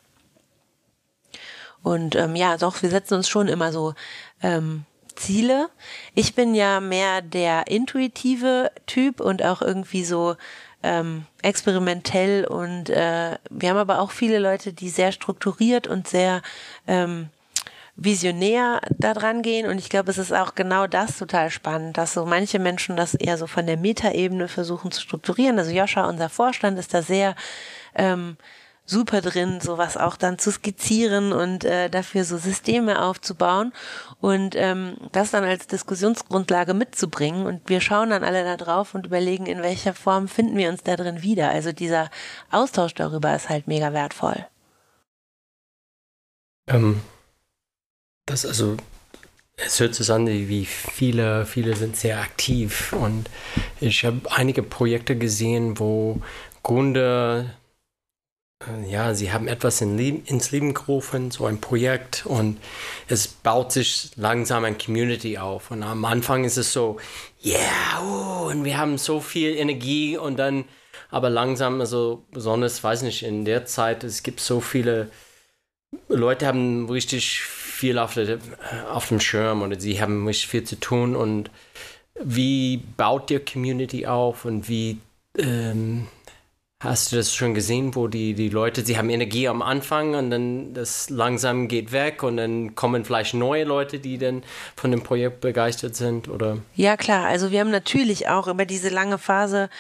Und 1.83 2.17
ähm, 2.17 2.35
ja, 2.35 2.57
doch, 2.57 2.81
wir 2.81 2.89
setzen 2.89 3.15
uns 3.15 3.29
schon 3.29 3.47
immer 3.47 3.71
so 3.71 3.95
ähm, 4.43 4.87
Ziele. 5.17 5.69
Ich 6.15 6.35
bin 6.35 6.55
ja 6.55 6.81
mehr 6.81 7.23
der 7.23 7.67
intuitive 7.69 8.71
Typ 8.87 9.21
und 9.21 9.43
auch 9.43 9.63
irgendwie 9.63 10.05
so 10.05 10.37
ähm, 10.83 11.25
experimentell 11.43 12.45
und 12.45 12.91
äh, 12.91 13.39
wir 13.51 13.71
haben 13.71 13.79
aber 13.79 14.01
auch 14.01 14.11
viele 14.11 14.39
Leute, 14.39 14.73
die 14.73 14.91
sehr 14.91 15.13
strukturiert 15.13 15.87
und 15.87 16.07
sehr 16.07 16.43
ähm, 16.87 17.31
visionär 17.97 18.81
da 18.91 19.15
dran 19.15 19.43
gehen 19.43 19.67
und 19.69 19.79
ich 19.79 19.89
glaube, 19.89 20.11
es 20.11 20.19
ist 20.19 20.33
auch 20.33 20.55
genau 20.55 20.87
das 20.87 21.17
total 21.17 21.51
spannend, 21.51 21.97
dass 21.97 22.13
so 22.13 22.27
manche 22.27 22.59
Menschen 22.59 22.97
das 22.97 23.15
eher 23.15 23.39
so 23.39 23.47
von 23.47 23.67
der 23.67 23.77
Metaebene 23.77 24.49
versuchen 24.49 24.91
zu 24.91 25.01
strukturieren. 25.01 25.59
Also 25.59 25.71
Joscha, 25.71 26.07
unser 26.07 26.29
Vorstand, 26.29 26.79
ist 26.79 26.93
da 26.93 27.03
sehr 27.03 27.35
ähm, 27.95 28.37
super 28.87 29.21
drin, 29.23 29.61
sowas 29.61 29.97
auch 29.97 30.17
dann 30.17 30.39
zu 30.39 30.51
skizzieren 30.51 31.33
und 31.33 31.65
äh, 31.65 31.89
dafür 31.89 32.25
so 32.25 32.37
Systeme 32.37 33.03
aufzubauen 33.03 33.73
und 34.21 34.55
ähm, 34.57 34.97
das 35.13 35.31
dann 35.31 35.45
als 35.45 35.67
Diskussionsgrundlage 35.67 36.75
mitzubringen. 36.75 37.47
Und 37.47 37.69
wir 37.69 37.81
schauen 37.81 38.11
dann 38.11 38.25
alle 38.25 38.45
da 38.45 38.57
drauf 38.57 38.95
und 38.95 39.07
überlegen, 39.07 39.47
in 39.47 39.63
welcher 39.63 39.95
Form 39.95 40.29
finden 40.29 40.57
wir 40.57 40.69
uns 40.69 40.83
da 40.83 40.97
drin 40.97 41.23
wieder. 41.23 41.51
Also 41.51 41.73
dieser 41.73 42.11
Austausch 42.51 42.95
darüber 42.95 43.35
ist 43.35 43.49
halt 43.49 43.67
mega 43.69 43.93
wertvoll. 43.93 44.47
Ähm, 46.67 47.01
das 48.27 48.45
also, 48.45 48.77
es 49.57 49.81
hört 49.81 49.95
sich 49.95 50.11
an, 50.11 50.27
wie 50.27 50.67
viele, 50.67 51.47
viele 51.47 51.77
sind 51.77 51.97
sehr 51.97 52.21
aktiv 52.21 52.93
und 52.93 53.31
ich 53.81 54.05
habe 54.05 54.21
einige 54.31 54.63
Projekte 54.63 55.17
gesehen, 55.17 55.79
wo 55.79 56.21
Gründer 56.63 57.41
äh, 57.41 57.64
ja, 58.87 59.15
sie 59.15 59.33
haben 59.33 59.49
etwas 59.49 59.81
in 59.81 59.97
Leben, 59.97 60.25
ins 60.25 60.51
Leben 60.51 60.75
gerufen, 60.75 61.31
so 61.31 61.47
ein 61.47 61.61
Projekt. 61.61 62.25
Und 62.27 62.59
es 63.09 63.29
baut 63.29 63.73
sich 63.73 64.11
langsam 64.17 64.65
ein 64.65 64.79
Community 64.79 65.39
auf. 65.39 65.71
Und 65.71 65.83
am 65.83 66.05
Anfang 66.05 66.45
ist 66.45 66.57
es 66.57 66.73
so, 66.73 66.99
yeah, 67.45 68.03
oh, 68.03 68.49
und 68.51 68.65
wir 68.65 68.79
haben 68.79 68.99
so 68.99 69.21
viel 69.21 69.57
Energie. 69.57 70.17
Und 70.17 70.39
dann, 70.39 70.65
aber 71.11 71.31
langsam, 71.31 71.81
also 71.81 72.25
besonders, 72.31 72.83
weiß 72.83 73.03
nicht, 73.03 73.23
in 73.23 73.45
der 73.45 73.67
Zeit, 73.67 74.05
es 74.05 74.23
gibt 74.23 74.41
so 74.41 74.61
viele 74.61 75.11
Leute 76.09 76.47
haben 76.47 76.89
richtig 76.89 77.41
viel 77.41 77.99
auf, 77.99 78.15
der, 78.15 78.39
auf 78.91 79.09
dem 79.09 79.21
Schirm 79.21 79.63
oder 79.63 79.79
sie 79.79 80.01
haben 80.01 80.27
richtig 80.27 80.49
viel 80.49 80.65
zu 80.65 80.81
tun. 80.81 81.17
Und 81.17 81.51
wie 82.23 82.79
baut 82.97 83.31
ihr 83.31 83.45
Community 83.45 84.07
auf? 84.07 84.45
Und 84.45 84.69
wie 84.69 84.99
ähm, 85.39 86.07
hast 86.85 87.11
du 87.11 87.17
das 87.17 87.35
schon 87.35 87.55
gesehen, 87.55 87.95
wo 87.95 88.07
die, 88.07 88.35
die 88.35 88.49
Leute, 88.49 88.85
sie 88.85 88.97
haben 88.97 89.11
Energie 89.11 89.49
am 89.49 89.63
Anfang 89.63 90.15
und 90.15 90.31
dann 90.31 90.75
das 90.75 91.11
langsam 91.11 91.67
geht 91.69 91.93
weg 91.93 92.23
und 92.23 92.37
dann 92.37 92.75
kommen 92.75 93.05
vielleicht 93.05 93.35
neue 93.35 93.65
Leute, 93.65 93.99
die 93.99 94.19
dann 94.19 94.43
von 94.77 94.91
dem 94.91 95.03
Projekt 95.03 95.41
begeistert 95.41 95.97
sind 95.97 96.29
oder? 96.29 96.59
Ja 96.75 96.97
klar, 96.97 97.27
also 97.27 97.51
wir 97.51 97.61
haben 97.61 97.71
natürlich 97.71 98.29
auch 98.29 98.47
über 98.47 98.67
diese 98.67 98.91
lange 98.91 99.19
Phase 99.19 99.71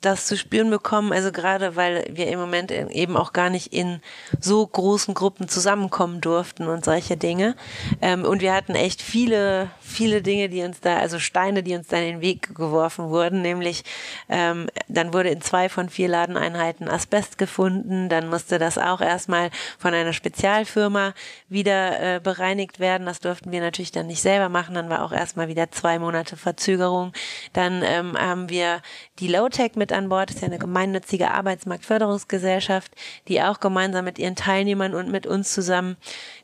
das 0.00 0.26
zu 0.26 0.36
spüren 0.36 0.70
bekommen, 0.70 1.12
also 1.12 1.32
gerade 1.32 1.74
weil 1.74 2.04
wir 2.10 2.28
im 2.28 2.38
Moment 2.38 2.70
eben 2.70 3.16
auch 3.16 3.32
gar 3.32 3.50
nicht 3.50 3.72
in 3.72 4.00
so 4.40 4.64
großen 4.64 5.12
Gruppen 5.12 5.48
zusammenkommen 5.48 6.20
durften 6.20 6.68
und 6.68 6.84
solche 6.84 7.16
Dinge. 7.16 7.56
Ähm, 8.00 8.24
und 8.24 8.40
wir 8.40 8.54
hatten 8.54 8.76
echt 8.76 9.02
viele, 9.02 9.70
viele 9.80 10.22
Dinge, 10.22 10.48
die 10.48 10.62
uns 10.62 10.80
da, 10.80 10.98
also 10.98 11.18
Steine, 11.18 11.64
die 11.64 11.74
uns 11.74 11.88
da 11.88 11.96
in 11.96 12.04
den 12.04 12.20
Weg 12.20 12.54
geworfen 12.54 13.08
wurden, 13.08 13.42
nämlich 13.42 13.82
ähm, 14.28 14.68
dann 14.86 15.12
wurde 15.12 15.30
in 15.30 15.40
zwei 15.40 15.68
von 15.68 15.88
vier 15.88 16.08
Ladeneinheiten 16.08 16.88
Asbest 16.88 17.36
gefunden, 17.36 18.08
dann 18.08 18.28
musste 18.28 18.58
das 18.58 18.78
auch 18.78 19.00
erstmal 19.00 19.50
von 19.78 19.94
einer 19.94 20.12
Spezialfirma 20.12 21.12
wieder 21.48 22.16
äh, 22.16 22.20
bereinigt 22.20 22.78
werden. 22.78 23.06
Das 23.06 23.18
durften 23.18 23.50
wir 23.50 23.60
natürlich 23.60 23.92
dann 23.92 24.06
nicht 24.06 24.22
selber 24.22 24.48
machen, 24.48 24.76
dann 24.76 24.90
war 24.90 25.02
auch 25.02 25.12
erstmal 25.12 25.48
wieder 25.48 25.72
zwei 25.72 25.98
Monate 25.98 26.36
Verzögerung. 26.36 27.12
Dann 27.52 27.82
ähm, 27.82 28.16
haben 28.16 28.48
wir 28.48 28.80
die 29.18 29.28
Low-Tech 29.28 29.72
mit 29.74 29.87
mit 29.88 29.96
an 29.96 30.10
Bord, 30.10 30.30
ist 30.30 30.42
ja 30.42 30.48
eine 30.48 30.58
gemeinnützige 30.58 31.30
Arbeitsmarktförderungsgesellschaft, 31.30 32.92
die 33.26 33.40
auch 33.40 33.58
gemeinsam 33.58 34.04
mit 34.04 34.18
ihren 34.18 34.36
Teilnehmern 34.36 34.94
und 34.94 35.10
mit 35.10 35.26
uns 35.26 35.52
zusammen 35.54 35.96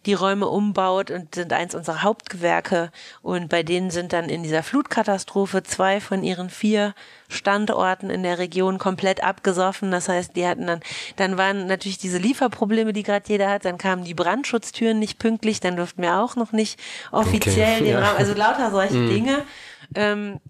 die 0.07 0.15
Räume 0.15 0.49
umbaut 0.49 1.11
und 1.11 1.35
sind 1.35 1.53
eins 1.53 1.75
unserer 1.75 2.03
Hauptgewerke. 2.03 2.91
Und 3.23 3.49
bei 3.49 3.63
denen 3.63 3.91
sind 3.91 4.15
dann 4.15 4.31
in 4.31 4.43
dieser 4.43 4.63
Flutkatastrophe 4.63 5.63
zwei 5.63 6.01
von 6.01 6.23
ihren 6.23 6.49
vier 6.49 6.95
Standorten 7.29 8.09
in 8.09 8.23
der 8.23 8.39
Region 8.39 8.79
komplett 8.79 9.23
abgesoffen. 9.23 9.91
Das 9.91 10.09
heißt, 10.09 10.37
die 10.37 10.47
hatten 10.47 10.67
dann, 10.67 10.81
dann 11.17 11.37
waren 11.37 11.67
natürlich 11.67 11.99
diese 11.99 12.19
Lieferprobleme, 12.19 12.95
die 12.95 13.03
gerade 13.03 13.29
jeder 13.29 13.51
hat. 13.51 13.67
Dann 13.67 13.77
kamen 13.77 14.05
die 14.05 14.15
Brandschutztüren 14.15 14.99
nicht 14.99 15.19
pünktlich. 15.19 15.61
Dann 15.61 15.77
durften 15.77 16.01
wir 16.01 16.19
auch 16.19 16.37
noch 16.37 16.53
nicht 16.53 16.81
offiziell 17.13 17.75
okay, 17.75 17.85
den 17.85 17.93
ja. 17.93 18.09
Raum, 18.09 18.17
also 18.17 18.33
lauter 18.33 18.71
solche 18.71 18.97
mm. 18.97 19.09
Dinge. 19.09 19.43
Ähm, 19.95 20.41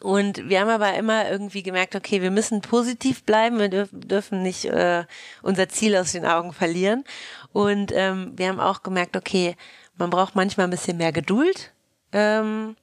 und 0.00 0.48
wir 0.48 0.60
haben 0.60 0.68
aber 0.68 0.94
immer 0.94 1.28
irgendwie 1.28 1.62
gemerkt, 1.62 1.96
okay, 1.96 2.22
wir 2.22 2.30
müssen 2.30 2.60
positiv 2.60 3.24
bleiben, 3.24 3.58
wir 3.58 3.68
dürf, 3.68 3.88
dürfen 3.92 4.42
nicht 4.42 4.64
äh, 4.66 5.04
unser 5.42 5.68
Ziel 5.68 5.96
aus 5.96 6.12
den 6.12 6.24
Augen 6.24 6.52
verlieren. 6.52 7.04
Und 7.52 7.92
ähm, 7.94 8.32
wir 8.36 8.48
haben 8.48 8.60
auch 8.60 8.82
gemerkt, 8.82 9.16
okay, 9.16 9.56
man 9.96 10.10
braucht 10.10 10.36
manchmal 10.36 10.66
ein 10.66 10.70
bisschen 10.70 10.98
mehr 10.98 11.12
Geduld. 11.12 11.72
Ähm, 12.12 12.76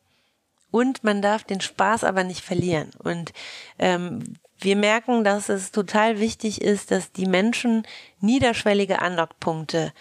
und 0.72 1.06
man 1.06 1.22
darf 1.22 1.46
den 1.46 1.62
Spaß 1.62 2.04
aber 2.04 2.26
nicht 2.26 2.42
verlieren. 2.42 2.92
Und 2.98 3.32
ähm, 3.80 4.36
wir 4.60 4.76
merken, 4.76 5.24
dass 5.24 5.48
es 5.48 5.72
total 5.72 6.20
wichtig 6.20 6.62
ist, 6.62 6.92
dass 6.92 7.14
die 7.14 7.28
Menschen 7.28 7.88
niederschwellige 8.20 9.02
Anlockpunkte 9.02 9.94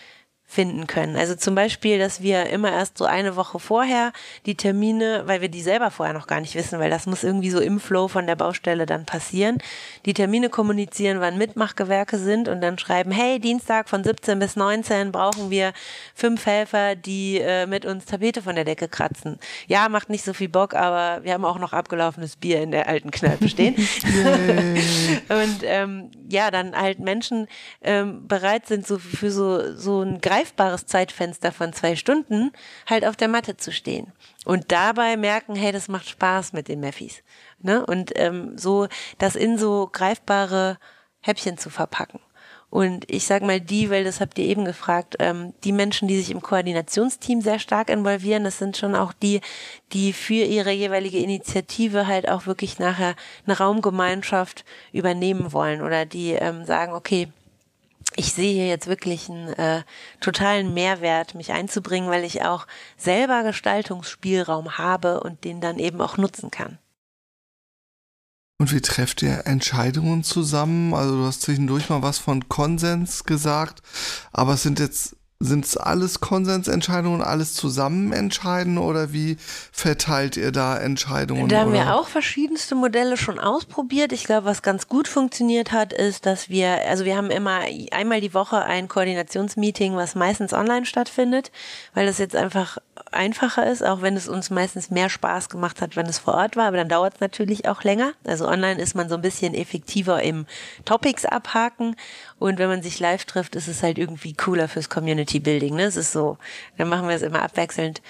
finden 0.46 0.86
können. 0.86 1.16
Also 1.16 1.34
zum 1.34 1.54
Beispiel, 1.54 1.98
dass 1.98 2.22
wir 2.22 2.46
immer 2.46 2.70
erst 2.70 2.98
so 2.98 3.06
eine 3.06 3.34
Woche 3.34 3.58
vorher 3.58 4.12
die 4.46 4.54
Termine, 4.56 5.22
weil 5.26 5.40
wir 5.40 5.48
die 5.48 5.62
selber 5.62 5.90
vorher 5.90 6.14
noch 6.14 6.26
gar 6.26 6.40
nicht 6.40 6.54
wissen, 6.54 6.78
weil 6.78 6.90
das 6.90 7.06
muss 7.06 7.24
irgendwie 7.24 7.50
so 7.50 7.60
im 7.60 7.80
Flow 7.80 8.08
von 8.08 8.26
der 8.26 8.36
Baustelle 8.36 8.86
dann 8.86 9.04
passieren, 9.04 9.58
die 10.06 10.14
Termine 10.14 10.50
kommunizieren, 10.50 11.20
wann 11.20 11.38
Mitmachgewerke 11.38 12.18
sind 12.18 12.48
und 12.48 12.60
dann 12.60 12.78
schreiben, 12.78 13.10
hey, 13.10 13.40
Dienstag 13.40 13.88
von 13.88 14.04
17 14.04 14.38
bis 14.38 14.54
19 14.54 15.10
brauchen 15.10 15.50
wir 15.50 15.72
fünf 16.14 16.46
Helfer, 16.46 16.94
die 16.94 17.38
äh, 17.38 17.66
mit 17.66 17.84
uns 17.84 18.04
Tapete 18.04 18.42
von 18.42 18.54
der 18.54 18.64
Decke 18.64 18.86
kratzen. 18.86 19.38
Ja, 19.66 19.88
macht 19.88 20.08
nicht 20.08 20.24
so 20.24 20.34
viel 20.34 20.48
Bock, 20.48 20.74
aber 20.74 21.24
wir 21.24 21.32
haben 21.32 21.44
auch 21.44 21.58
noch 21.58 21.72
abgelaufenes 21.72 22.36
Bier 22.36 22.62
in 22.62 22.70
der 22.70 22.86
alten 22.86 23.10
Kneipe 23.10 23.48
stehen. 23.48 23.74
und 25.28 25.60
ähm, 25.62 26.10
ja, 26.28 26.50
dann 26.50 26.76
halt 26.76 27.00
Menschen 27.00 27.48
ähm, 27.82 28.28
bereit 28.28 28.66
sind, 28.66 28.86
so 28.86 28.98
für 28.98 29.30
so, 29.30 29.74
so 29.74 30.02
ein 30.02 30.20
greifbares 30.34 30.86
Zeitfenster 30.86 31.52
von 31.52 31.72
zwei 31.72 31.96
Stunden 31.96 32.50
halt 32.86 33.04
auf 33.04 33.16
der 33.16 33.28
Matte 33.28 33.56
zu 33.56 33.72
stehen. 33.72 34.12
Und 34.44 34.72
dabei 34.72 35.16
merken, 35.16 35.54
hey, 35.54 35.72
das 35.72 35.88
macht 35.88 36.08
Spaß 36.08 36.52
mit 36.52 36.68
den 36.68 36.80
Meffis. 36.80 37.22
Ne? 37.60 37.84
Und 37.86 38.12
ähm, 38.16 38.58
so 38.58 38.88
das 39.18 39.36
in 39.36 39.58
so 39.58 39.88
greifbare 39.92 40.78
Häppchen 41.20 41.56
zu 41.56 41.70
verpacken. 41.70 42.20
Und 42.68 43.08
ich 43.08 43.24
sag 43.26 43.42
mal 43.42 43.60
die, 43.60 43.88
weil 43.88 44.02
das 44.02 44.20
habt 44.20 44.36
ihr 44.36 44.46
eben 44.46 44.64
gefragt, 44.64 45.14
ähm, 45.20 45.54
die 45.62 45.70
Menschen, 45.70 46.08
die 46.08 46.18
sich 46.18 46.32
im 46.32 46.42
Koordinationsteam 46.42 47.40
sehr 47.40 47.60
stark 47.60 47.88
involvieren, 47.88 48.42
das 48.42 48.58
sind 48.58 48.76
schon 48.76 48.96
auch 48.96 49.12
die, 49.12 49.40
die 49.92 50.12
für 50.12 50.44
ihre 50.44 50.72
jeweilige 50.72 51.18
Initiative 51.18 52.08
halt 52.08 52.28
auch 52.28 52.46
wirklich 52.46 52.80
nachher 52.80 53.14
eine 53.46 53.56
Raumgemeinschaft 53.56 54.64
übernehmen 54.92 55.52
wollen 55.52 55.82
oder 55.82 56.04
die 56.04 56.32
ähm, 56.32 56.64
sagen, 56.64 56.92
okay, 56.94 57.28
ich 58.16 58.32
sehe 58.32 58.52
hier 58.52 58.68
jetzt 58.68 58.86
wirklich 58.86 59.28
einen 59.28 59.52
äh, 59.54 59.82
totalen 60.20 60.74
Mehrwert, 60.74 61.34
mich 61.34 61.52
einzubringen, 61.52 62.10
weil 62.10 62.24
ich 62.24 62.42
auch 62.42 62.66
selber 62.96 63.42
Gestaltungsspielraum 63.42 64.78
habe 64.78 65.20
und 65.20 65.44
den 65.44 65.60
dann 65.60 65.78
eben 65.78 66.00
auch 66.00 66.16
nutzen 66.16 66.50
kann. 66.50 66.78
Und 68.58 68.72
wie 68.72 68.80
trefft 68.80 69.22
ihr 69.22 69.46
Entscheidungen 69.46 70.22
zusammen? 70.22 70.94
Also 70.94 71.16
du 71.18 71.24
hast 71.24 71.42
zwischendurch 71.42 71.88
mal 71.88 72.02
was 72.02 72.18
von 72.18 72.48
Konsens 72.48 73.24
gesagt, 73.24 73.82
aber 74.32 74.54
es 74.54 74.62
sind 74.62 74.78
jetzt 74.78 75.16
sind 75.40 75.64
es 75.64 75.76
alles 75.76 76.20
Konsensentscheidungen, 76.20 77.20
alles 77.20 77.54
zusammen 77.54 78.12
entscheiden 78.12 78.78
oder 78.78 79.12
wie 79.12 79.36
verteilt 79.72 80.36
ihr 80.36 80.52
da 80.52 80.78
Entscheidungen? 80.78 81.48
Da 81.48 81.60
haben 81.60 81.70
oder? 81.70 81.84
wir 81.84 81.94
auch 81.94 82.08
verschiedenste 82.08 82.74
Modelle 82.74 83.16
schon 83.16 83.38
ausprobiert. 83.38 84.12
Ich 84.12 84.24
glaube, 84.24 84.46
was 84.46 84.62
ganz 84.62 84.88
gut 84.88 85.08
funktioniert 85.08 85.72
hat, 85.72 85.92
ist, 85.92 86.24
dass 86.26 86.48
wir, 86.48 86.88
also 86.88 87.04
wir 87.04 87.16
haben 87.16 87.30
immer 87.30 87.60
einmal 87.90 88.20
die 88.20 88.32
Woche 88.32 88.62
ein 88.62 88.88
Koordinationsmeeting, 88.88 89.96
was 89.96 90.14
meistens 90.14 90.52
online 90.52 90.86
stattfindet, 90.86 91.50
weil 91.94 92.06
das 92.06 92.18
jetzt 92.18 92.36
einfach 92.36 92.78
einfacher 93.10 93.70
ist, 93.70 93.84
auch 93.84 94.02
wenn 94.02 94.16
es 94.16 94.28
uns 94.28 94.50
meistens 94.50 94.90
mehr 94.90 95.08
Spaß 95.08 95.48
gemacht 95.48 95.80
hat, 95.80 95.96
wenn 95.96 96.06
es 96.06 96.18
vor 96.18 96.34
Ort 96.34 96.56
war, 96.56 96.66
aber 96.68 96.76
dann 96.76 96.88
dauert 96.88 97.14
es 97.14 97.20
natürlich 97.20 97.68
auch 97.68 97.82
länger. 97.82 98.12
Also 98.24 98.46
online 98.46 98.80
ist 98.80 98.94
man 98.94 99.08
so 99.08 99.16
ein 99.16 99.22
bisschen 99.22 99.54
effektiver 99.54 100.22
im 100.22 100.46
Topics 100.84 101.24
abhaken 101.24 101.96
und 102.44 102.58
wenn 102.58 102.68
man 102.68 102.82
sich 102.82 103.00
live 103.00 103.24
trifft, 103.24 103.56
ist 103.56 103.68
es 103.68 103.82
halt 103.82 103.96
irgendwie 103.96 104.34
cooler 104.34 104.68
fürs 104.68 104.90
Community 104.90 105.40
Building. 105.40 105.76
Ne? 105.76 105.84
Es 105.84 105.96
ist 105.96 106.12
so, 106.12 106.36
dann 106.76 106.90
machen 106.90 107.08
wir 107.08 107.16
es 107.16 107.22
immer 107.22 107.40
abwechselnd. 107.40 108.02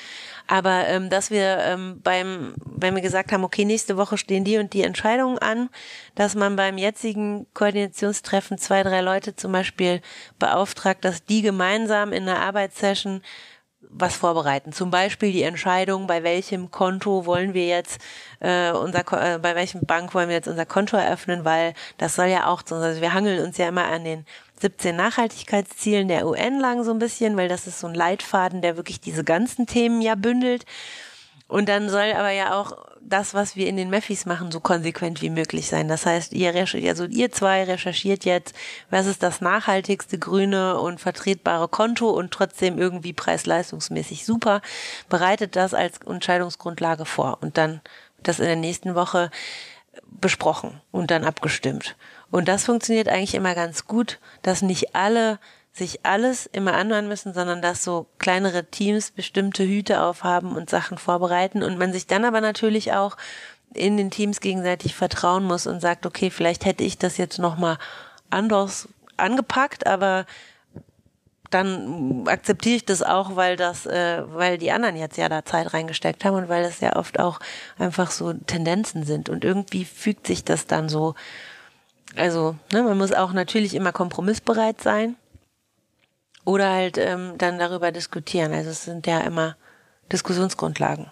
Aber 0.48 0.88
ähm, 0.88 1.08
dass 1.08 1.30
wir 1.30 1.58
ähm, 1.60 2.00
beim, 2.02 2.54
wenn 2.64 2.96
wir 2.96 3.00
gesagt 3.00 3.30
haben, 3.30 3.44
okay, 3.44 3.64
nächste 3.64 3.96
Woche 3.96 4.18
stehen 4.18 4.42
die 4.42 4.58
und 4.58 4.72
die 4.72 4.82
Entscheidungen 4.82 5.38
an, 5.38 5.70
dass 6.16 6.34
man 6.34 6.56
beim 6.56 6.78
jetzigen 6.78 7.46
Koordinationstreffen 7.54 8.58
zwei, 8.58 8.82
drei 8.82 9.02
Leute 9.02 9.36
zum 9.36 9.52
Beispiel 9.52 10.02
beauftragt, 10.40 11.04
dass 11.04 11.24
die 11.24 11.42
gemeinsam 11.42 12.12
in 12.12 12.28
einer 12.28 12.40
Arbeitssession 12.40 13.22
was 13.90 14.16
vorbereiten. 14.16 14.72
Zum 14.72 14.90
Beispiel 14.90 15.32
die 15.32 15.42
Entscheidung, 15.42 16.06
bei 16.06 16.22
welchem 16.22 16.70
Konto 16.70 17.26
wollen 17.26 17.54
wir 17.54 17.66
jetzt 17.66 18.00
äh, 18.40 18.70
unser, 18.72 19.00
äh, 19.12 19.38
bei 19.38 19.54
welchem 19.54 19.82
Bank 19.82 20.14
wollen 20.14 20.28
wir 20.28 20.36
jetzt 20.36 20.48
unser 20.48 20.66
Konto 20.66 20.96
eröffnen, 20.96 21.44
weil 21.44 21.74
das 21.98 22.14
soll 22.16 22.26
ja 22.26 22.46
auch, 22.46 22.62
also 22.70 23.00
wir 23.00 23.12
hangeln 23.14 23.44
uns 23.44 23.58
ja 23.58 23.68
immer 23.68 23.84
an 23.84 24.04
den 24.04 24.26
17 24.60 24.96
Nachhaltigkeitszielen 24.96 26.08
der 26.08 26.26
UN 26.26 26.60
lang 26.60 26.84
so 26.84 26.92
ein 26.92 26.98
bisschen, 26.98 27.36
weil 27.36 27.48
das 27.48 27.66
ist 27.66 27.80
so 27.80 27.86
ein 27.86 27.94
Leitfaden, 27.94 28.62
der 28.62 28.76
wirklich 28.76 29.00
diese 29.00 29.24
ganzen 29.24 29.66
Themen 29.66 30.00
ja 30.00 30.14
bündelt. 30.14 30.64
Und 31.48 31.68
dann 31.68 31.88
soll 31.88 32.12
aber 32.12 32.30
ja 32.30 32.58
auch 32.58 32.76
das, 33.06 33.34
was 33.34 33.56
wir 33.56 33.68
in 33.68 33.76
den 33.76 33.90
Meffis 33.90 34.26
machen, 34.26 34.50
so 34.50 34.60
konsequent 34.60 35.22
wie 35.22 35.30
möglich 35.30 35.68
sein. 35.68 35.88
Das 35.88 36.06
heißt, 36.06 36.32
ihr 36.32 36.54
also 36.54 37.04
ihr 37.04 37.30
zwei 37.30 37.64
recherchiert 37.64 38.24
jetzt, 38.24 38.54
was 38.90 39.06
ist 39.06 39.22
das 39.22 39.40
nachhaltigste 39.40 40.18
grüne 40.18 40.78
und 40.78 41.00
vertretbare 41.00 41.68
Konto 41.68 42.10
und 42.10 42.30
trotzdem 42.30 42.78
irgendwie 42.78 43.12
preis-leistungsmäßig 43.12 44.24
super, 44.24 44.62
bereitet 45.08 45.56
das 45.56 45.74
als 45.74 45.98
Entscheidungsgrundlage 45.98 47.04
vor 47.04 47.38
und 47.40 47.58
dann 47.58 47.80
das 48.22 48.38
in 48.38 48.46
der 48.46 48.56
nächsten 48.56 48.94
Woche 48.94 49.30
besprochen 50.06 50.80
und 50.90 51.10
dann 51.10 51.24
abgestimmt. 51.24 51.96
Und 52.30 52.48
das 52.48 52.64
funktioniert 52.64 53.08
eigentlich 53.08 53.34
immer 53.34 53.54
ganz 53.54 53.86
gut, 53.86 54.18
dass 54.42 54.62
nicht 54.62 54.94
alle 54.94 55.38
sich 55.74 56.06
alles 56.06 56.46
immer 56.46 56.74
anhören 56.74 57.08
müssen, 57.08 57.34
sondern 57.34 57.60
dass 57.60 57.82
so 57.82 58.06
kleinere 58.18 58.64
Teams 58.64 59.10
bestimmte 59.10 59.64
Hüte 59.64 60.02
aufhaben 60.02 60.54
und 60.54 60.70
Sachen 60.70 60.98
vorbereiten 60.98 61.64
und 61.64 61.78
man 61.78 61.92
sich 61.92 62.06
dann 62.06 62.24
aber 62.24 62.40
natürlich 62.40 62.92
auch 62.92 63.16
in 63.74 63.96
den 63.96 64.12
Teams 64.12 64.40
gegenseitig 64.40 64.94
vertrauen 64.94 65.42
muss 65.42 65.66
und 65.66 65.80
sagt, 65.80 66.06
okay, 66.06 66.30
vielleicht 66.30 66.64
hätte 66.64 66.84
ich 66.84 66.96
das 66.96 67.16
jetzt 67.16 67.40
nochmal 67.40 67.78
anders 68.30 68.88
angepackt, 69.16 69.84
aber 69.88 70.26
dann 71.50 72.24
akzeptiere 72.28 72.76
ich 72.76 72.84
das 72.84 73.02
auch, 73.02 73.34
weil 73.34 73.56
das, 73.56 73.84
äh, 73.86 74.22
weil 74.26 74.58
die 74.58 74.70
anderen 74.70 74.96
jetzt 74.96 75.18
ja 75.18 75.28
da 75.28 75.44
Zeit 75.44 75.74
reingesteckt 75.74 76.24
haben 76.24 76.36
und 76.36 76.48
weil 76.48 76.62
das 76.62 76.80
ja 76.80 76.94
oft 76.94 77.18
auch 77.18 77.40
einfach 77.78 78.12
so 78.12 78.32
Tendenzen 78.32 79.04
sind 79.04 79.28
und 79.28 79.44
irgendwie 79.44 79.84
fügt 79.84 80.28
sich 80.28 80.44
das 80.44 80.68
dann 80.68 80.88
so. 80.88 81.14
Also, 82.16 82.54
ne, 82.72 82.84
man 82.84 82.96
muss 82.96 83.12
auch 83.12 83.32
natürlich 83.32 83.74
immer 83.74 83.90
kompromissbereit 83.90 84.80
sein 84.80 85.16
oder 86.44 86.70
halt 86.70 86.98
ähm, 86.98 87.34
dann 87.38 87.58
darüber 87.58 87.92
diskutieren. 87.92 88.52
Also 88.52 88.70
es 88.70 88.84
sind 88.84 89.06
ja 89.06 89.20
immer 89.20 89.56
Diskussionsgrundlagen. 90.12 91.10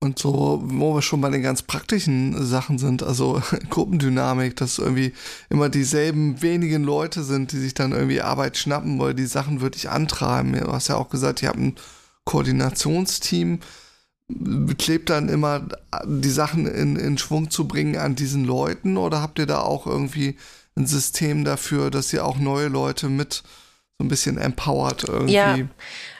Und 0.00 0.18
so, 0.18 0.60
wo 0.62 0.94
wir 0.94 1.02
schon 1.02 1.22
bei 1.22 1.30
den 1.30 1.42
ganz 1.42 1.62
praktischen 1.62 2.44
Sachen 2.44 2.78
sind, 2.78 3.02
also 3.02 3.40
Gruppendynamik, 3.70 4.54
dass 4.54 4.78
irgendwie 4.78 5.14
immer 5.48 5.68
dieselben 5.68 6.42
wenigen 6.42 6.84
Leute 6.84 7.22
sind, 7.22 7.52
die 7.52 7.58
sich 7.58 7.74
dann 7.74 7.92
irgendwie 7.92 8.20
Arbeit 8.20 8.56
schnappen, 8.56 8.98
weil 8.98 9.14
die 9.14 9.26
Sachen 9.26 9.62
wirklich 9.62 9.88
antreiben. 9.88 10.52
Du 10.52 10.72
hast 10.72 10.88
ja 10.88 10.96
auch 10.96 11.08
gesagt, 11.08 11.42
ihr 11.42 11.48
habt 11.48 11.58
ein 11.58 11.76
Koordinationsteam, 12.24 13.60
klebt 14.76 15.08
dann 15.08 15.28
immer 15.28 15.66
die 16.04 16.30
Sachen 16.30 16.66
in, 16.66 16.96
in 16.96 17.16
Schwung 17.16 17.50
zu 17.50 17.66
bringen 17.66 17.96
an 17.96 18.16
diesen 18.16 18.44
Leuten 18.44 18.98
oder 18.98 19.22
habt 19.22 19.38
ihr 19.38 19.46
da 19.46 19.60
auch 19.60 19.86
irgendwie 19.86 20.36
ein 20.76 20.86
System 20.86 21.44
dafür, 21.44 21.90
dass 21.90 22.12
ihr 22.12 22.24
auch 22.24 22.38
neue 22.38 22.68
Leute 22.68 23.08
mit 23.08 23.42
so 23.98 24.04
ein 24.04 24.08
bisschen 24.08 24.36
empowered 24.36 25.04
irgendwie. 25.08 25.32
Ja, 25.32 25.56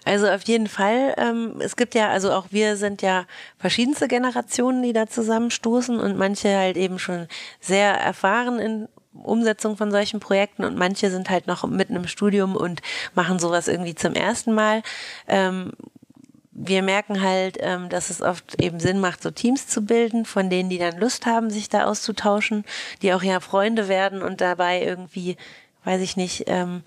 also 0.05 0.29
auf 0.29 0.43
jeden 0.45 0.67
Fall. 0.67 1.15
Ähm, 1.19 1.61
es 1.61 1.77
gibt 1.77 1.95
ja, 1.95 2.09
also 2.09 2.33
auch 2.33 2.47
wir 2.51 2.77
sind 2.77 3.03
ja 3.03 3.27
verschiedenste 3.59 4.09
Generationen, 4.09 4.83
die 4.83 4.95
da 4.95 5.07
zusammenstoßen 5.07 6.01
und 6.01 6.17
manche 6.17 6.57
halt 6.57 6.79
eben 6.79 6.99
schon 6.99 7.29
sehr 7.61 7.93
erfahren 7.93 8.59
in 8.59 8.89
Umsetzung 9.13 9.77
von 9.77 9.91
solchen 9.91 10.21
Projekten 10.21 10.65
und 10.65 10.77
manche 10.77 11.11
sind 11.11 11.31
halt 11.31 11.47
noch 11.47 11.67
mitten 11.67 11.97
im 11.97 12.07
Studium 12.07 12.57
und 12.57 12.83
machen 13.15 13.39
sowas 13.39 13.69
irgendwie 13.69 13.95
zum 13.95 14.15
ersten 14.15 14.55
Mal. 14.55 14.83
Ähm, 15.27 15.73
wir 16.59 16.83
merken 16.83 17.23
halt, 17.23 17.59
ähm, 17.61 17.91
dass 17.91 18.09
es 18.09 18.23
oft 18.23 18.61
eben 18.61 18.81
Sinn 18.81 18.99
macht, 18.99 19.23
so 19.23 19.31
Teams 19.31 19.69
zu 19.69 19.85
bilden, 19.85 20.25
von 20.25 20.49
denen, 20.49 20.71
die 20.71 20.79
dann 20.79 20.99
Lust 20.99 21.27
haben, 21.27 21.51
sich 21.51 21.69
da 21.69 21.85
auszutauschen, 21.85 22.65
die 23.03 23.13
auch 23.13 23.23
ja 23.23 23.41
Freunde 23.41 23.89
werden 23.89 24.23
und 24.23 24.41
dabei 24.41 24.83
irgendwie, 24.83 25.37
weiß 25.85 26.01
ich 26.01 26.17
nicht, 26.17 26.45
ähm, 26.47 26.83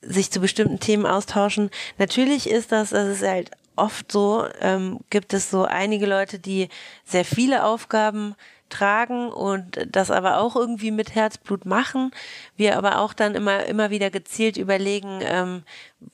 sich 0.00 0.30
zu 0.30 0.40
bestimmten 0.40 0.80
Themen 0.80 1.04
austauschen. 1.04 1.70
Natürlich 1.98 2.48
ist 2.48 2.72
das, 2.72 2.90
das 2.90 3.08
ist 3.08 3.22
halt 3.22 3.50
oft 3.76 4.10
so, 4.10 4.46
ähm, 4.60 5.00
gibt 5.10 5.34
es 5.34 5.50
so 5.50 5.64
einige 5.64 6.06
Leute, 6.06 6.38
die 6.38 6.68
sehr 7.04 7.24
viele 7.24 7.64
Aufgaben 7.64 8.34
tragen 8.72 9.28
und 9.30 9.86
das 9.90 10.10
aber 10.10 10.38
auch 10.38 10.56
irgendwie 10.56 10.90
mit 10.90 11.14
Herzblut 11.14 11.66
machen. 11.66 12.10
Wir 12.56 12.76
aber 12.76 12.98
auch 12.98 13.12
dann 13.12 13.34
immer, 13.34 13.64
immer 13.66 13.90
wieder 13.90 14.10
gezielt 14.10 14.56
überlegen, 14.56 15.20
ähm, 15.22 15.62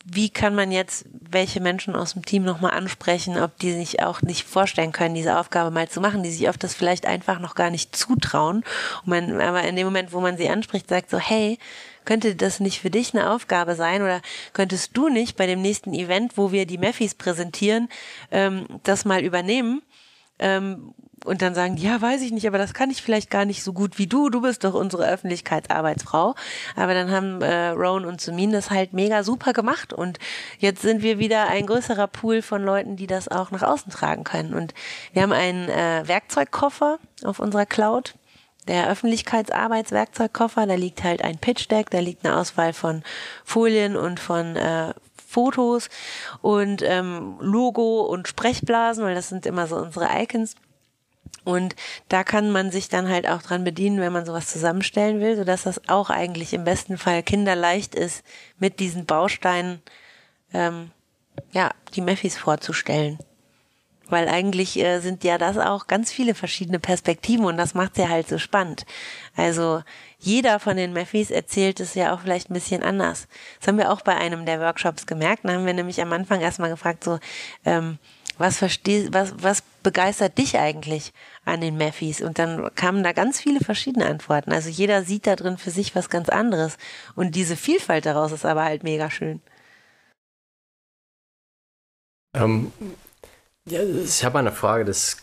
wie 0.05 0.29
kann 0.29 0.55
man 0.55 0.71
jetzt 0.71 1.07
welche 1.13 1.61
Menschen 1.61 1.97
aus 1.97 2.13
dem 2.13 2.25
Team 2.25 2.43
nochmal 2.43 2.73
ansprechen, 2.73 3.39
ob 3.39 3.59
die 3.59 3.73
sich 3.73 4.03
auch 4.03 4.23
nicht 4.23 4.47
vorstellen 4.47 4.93
können, 4.93 5.15
diese 5.15 5.39
Aufgabe 5.39 5.71
mal 5.71 5.89
zu 5.89 6.01
machen, 6.01 6.23
die 6.23 6.31
sich 6.31 6.49
oft 6.49 6.63
das 6.63 6.75
vielleicht 6.75 7.07
einfach 7.07 7.39
noch 7.39 7.55
gar 7.55 7.71
nicht 7.71 7.97
zutrauen. 7.97 8.65
Man, 9.05 9.41
aber 9.41 9.63
in 9.63 9.77
dem 9.77 9.87
Moment, 9.87 10.13
wo 10.13 10.21
man 10.21 10.37
sie 10.37 10.49
anspricht, 10.49 10.89
sagt 10.89 11.11
so, 11.11 11.19
hey, 11.19 11.59
könnte 12.05 12.35
das 12.35 12.59
nicht 12.59 12.81
für 12.81 12.91
dich 12.91 13.15
eine 13.15 13.31
Aufgabe 13.31 13.75
sein 13.75 14.01
oder 14.01 14.23
könntest 14.55 14.97
du 14.97 15.09
nicht 15.09 15.37
bei 15.37 15.47
dem 15.47 15.61
nächsten 15.61 15.93
Event, 15.93 16.39
wo 16.39 16.53
wir 16.53 16.65
die 16.65 16.79
Meffis 16.79 17.15
präsentieren, 17.15 17.89
ähm, 18.31 18.67
das 18.83 19.05
mal 19.05 19.23
übernehmen? 19.23 19.83
Ähm, 20.39 20.95
und 21.29 21.43
dann 21.43 21.55
sagen, 21.55 21.77
ja, 21.77 22.01
weiß 22.01 22.23
ich 22.23 22.33
nicht, 22.33 22.47
aber 22.47 22.59
das 22.59 22.75
kann 22.75 22.91
ich 22.91 23.03
vielleicht 23.03 23.31
gar 23.31 23.45
nicht 23.45 23.63
so 23.63 23.73
gut 23.73 23.99
wie 23.99 24.07
du. 24.07 24.31
Du 24.31 24.41
bist 24.41 24.65
doch 24.65 24.75
unsere 24.75 25.07
Öffentlichkeitsarbeitsfrau. 25.07 26.35
Aber 26.75 26.95
dann 26.95 27.11
haben 27.11 27.43
äh, 27.43 27.69
Rowan 27.69 28.05
und 28.05 28.21
Sumin 28.21 28.51
das 28.51 28.71
halt 28.71 28.93
mega 28.93 29.23
super 29.23 29.53
gemacht 29.53 29.93
und 29.93 30.19
jetzt 30.59 30.83
sind 30.83 31.03
wir 31.03 31.19
wieder 31.19 31.49
ein 31.49 31.67
größerer 31.67 32.07
Pool 32.07 32.43
von 32.43 32.65
Leuten, 32.65 32.97
die 32.97 33.07
das 33.07 33.29
auch 33.29 33.51
nach 33.51 33.63
außen 33.63 33.93
tragen 33.93 34.25
können. 34.25 34.55
Und 34.55 34.75
wir 35.13 35.23
haben 35.23 35.33
einen 35.33 35.69
äh, 35.69 36.03
Werkzeugkoffer 36.07 36.99
auf 37.25 37.39
unserer 37.39 37.67
Cloud. 37.67 38.15
Der 38.67 38.89
Öffentlichkeitsarbeitswerkzeugkoffer, 38.91 40.67
da 40.67 40.75
liegt 40.75 41.03
halt 41.03 41.23
ein 41.23 41.39
Pitch 41.39 41.71
Deck, 41.71 41.91
da 41.91 42.01
liegt 42.01 42.27
eine 42.27 42.37
Auswahl 42.37 42.73
von 42.73 43.03
Folien 43.45 43.97
und 43.97 44.21
von 44.21 44.57
äh, 44.57 44.93
Fotos 45.27 45.89
und 46.41 46.83
ähm, 46.83 47.37
Logo 47.41 48.01
und 48.03 48.29
Sprechblasen, 48.29 49.05
weil 49.05 49.15
das 49.15 49.29
sind 49.29 49.47
immer 49.47 49.67
so 49.67 49.77
unsere 49.77 50.09
Icons. 50.23 50.55
Und 51.49 51.77
da 52.11 52.25
kann 52.25 52.51
man 52.51 52.71
sich 52.71 52.91
dann 52.91 53.09
halt 53.09 53.27
auch 53.27 53.41
dran 53.41 53.65
bedienen, 53.65 54.03
wenn 54.03 54.13
man 54.13 54.27
sowas 54.27 54.49
zusammenstellen 54.49 55.19
will, 55.19 55.35
sodass 55.35 55.63
das 55.63 55.89
auch 55.89 56.11
eigentlich 56.11 56.53
im 56.53 56.65
besten 56.65 56.99
Fall 56.99 57.23
kinderleicht 57.23 57.95
ist, 57.95 58.23
mit 58.59 58.81
diesen 58.81 59.07
Bausteinen 59.07 59.81
ähm, 60.53 60.91
ja 61.53 61.71
die 61.95 62.03
Meffis 62.03 62.37
vorzustellen. 62.37 63.19
Weil 64.11 64.29
eigentlich 64.29 64.79
äh, 64.79 65.01
sind 65.01 65.25
ja 65.25 65.39
das 65.39 65.57
auch 65.57 65.87
ganz 65.87 66.13
viele 66.13 66.35
verschiedene 66.35 66.81
Perspektiven 66.81 67.47
und 67.47 67.57
das 67.57 67.73
macht 67.73 67.97
ja 67.97 68.11
halt 68.11 68.29
so 68.29 68.37
spannend. 68.37 68.85
Also 69.35 69.83
jeder 70.19 70.61
von 70.61 70.77
den 70.77 70.93
Meffis 70.93 71.31
erzählt 71.31 71.81
es 71.81 71.95
ja 71.95 72.13
auch 72.13 72.21
vielleicht 72.21 72.51
ein 72.51 72.55
bisschen 72.55 72.83
anders. 72.83 73.27
Das 73.59 73.69
haben 73.69 73.79
wir 73.79 73.91
auch 73.91 74.03
bei 74.03 74.15
einem 74.15 74.45
der 74.45 74.61
Workshops 74.61 75.07
gemerkt. 75.07 75.47
Da 75.47 75.55
haben 75.55 75.65
wir 75.65 75.73
nämlich 75.73 76.03
am 76.03 76.13
Anfang 76.13 76.43
erstmal 76.43 76.69
gefragt, 76.69 77.05
so, 77.05 77.19
ähm, 77.65 77.99
was 78.39 78.59
verstehst, 78.59 79.13
was, 79.13 79.35
was 79.39 79.63
begeistert 79.83 80.39
dich 80.39 80.59
eigentlich 80.59 81.13
an 81.45 81.61
den 81.61 81.77
Meffis? 81.77 82.21
Und 82.21 82.39
dann 82.39 82.75
kamen 82.75 83.03
da 83.03 83.13
ganz 83.13 83.41
viele 83.41 83.61
verschiedene 83.61 84.07
Antworten. 84.07 84.53
Also 84.53 84.71
jeder 84.71 85.03
sieht 85.03 85.27
da 85.27 85.37
drin 85.37 85.59
für 85.59 85.71
sich 85.71 85.95
was 85.95 86.09
ganz 86.09 86.29
anderes. 86.29 86.79
Und 87.15 87.35
diese 87.35 87.57
Vielfalt 87.57 88.07
daraus 88.07 88.33
ist 88.33 88.45
aber 88.45 88.65
halt 88.65 88.85
mega 88.85 89.11
schön. 89.11 89.41
Ähm, 92.35 92.73
ja, 93.71 93.81
ich 93.83 94.25
habe 94.25 94.39
eine 94.39 94.53
Frage, 94.53 94.85
das 94.85 95.19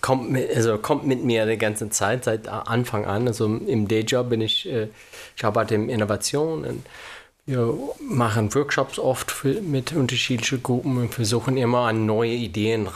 kommt 0.00 0.30
mit, 0.30 0.54
also 0.54 0.76
kommt 0.78 1.06
mit 1.06 1.24
mir 1.24 1.46
die 1.46 1.56
ganze 1.56 1.88
Zeit, 1.88 2.24
seit 2.24 2.48
Anfang 2.48 3.06
an. 3.06 3.26
Also 3.26 3.46
im 3.46 3.88
Dayjob 3.88 4.28
bin 4.28 4.40
ich, 4.40 4.68
äh, 4.68 4.88
ich 5.36 5.44
arbeite 5.44 5.74
in 5.76 5.88
Innovation 5.88 6.64
und 6.64 6.86
wir 7.50 7.76
machen 7.98 8.54
Workshops 8.54 8.98
oft 8.98 9.30
für, 9.30 9.60
mit 9.60 9.92
unterschiedlichen 9.92 10.62
Gruppen 10.62 10.96
und 10.98 11.12
versuchen 11.12 11.56
immer 11.56 11.88
an 11.88 12.06
neue 12.06 12.32
Ideen 12.32 12.88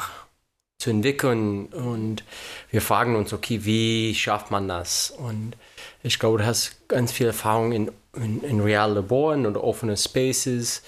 zu 0.78 0.90
entwickeln. 0.90 1.66
Und 1.66 2.22
wir 2.70 2.80
fragen 2.80 3.16
uns, 3.16 3.32
okay, 3.32 3.64
wie 3.64 4.14
schafft 4.14 4.52
man 4.52 4.68
das? 4.68 5.10
Und 5.10 5.56
ich 6.02 6.18
glaube, 6.20 6.38
du 6.38 6.46
hast 6.46 6.88
ganz 6.88 7.10
viel 7.10 7.26
Erfahrung 7.26 7.72
in, 7.72 7.90
in, 8.14 8.42
in 8.42 8.60
realen 8.60 8.94
Laboren 8.94 9.44
oder 9.44 9.64
offenen 9.64 9.96
Spaces. 9.96 10.82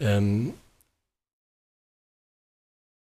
Ähm, 0.00 0.54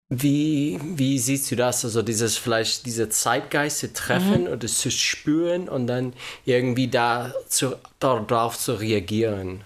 wie, 0.09 0.77
wie 0.83 1.19
siehst 1.19 1.49
du 1.51 1.55
das? 1.55 1.85
Also 1.85 2.01
dieses 2.01 2.35
vielleicht 2.35 2.85
diese 2.85 3.07
Zeitgeiste 3.07 3.93
treffen 3.93 4.41
mhm. 4.41 4.47
oder 4.47 4.67
zu 4.67 4.91
spüren 4.91 5.69
und 5.69 5.87
dann 5.87 6.11
irgendwie 6.43 6.89
da 6.89 7.33
zu, 7.47 7.77
darauf 8.03 8.57
zu 8.57 8.73
reagieren? 8.73 9.63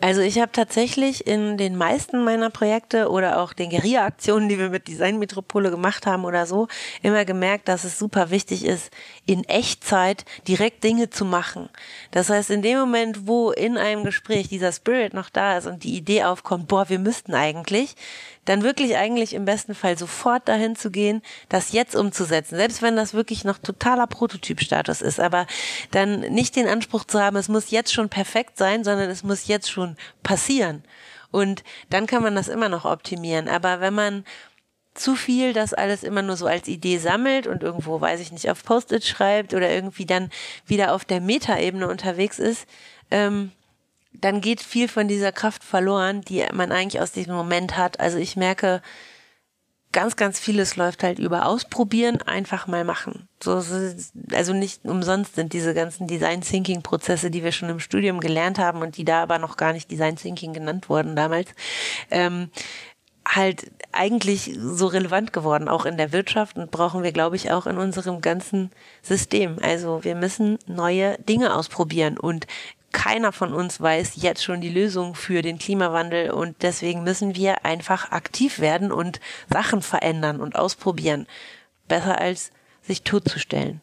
Also 0.00 0.20
ich 0.20 0.38
habe 0.38 0.52
tatsächlich 0.52 1.26
in 1.26 1.56
den 1.56 1.76
meisten 1.76 2.24
meiner 2.24 2.50
Projekte 2.50 3.10
oder 3.10 3.40
auch 3.40 3.52
den 3.52 3.70
Guerilla-Aktionen, 3.70 4.48
die 4.48 4.58
wir 4.58 4.70
mit 4.70 4.88
Design 4.88 5.18
Metropole 5.18 5.70
gemacht 5.70 6.06
haben 6.06 6.24
oder 6.24 6.46
so, 6.46 6.68
immer 7.02 7.24
gemerkt, 7.24 7.68
dass 7.68 7.84
es 7.84 7.98
super 7.98 8.30
wichtig 8.30 8.64
ist, 8.64 8.90
in 9.26 9.44
Echtzeit 9.44 10.24
direkt 10.46 10.84
Dinge 10.84 11.10
zu 11.10 11.24
machen. 11.24 11.68
Das 12.10 12.30
heißt, 12.30 12.50
in 12.50 12.62
dem 12.62 12.78
Moment, 12.78 13.26
wo 13.26 13.50
in 13.50 13.76
einem 13.76 14.04
Gespräch 14.04 14.48
dieser 14.48 14.72
Spirit 14.72 15.14
noch 15.14 15.30
da 15.30 15.58
ist 15.58 15.66
und 15.66 15.84
die 15.84 15.96
Idee 15.96 16.24
aufkommt, 16.24 16.68
boah, 16.68 16.88
wir 16.88 16.98
müssten 16.98 17.34
eigentlich, 17.34 17.94
dann 18.44 18.62
wirklich 18.62 18.96
eigentlich 18.96 19.34
im 19.34 19.44
besten 19.44 19.74
Fall 19.74 19.98
sofort 19.98 20.48
dahin 20.48 20.74
zu 20.74 20.90
gehen, 20.90 21.22
das 21.48 21.72
jetzt 21.72 21.94
umzusetzen, 21.94 22.56
selbst 22.56 22.80
wenn 22.80 22.96
das 22.96 23.12
wirklich 23.12 23.44
noch 23.44 23.58
totaler 23.58 24.06
Prototypstatus 24.06 25.02
ist, 25.02 25.20
aber 25.20 25.46
dann 25.90 26.20
nicht 26.20 26.56
den 26.56 26.66
Anspruch 26.66 27.04
zu 27.04 27.20
haben, 27.20 27.36
es 27.36 27.48
muss 27.48 27.70
jetzt 27.70 27.77
schon 27.86 28.08
perfekt 28.08 28.58
sein, 28.58 28.84
sondern 28.84 29.10
es 29.10 29.22
muss 29.22 29.46
jetzt 29.46 29.70
schon 29.70 29.96
passieren. 30.22 30.82
Und 31.30 31.62
dann 31.90 32.06
kann 32.06 32.22
man 32.22 32.34
das 32.34 32.48
immer 32.48 32.68
noch 32.68 32.84
optimieren. 32.84 33.48
Aber 33.48 33.80
wenn 33.80 33.94
man 33.94 34.24
zu 34.94 35.14
viel 35.14 35.52
das 35.52 35.74
alles 35.74 36.02
immer 36.02 36.22
nur 36.22 36.36
so 36.36 36.46
als 36.46 36.66
Idee 36.68 36.98
sammelt 36.98 37.46
und 37.46 37.62
irgendwo, 37.62 38.00
weiß 38.00 38.20
ich 38.20 38.32
nicht, 38.32 38.50
auf 38.50 38.64
Post-it 38.64 39.04
schreibt 39.04 39.54
oder 39.54 39.70
irgendwie 39.70 40.06
dann 40.06 40.30
wieder 40.66 40.92
auf 40.92 41.04
der 41.04 41.20
Metaebene 41.20 41.88
unterwegs 41.88 42.38
ist, 42.38 42.66
ähm, 43.10 43.52
dann 44.12 44.40
geht 44.40 44.60
viel 44.60 44.88
von 44.88 45.06
dieser 45.06 45.30
Kraft 45.30 45.62
verloren, 45.62 46.22
die 46.22 46.44
man 46.52 46.72
eigentlich 46.72 47.00
aus 47.00 47.12
diesem 47.12 47.34
Moment 47.34 47.76
hat. 47.76 48.00
Also 48.00 48.18
ich 48.18 48.36
merke, 48.36 48.82
ganz, 49.92 50.16
ganz 50.16 50.38
vieles 50.38 50.76
läuft 50.76 51.02
halt 51.02 51.18
über 51.18 51.46
Ausprobieren, 51.46 52.20
einfach 52.22 52.66
mal 52.66 52.84
machen. 52.84 53.28
So, 53.42 53.62
also 54.32 54.52
nicht 54.52 54.84
umsonst 54.84 55.34
sind 55.34 55.52
diese 55.52 55.74
ganzen 55.74 56.06
Design 56.06 56.42
Thinking 56.42 56.82
Prozesse, 56.82 57.30
die 57.30 57.42
wir 57.42 57.52
schon 57.52 57.70
im 57.70 57.80
Studium 57.80 58.20
gelernt 58.20 58.58
haben 58.58 58.82
und 58.82 58.96
die 58.96 59.04
da 59.04 59.22
aber 59.22 59.38
noch 59.38 59.56
gar 59.56 59.72
nicht 59.72 59.90
Design 59.90 60.16
Thinking 60.16 60.52
genannt 60.52 60.88
wurden 60.88 61.16
damals, 61.16 61.50
ähm, 62.10 62.50
halt 63.26 63.70
eigentlich 63.92 64.56
so 64.58 64.86
relevant 64.86 65.32
geworden, 65.32 65.68
auch 65.68 65.84
in 65.84 65.96
der 65.96 66.12
Wirtschaft 66.12 66.56
und 66.56 66.70
brauchen 66.70 67.02
wir, 67.02 67.12
glaube 67.12 67.36
ich, 67.36 67.50
auch 67.50 67.66
in 67.66 67.76
unserem 67.76 68.20
ganzen 68.20 68.70
System. 69.02 69.58
Also 69.60 70.02
wir 70.02 70.14
müssen 70.14 70.58
neue 70.66 71.18
Dinge 71.18 71.54
ausprobieren 71.54 72.18
und 72.18 72.46
keiner 72.92 73.32
von 73.32 73.52
uns 73.52 73.80
weiß 73.80 74.12
jetzt 74.16 74.42
schon 74.42 74.60
die 74.60 74.70
Lösung 74.70 75.14
für 75.14 75.42
den 75.42 75.58
Klimawandel 75.58 76.30
und 76.30 76.62
deswegen 76.62 77.04
müssen 77.04 77.34
wir 77.34 77.64
einfach 77.64 78.12
aktiv 78.12 78.60
werden 78.60 78.92
und 78.92 79.20
Sachen 79.48 79.82
verändern 79.82 80.40
und 80.40 80.56
ausprobieren. 80.56 81.26
Besser 81.86 82.20
als 82.20 82.50
sich 82.82 83.02
totzustellen. 83.02 83.80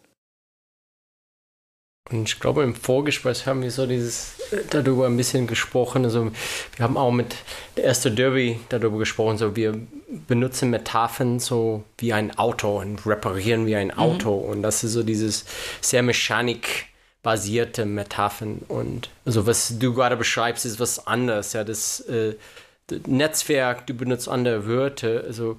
Und 2.11 2.29
ich 2.29 2.39
glaube, 2.39 2.61
im 2.61 2.75
Vorgespräch 2.75 3.47
haben 3.47 3.63
wir 3.63 3.71
so 3.71 3.87
dieses 3.87 4.39
äh, 4.51 4.57
darüber 4.69 5.07
ein 5.07 5.17
bisschen 5.17 5.47
gesprochen. 5.47 6.05
Also 6.05 6.31
wir 6.75 6.83
haben 6.83 6.97
auch 6.97 7.11
mit 7.11 7.35
der 7.75 7.85
erste 7.85 8.11
Derby 8.11 8.59
darüber 8.69 8.99
gesprochen. 8.99 9.39
So 9.39 9.55
wir 9.55 9.75
benutzen 10.27 10.69
Metaphern 10.69 11.39
so 11.39 11.83
wie 11.97 12.13
ein 12.13 12.37
Auto 12.37 12.79
und 12.79 13.07
reparieren 13.07 13.65
wie 13.65 13.75
ein 13.75 13.87
mhm. 13.87 13.97
Auto. 13.97 14.43
Mhm. 14.43 14.49
Und 14.49 14.61
das 14.61 14.83
ist 14.83 14.93
so 14.93 15.01
dieses 15.01 15.45
sehr 15.81 16.03
mechanikbasierte 17.25 17.85
Metaphern. 17.85 18.61
Und 18.67 19.09
also 19.25 19.47
was 19.47 19.77
du 19.79 19.93
gerade 19.93 20.15
beschreibst, 20.15 20.65
ist 20.65 20.79
was 20.79 21.07
anderes. 21.07 21.53
Ja, 21.53 21.63
das, 21.63 22.01
äh, 22.01 22.35
das 22.87 22.99
Netzwerk, 23.07 23.87
du 23.87 23.93
benutzt 23.93 24.29
andere 24.29 24.67
Wörter. 24.67 25.23
Also 25.25 25.57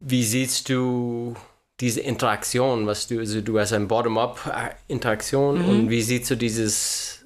wie 0.00 0.24
siehst 0.24 0.68
du 0.68 1.34
diese 1.80 2.00
Interaktion, 2.00 2.86
was 2.86 3.06
du, 3.06 3.20
also 3.20 3.40
du 3.40 3.58
hast 3.58 3.72
eine 3.72 3.86
Bottom-up-Interaktion 3.86 5.62
mhm. 5.62 5.68
und 5.68 5.90
wie 5.90 6.02
siehst 6.02 6.30
du 6.30 6.36
dieses 6.36 7.24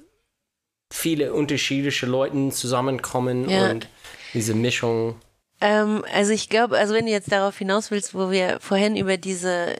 viele 0.91 1.33
unterschiedliche 1.33 2.05
Leute 2.05 2.49
zusammenkommen 2.49 3.49
ja. 3.49 3.71
und 3.71 3.87
diese 4.35 4.53
Mischung? 4.53 5.15
Ähm, 5.59 6.03
also 6.13 6.33
ich 6.33 6.49
glaube, 6.49 6.77
also 6.77 6.93
wenn 6.93 7.05
du 7.05 7.11
jetzt 7.11 7.31
darauf 7.31 7.57
hinaus 7.57 7.89
willst, 7.89 8.13
wo 8.13 8.29
wir 8.29 8.59
vorhin 8.59 8.95
über 8.95 9.17
diese 9.17 9.75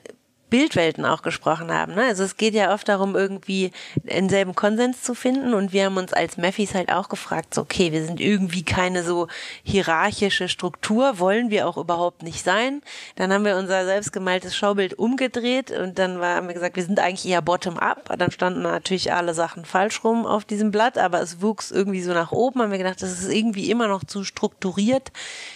Bildwelten 0.54 1.04
auch 1.04 1.22
gesprochen 1.22 1.72
haben. 1.72 1.96
Ne? 1.96 2.04
Also 2.04 2.22
es 2.22 2.36
geht 2.36 2.54
ja 2.54 2.72
oft 2.72 2.88
darum, 2.88 3.16
irgendwie 3.16 3.72
denselben 3.96 4.54
Konsens 4.54 5.02
zu 5.02 5.16
finden 5.16 5.52
und 5.52 5.72
wir 5.72 5.86
haben 5.86 5.96
uns 5.96 6.12
als 6.12 6.36
Meffis 6.36 6.76
halt 6.76 6.92
auch 6.92 7.08
gefragt, 7.08 7.54
so, 7.54 7.62
okay, 7.62 7.90
wir 7.90 8.06
sind 8.06 8.20
irgendwie 8.20 8.62
keine 8.62 9.02
so 9.02 9.26
hierarchische 9.64 10.48
Struktur, 10.48 11.18
wollen 11.18 11.50
wir 11.50 11.66
auch 11.66 11.76
überhaupt 11.76 12.22
nicht 12.22 12.44
sein. 12.44 12.82
Dann 13.16 13.32
haben 13.32 13.44
wir 13.44 13.56
unser 13.56 13.84
selbstgemaltes 13.84 14.54
Schaubild 14.54 14.94
umgedreht 14.96 15.72
und 15.72 15.98
dann 15.98 16.20
war, 16.20 16.36
haben 16.36 16.46
wir 16.46 16.54
gesagt, 16.54 16.76
wir 16.76 16.84
sind 16.84 17.00
eigentlich 17.00 17.26
eher 17.26 17.42
bottom-up. 17.42 18.16
Dann 18.16 18.30
standen 18.30 18.62
natürlich 18.62 19.12
alle 19.12 19.34
Sachen 19.34 19.64
falsch 19.64 20.04
rum 20.04 20.24
auf 20.24 20.44
diesem 20.44 20.70
Blatt, 20.70 20.98
aber 20.98 21.20
es 21.20 21.42
wuchs 21.42 21.72
irgendwie 21.72 22.00
so 22.00 22.12
nach 22.12 22.30
oben. 22.30 22.62
Haben 22.62 22.70
wir 22.70 22.78
gedacht, 22.78 23.02
das 23.02 23.10
ist 23.10 23.28
irgendwie 23.28 23.72
immer 23.72 23.88
noch 23.88 24.04
zu 24.04 24.22
strukturiert. 24.22 25.10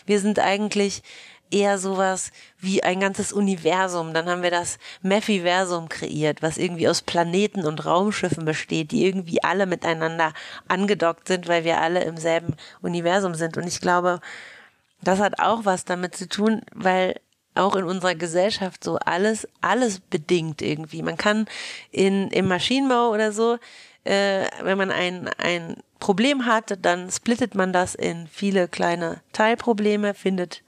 Wir 0.06 0.18
sind 0.18 0.40
eigentlich 0.40 1.04
eher 1.50 1.78
sowas 1.78 2.30
wie 2.58 2.82
ein 2.82 3.00
ganzes 3.00 3.32
Universum. 3.32 4.14
Dann 4.14 4.28
haben 4.28 4.42
wir 4.42 4.50
das 4.50 4.78
Mephiversum 5.02 5.88
kreiert, 5.88 6.42
was 6.42 6.58
irgendwie 6.58 6.88
aus 6.88 7.02
Planeten 7.02 7.64
und 7.64 7.84
Raumschiffen 7.84 8.44
besteht, 8.44 8.92
die 8.92 9.06
irgendwie 9.06 9.42
alle 9.42 9.66
miteinander 9.66 10.32
angedockt 10.68 11.28
sind, 11.28 11.48
weil 11.48 11.64
wir 11.64 11.80
alle 11.80 12.04
im 12.04 12.16
selben 12.16 12.56
Universum 12.82 13.34
sind. 13.34 13.56
Und 13.56 13.66
ich 13.66 13.80
glaube, 13.80 14.20
das 15.02 15.20
hat 15.20 15.38
auch 15.38 15.64
was 15.64 15.84
damit 15.84 16.16
zu 16.16 16.28
tun, 16.28 16.62
weil 16.74 17.20
auch 17.54 17.76
in 17.76 17.84
unserer 17.84 18.14
Gesellschaft 18.14 18.84
so 18.84 18.96
alles, 18.96 19.48
alles 19.60 20.00
bedingt 20.00 20.62
irgendwie. 20.62 21.02
Man 21.02 21.16
kann 21.16 21.46
in, 21.90 22.28
im 22.28 22.46
Maschinenbau 22.48 23.10
oder 23.10 23.32
so, 23.32 23.58
äh, 24.04 24.46
wenn 24.62 24.78
man 24.78 24.90
ein, 24.90 25.28
ein 25.38 25.76
Problem 25.98 26.46
hat, 26.46 26.78
dann 26.82 27.10
splittet 27.10 27.54
man 27.54 27.72
das 27.72 27.94
in 27.94 28.28
viele 28.28 28.68
kleine 28.68 29.20
Teilprobleme, 29.32 30.14
findet 30.14 30.62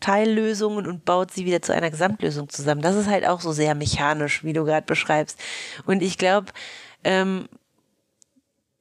Teillösungen 0.00 0.86
und 0.86 1.04
baut 1.04 1.30
sie 1.30 1.44
wieder 1.44 1.62
zu 1.62 1.74
einer 1.74 1.90
Gesamtlösung 1.90 2.48
zusammen. 2.48 2.82
Das 2.82 2.96
ist 2.96 3.08
halt 3.08 3.26
auch 3.26 3.40
so 3.40 3.52
sehr 3.52 3.74
mechanisch, 3.74 4.42
wie 4.44 4.52
du 4.52 4.64
gerade 4.64 4.86
beschreibst. 4.86 5.38
Und 5.86 6.02
ich 6.02 6.18
glaube, 6.18 6.52
ähm, 7.04 7.48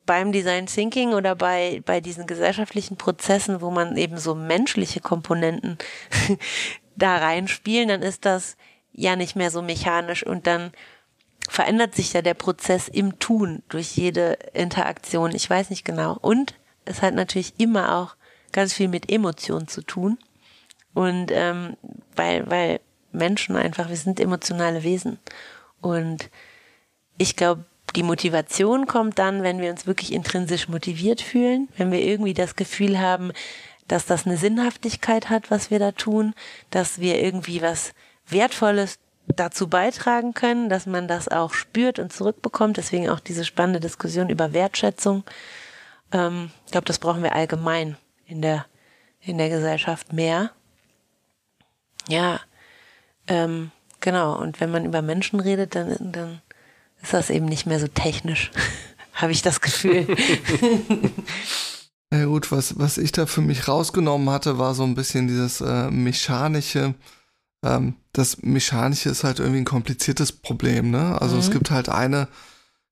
beim 0.05 0.31
Design 0.31 0.65
Thinking 0.65 1.13
oder 1.13 1.35
bei, 1.35 1.83
bei 1.85 2.01
diesen 2.01 2.25
gesellschaftlichen 2.25 2.97
Prozessen, 2.97 3.61
wo 3.61 3.69
man 3.69 3.95
eben 3.95 4.17
so 4.17 4.33
menschliche 4.33 5.01
Komponenten 5.01 5.77
da 6.95 7.17
reinspielen, 7.17 7.89
dann 7.89 8.01
ist 8.01 8.25
das 8.25 8.57
ja 8.91 9.15
nicht 9.15 9.35
mehr 9.35 9.51
so 9.51 9.61
mechanisch 9.61 10.25
und 10.25 10.47
dann 10.47 10.71
verändert 11.47 11.95
sich 11.95 12.13
ja 12.13 12.21
der 12.21 12.33
Prozess 12.33 12.87
im 12.87 13.19
Tun 13.19 13.61
durch 13.69 13.95
jede 13.95 14.33
Interaktion. 14.53 15.33
Ich 15.35 15.49
weiß 15.49 15.69
nicht 15.69 15.85
genau. 15.85 16.17
Und 16.21 16.55
es 16.85 17.01
hat 17.01 17.13
natürlich 17.13 17.59
immer 17.59 17.95
auch 17.95 18.15
ganz 18.51 18.73
viel 18.73 18.87
mit 18.87 19.11
Emotionen 19.11 19.67
zu 19.67 19.81
tun. 19.81 20.17
Und 20.93 21.31
ähm, 21.31 21.77
weil, 22.15 22.49
weil 22.49 22.79
Menschen 23.11 23.55
einfach, 23.55 23.89
wir 23.89 23.95
sind 23.95 24.19
emotionale 24.19 24.83
Wesen. 24.83 25.19
Und 25.81 26.29
ich 27.17 27.35
glaube, 27.35 27.65
die 27.95 28.03
Motivation 28.03 28.85
kommt 28.85 29.17
dann, 29.19 29.43
wenn 29.43 29.59
wir 29.59 29.71
uns 29.71 29.87
wirklich 29.87 30.13
intrinsisch 30.13 30.69
motiviert 30.69 31.21
fühlen, 31.21 31.69
wenn 31.77 31.91
wir 31.91 32.01
irgendwie 32.01 32.33
das 32.33 32.55
Gefühl 32.55 32.99
haben, 32.99 33.31
dass 33.87 34.05
das 34.05 34.25
eine 34.25 34.37
Sinnhaftigkeit 34.37 35.29
hat, 35.29 35.49
was 35.49 35.71
wir 35.71 35.79
da 35.79 35.91
tun, 35.91 36.33
dass 36.69 36.99
wir 36.99 37.19
irgendwie 37.19 37.61
was 37.61 37.93
Wertvolles 38.27 38.99
dazu 39.35 39.67
beitragen 39.67 40.33
können, 40.33 40.69
dass 40.69 40.85
man 40.85 41.07
das 41.07 41.27
auch 41.27 41.53
spürt 41.53 41.99
und 41.99 42.13
zurückbekommt. 42.13 42.77
Deswegen 42.77 43.09
auch 43.09 43.19
diese 43.19 43.45
spannende 43.45 43.79
Diskussion 43.79 44.29
über 44.29 44.53
Wertschätzung. 44.53 45.23
Ähm, 46.11 46.51
ich 46.65 46.71
glaube, 46.71 46.85
das 46.85 46.99
brauchen 46.99 47.23
wir 47.23 47.35
allgemein 47.35 47.97
in 48.25 48.41
der, 48.41 48.65
in 49.21 49.37
der 49.37 49.49
Gesellschaft 49.49 50.13
mehr. 50.13 50.51
Ja, 52.09 52.41
ähm, 53.27 53.71
genau. 54.01 54.37
Und 54.37 54.59
wenn 54.59 54.71
man 54.71 54.85
über 54.85 55.01
Menschen 55.01 55.39
redet, 55.39 55.75
dann, 55.75 56.11
dann 56.11 56.41
ist 57.01 57.13
das 57.13 57.29
eben 57.29 57.45
nicht 57.45 57.65
mehr 57.65 57.79
so 57.79 57.87
technisch, 57.87 58.51
habe 59.13 59.31
ich 59.31 59.41
das 59.41 59.61
Gefühl. 59.61 60.07
ja 62.11 62.25
gut, 62.25 62.51
was, 62.51 62.77
was 62.77 62.97
ich 62.97 63.11
da 63.11 63.25
für 63.25 63.41
mich 63.41 63.67
rausgenommen 63.67 64.29
hatte, 64.29 64.57
war 64.57 64.73
so 64.73 64.83
ein 64.83 64.95
bisschen 64.95 65.27
dieses 65.27 65.61
äh, 65.61 65.89
mechanische. 65.91 66.95
Ähm, 67.63 67.95
das 68.11 68.41
Mechanische 68.41 69.09
ist 69.09 69.23
halt 69.23 69.39
irgendwie 69.39 69.59
ein 69.59 69.65
kompliziertes 69.65 70.31
Problem, 70.31 70.89
ne? 70.89 71.21
Also 71.21 71.35
mhm. 71.35 71.41
es 71.41 71.51
gibt 71.51 71.71
halt 71.71 71.89
eine 71.89 72.27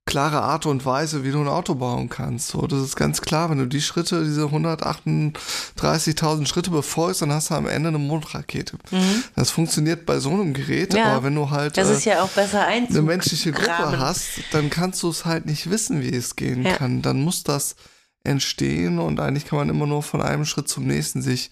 klare 0.07 0.41
Art 0.41 0.65
und 0.65 0.83
Weise, 0.85 1.23
wie 1.23 1.31
du 1.31 1.39
ein 1.39 1.47
Auto 1.47 1.75
bauen 1.75 2.09
kannst. 2.09 2.47
So, 2.47 2.65
das 2.65 2.81
ist 2.81 2.95
ganz 2.95 3.21
klar, 3.21 3.51
wenn 3.51 3.59
du 3.59 3.67
die 3.67 3.81
Schritte, 3.81 4.23
diese 4.23 4.45
138.000 4.45 6.47
Schritte 6.47 6.71
befolgst, 6.71 7.21
dann 7.21 7.31
hast 7.31 7.51
du 7.51 7.53
am 7.53 7.67
Ende 7.67 7.89
eine 7.89 7.99
Mondrakete. 7.99 8.79
Mhm. 8.89 9.23
Das 9.35 9.51
funktioniert 9.51 10.07
bei 10.07 10.17
so 10.17 10.31
einem 10.31 10.55
Gerät, 10.55 10.95
ja, 10.95 11.05
aber 11.05 11.25
wenn 11.25 11.35
du 11.35 11.51
halt 11.51 11.77
das 11.77 11.89
ist 11.89 12.05
ja 12.05 12.23
auch 12.23 12.29
besser 12.29 12.65
eine 12.65 13.03
menschliche 13.03 13.51
Gruppe 13.51 13.99
hast, 13.99 14.41
dann 14.51 14.71
kannst 14.71 15.03
du 15.03 15.09
es 15.09 15.25
halt 15.25 15.45
nicht 15.45 15.69
wissen, 15.69 16.01
wie 16.01 16.15
es 16.15 16.35
gehen 16.35 16.63
ja. 16.63 16.73
kann. 16.73 17.03
Dann 17.03 17.21
muss 17.21 17.43
das 17.43 17.75
entstehen 18.23 18.97
und 18.99 19.19
eigentlich 19.19 19.45
kann 19.45 19.59
man 19.59 19.69
immer 19.69 19.85
nur 19.85 20.01
von 20.01 20.23
einem 20.23 20.45
Schritt 20.45 20.67
zum 20.67 20.87
nächsten 20.87 21.21
sich 21.21 21.51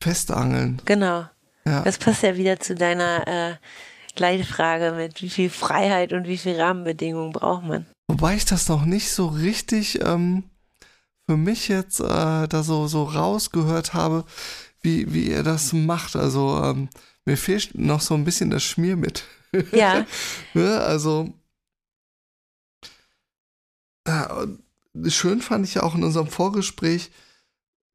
festangeln. 0.00 0.80
Genau. 0.86 1.26
Ja. 1.66 1.82
Das 1.82 1.98
passt 1.98 2.22
ja 2.22 2.36
wieder 2.36 2.58
zu 2.58 2.74
deiner 2.74 3.26
äh, 3.26 3.56
Leitfrage 4.18 4.92
mit 4.92 5.22
wie 5.22 5.30
viel 5.30 5.50
Freiheit 5.50 6.12
und 6.12 6.26
wie 6.26 6.38
viel 6.38 6.60
Rahmenbedingungen 6.60 7.32
braucht 7.32 7.64
man. 7.64 7.86
Wobei 8.08 8.34
ich 8.34 8.44
das 8.44 8.68
noch 8.68 8.84
nicht 8.84 9.10
so 9.10 9.26
richtig 9.26 10.00
ähm, 10.02 10.44
für 11.28 11.36
mich 11.36 11.68
jetzt 11.68 12.00
äh, 12.00 12.48
da 12.48 12.62
so, 12.62 12.88
so 12.88 13.04
rausgehört 13.04 13.94
habe, 13.94 14.24
wie, 14.82 15.12
wie 15.14 15.30
ihr 15.30 15.42
das 15.42 15.72
macht. 15.72 16.16
Also 16.16 16.60
ähm, 16.64 16.88
mir 17.24 17.36
fehlt 17.36 17.76
noch 17.76 18.00
so 18.00 18.14
ein 18.14 18.24
bisschen 18.24 18.50
das 18.50 18.64
Schmier 18.64 18.96
mit. 18.96 19.24
Ja. 19.72 20.06
ne? 20.54 20.80
Also 20.80 21.32
ja, 24.08 24.46
schön 25.06 25.40
fand 25.40 25.66
ich 25.66 25.74
ja 25.74 25.82
auch 25.82 25.94
in 25.94 26.02
unserem 26.02 26.26
Vorgespräch, 26.26 27.10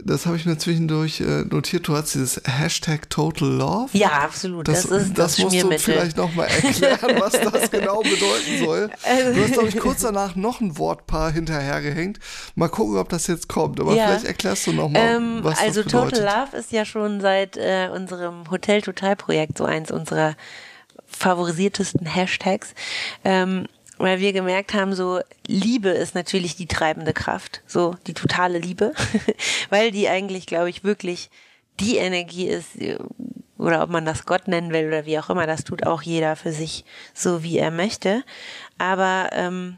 das 0.03 0.25
habe 0.25 0.35
ich 0.35 0.45
mir 0.45 0.57
zwischendurch 0.57 1.21
äh, 1.21 1.43
notiert. 1.43 1.87
Du 1.87 1.95
hast 1.95 2.13
dieses 2.13 2.41
Hashtag 2.45 3.09
Total 3.09 3.47
Love. 3.47 3.97
Ja, 3.97 4.09
absolut. 4.09 4.67
Das, 4.67 4.83
das, 4.83 5.03
ist, 5.03 5.17
das, 5.17 5.37
das 5.37 5.39
musst 5.39 5.63
du 5.63 5.79
vielleicht 5.79 6.17
nochmal 6.17 6.47
erklären, 6.47 7.15
was 7.19 7.31
das 7.31 7.71
genau 7.71 8.01
bedeuten 8.01 8.59
soll. 8.63 8.89
Also 9.03 9.33
du 9.33 9.43
hast, 9.43 9.53
glaube 9.53 9.69
ich, 9.69 9.77
kurz 9.77 10.01
danach 10.01 10.35
noch 10.35 10.59
ein 10.59 10.77
Wortpaar 10.77 11.31
hinterhergehängt. 11.31 12.19
Mal 12.55 12.67
gucken, 12.67 12.97
ob 12.97 13.07
das 13.09 13.27
jetzt 13.27 13.47
kommt. 13.47 13.79
Aber 13.79 13.95
ja. 13.95 14.07
vielleicht 14.07 14.25
erklärst 14.25 14.67
du 14.67 14.73
nochmal, 14.73 15.15
ähm, 15.15 15.39
was 15.41 15.59
also 15.59 15.81
das 15.81 15.91
bedeutet. 15.91 16.13
Also 16.13 16.25
Total 16.25 16.45
Love 16.45 16.57
ist 16.57 16.71
ja 16.71 16.85
schon 16.85 17.21
seit 17.21 17.55
äh, 17.55 17.89
unserem 17.93 18.51
Hotel 18.51 18.81
Total 18.81 19.15
Projekt 19.15 19.57
so 19.57 19.63
eins 19.63 19.91
unserer 19.91 20.35
favorisiertesten 21.05 22.05
Hashtags. 22.05 22.73
Ähm, 23.23 23.67
weil 23.97 24.19
wir 24.19 24.33
gemerkt 24.33 24.73
haben, 24.73 24.93
so 24.93 25.19
Liebe 25.47 25.89
ist 25.89 26.15
natürlich 26.15 26.55
die 26.55 26.67
treibende 26.67 27.13
Kraft, 27.13 27.61
so 27.65 27.95
die 28.07 28.13
totale 28.13 28.59
Liebe, 28.59 28.93
weil 29.69 29.91
die 29.91 30.09
eigentlich, 30.09 30.45
glaube 30.45 30.69
ich, 30.69 30.83
wirklich 30.83 31.29
die 31.79 31.97
Energie 31.97 32.47
ist, 32.47 32.77
oder 33.57 33.83
ob 33.83 33.89
man 33.89 34.05
das 34.05 34.25
Gott 34.25 34.47
nennen 34.47 34.71
will 34.71 34.87
oder 34.87 35.05
wie 35.05 35.19
auch 35.19 35.29
immer, 35.29 35.47
das 35.47 35.63
tut 35.63 35.85
auch 35.85 36.01
jeder 36.01 36.35
für 36.35 36.51
sich 36.51 36.85
so, 37.13 37.43
wie 37.43 37.57
er 37.57 37.71
möchte. 37.71 38.23
Aber 38.77 39.29
ähm, 39.33 39.77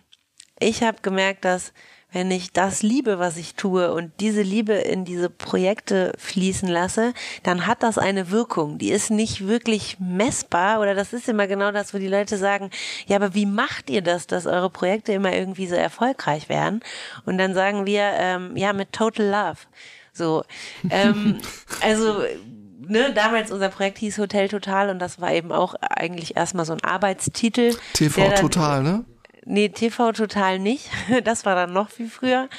ich 0.59 0.83
habe 0.83 1.01
gemerkt, 1.01 1.45
dass 1.45 1.73
wenn 2.11 2.31
ich 2.31 2.53
das 2.53 2.83
liebe, 2.83 3.19
was 3.19 3.37
ich 3.37 3.55
tue 3.55 3.93
und 3.93 4.11
diese 4.21 4.41
Liebe 4.41 4.73
in 4.73 5.03
diese 5.03 5.29
Projekte 5.29 6.13
fließen 6.17 6.69
lasse, 6.69 7.13
dann 7.43 7.67
hat 7.67 7.83
das 7.83 7.97
eine 7.97 8.31
Wirkung. 8.31 8.77
Die 8.77 8.91
ist 8.91 9.11
nicht 9.11 9.45
wirklich 9.45 9.97
messbar 9.99 10.79
oder 10.79 10.95
das 10.95 11.11
ist 11.11 11.27
immer 11.27 11.47
genau 11.47 11.71
das, 11.71 11.93
wo 11.93 11.97
die 11.97 12.07
Leute 12.07 12.37
sagen, 12.37 12.71
ja, 13.07 13.17
aber 13.17 13.33
wie 13.33 13.45
macht 13.45 13.89
ihr 13.89 14.01
das, 14.01 14.25
dass 14.25 14.45
eure 14.45 14.69
Projekte 14.69 15.11
immer 15.11 15.33
irgendwie 15.33 15.67
so 15.67 15.75
erfolgreich 15.75 16.47
werden? 16.47 16.79
Und 17.25 17.37
dann 17.37 17.53
sagen 17.53 17.85
wir, 17.85 18.11
ähm, 18.17 18.55
ja, 18.55 18.71
mit 18.71 18.93
Total 18.93 19.25
Love. 19.25 19.59
So, 20.13 20.43
ähm, 20.89 21.37
also 21.81 22.23
ne, 22.79 23.13
damals 23.13 23.51
unser 23.51 23.69
Projekt 23.69 23.97
hieß 23.97 24.17
Hotel 24.17 24.47
Total 24.47 24.89
und 24.89 24.99
das 24.99 25.19
war 25.19 25.33
eben 25.33 25.51
auch 25.51 25.75
eigentlich 25.81 26.37
erstmal 26.37 26.65
so 26.65 26.73
ein 26.73 26.83
Arbeitstitel. 26.83 27.75
TV 27.93 28.31
Total, 28.35 28.81
ne? 28.81 29.05
Nee, 29.47 29.69
TV 29.69 30.11
total 30.11 30.59
nicht. 30.59 30.89
Das 31.23 31.45
war 31.45 31.55
dann 31.55 31.73
noch 31.73 31.89
viel 31.89 32.09
früher. 32.09 32.49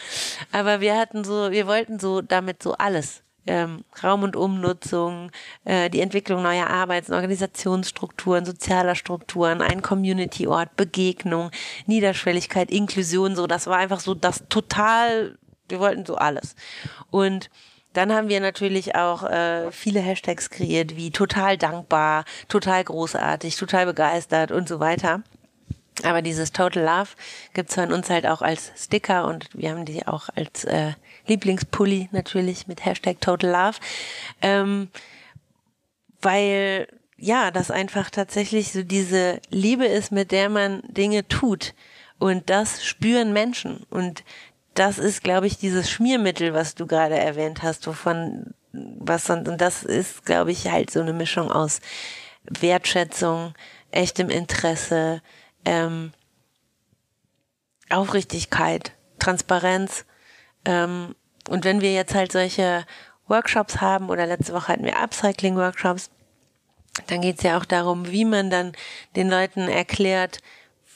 Aber 0.53 0.80
wir 0.80 0.97
hatten 0.97 1.24
so, 1.24 1.51
wir 1.51 1.66
wollten 1.66 1.99
so 1.99 2.20
damit 2.22 2.62
so 2.62 2.74
alles. 2.74 3.22
Ähm, 3.47 3.84
Raum- 4.03 4.24
und 4.24 4.36
Umnutzung, 4.36 5.30
äh, 5.64 5.89
die 5.89 6.01
Entwicklung 6.01 6.43
neuer 6.43 6.66
Arbeits- 6.66 7.09
und 7.09 7.14
Organisationsstrukturen, 7.14 8.45
sozialer 8.45 8.95
Strukturen, 8.95 9.62
ein 9.62 9.80
Community-Ort, 9.80 10.76
Begegnung, 10.76 11.51
Niederschwelligkeit, 11.86 12.70
Inklusion, 12.70 13.36
so, 13.36 13.47
das 13.47 13.66
war 13.66 13.78
einfach 13.78 14.01
so 14.01 14.14
das 14.14 14.45
total, 14.51 15.39
wir 15.68 15.80
wollten 15.80 16.05
so 16.05 16.16
alles. 16.16 16.57
Und 17.11 17.49
dann 17.95 18.12
haben 18.12 18.28
wir 18.28 18.41
natürlich 18.41 18.97
auch 18.97 19.22
äh, 19.24 19.72
viele 19.72 20.01
Hashtags 20.01 20.51
kreiert, 20.51 20.97
wie 20.97 21.11
total 21.11 21.57
dankbar, 21.57 22.24
total 22.49 22.84
großartig, 22.84 23.57
total 23.57 23.86
begeistert 23.86 24.53
und 24.53 24.68
so 24.68 24.78
weiter. 24.78 25.22
Aber 26.05 26.22
dieses 26.22 26.53
Total 26.53 26.82
Love 26.82 27.11
gibt's 27.55 27.74
von 27.74 27.92
uns 27.92 28.11
halt 28.11 28.26
auch 28.26 28.42
als 28.42 28.72
Sticker 28.76 29.26
und 29.26 29.49
wir 29.53 29.70
haben 29.70 29.84
die 29.84 30.07
auch 30.07 30.28
als 30.34 30.64
äh, 30.64 30.92
Lieblingspulli 31.26 32.09
natürlich 32.12 32.66
mit 32.66 32.84
Hashtag 32.84 33.20
Total 33.20 33.51
Love. 33.51 33.78
Ähm, 34.42 34.88
weil 36.20 36.88
ja, 37.16 37.51
das 37.51 37.70
einfach 37.70 38.11
tatsächlich 38.11 38.72
so 38.72 38.82
diese 38.82 39.40
Liebe 39.51 39.86
ist, 39.86 40.12
mit 40.12 40.30
der 40.30 40.49
man 40.49 40.82
Dinge 40.86 41.26
tut. 41.26 41.74
Und 42.18 42.49
das 42.49 42.84
spüren 42.84 43.32
Menschen. 43.32 43.84
Und 43.90 44.22
das 44.74 44.99
ist, 44.99 45.24
glaube 45.24 45.49
ich, 45.49 45.59
dieses 45.59 45.90
Schmiermittel, 45.90 46.55
was 46.55 46.76
du 46.76 46.86
gerade 46.86 47.16
erwähnt 47.16 47.62
hast, 47.62 47.86
wovon 47.86 48.55
was 48.72 49.28
und, 49.30 49.49
und 49.49 49.61
das 49.61 49.82
ist, 49.82 50.24
glaube 50.24 50.53
ich, 50.53 50.70
halt 50.70 50.90
so 50.90 51.01
eine 51.01 51.12
Mischung 51.12 51.51
aus 51.51 51.80
Wertschätzung, 52.44 53.55
echtem 53.90 54.30
Interesse, 54.30 55.22
ähm, 55.69 56.12
Aufrichtigkeit, 57.91 58.93
Transparenz. 59.19 60.07
Ähm, 60.64 61.14
und 61.49 61.64
wenn 61.64 61.83
wir 61.83 61.93
jetzt 61.93 62.14
halt 62.14 62.33
solche 62.33 62.87
Workshops 63.27 63.81
haben 63.81 64.09
oder 64.09 64.27
letzte 64.27 64.55
Woche 64.55 64.69
hatten 64.69 64.85
wir 64.85 64.99
Upcycling-Workshops, 64.99 66.11
dann 67.07 67.21
geht 67.21 67.37
es 67.37 67.43
ja 67.43 67.59
auch 67.59 67.66
darum, 67.66 68.11
wie 68.11 68.25
man 68.25 68.51
dann 68.51 68.73
den 69.14 69.29
Leuten 69.29 69.69
erklärt, 69.69 70.39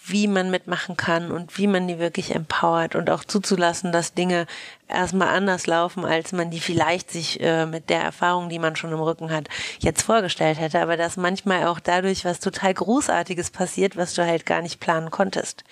wie 0.04 0.26
man 0.26 0.50
mitmachen 0.50 0.96
kann 0.96 1.30
und 1.30 1.56
wie 1.58 1.66
man 1.66 1.86
die 1.86 1.98
wirklich 1.98 2.34
empowert 2.34 2.96
und 2.96 3.08
auch 3.10 3.24
zuzulassen, 3.24 3.92
dass 3.92 4.14
Dinge 4.14 4.46
erstmal 4.88 5.28
anders 5.28 5.66
laufen, 5.66 6.04
als 6.04 6.32
man 6.32 6.50
die 6.50 6.60
vielleicht 6.60 7.10
sich 7.10 7.40
äh, 7.40 7.66
mit 7.66 7.88
der 7.88 8.02
Erfahrung, 8.02 8.48
die 8.48 8.58
man 8.58 8.74
schon 8.74 8.92
im 8.92 9.00
Rücken 9.00 9.30
hat, 9.30 9.48
jetzt 9.78 10.02
vorgestellt 10.02 10.58
hätte, 10.58 10.80
aber 10.80 10.96
dass 10.96 11.16
manchmal 11.16 11.66
auch 11.66 11.78
dadurch 11.78 12.24
was 12.24 12.40
total 12.40 12.74
Großartiges 12.74 13.50
passiert, 13.50 13.96
was 13.96 14.14
du 14.14 14.26
halt 14.26 14.44
gar 14.44 14.60
nicht 14.60 14.80
planen 14.80 15.10
konntest. 15.10 15.62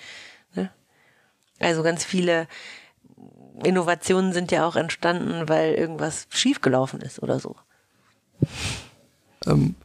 Ne? 0.55 0.69
Also 1.59 1.83
ganz 1.83 2.05
viele 2.05 2.47
Innovationen 3.63 4.31
sind 4.31 4.51
ja 4.51 4.65
auch 4.65 4.75
entstanden, 4.75 5.49
weil 5.49 5.73
irgendwas 5.73 6.27
schiefgelaufen 6.29 7.01
ist 7.01 7.21
oder 7.21 7.39
so. 7.39 7.55
Ähm, 9.45 9.75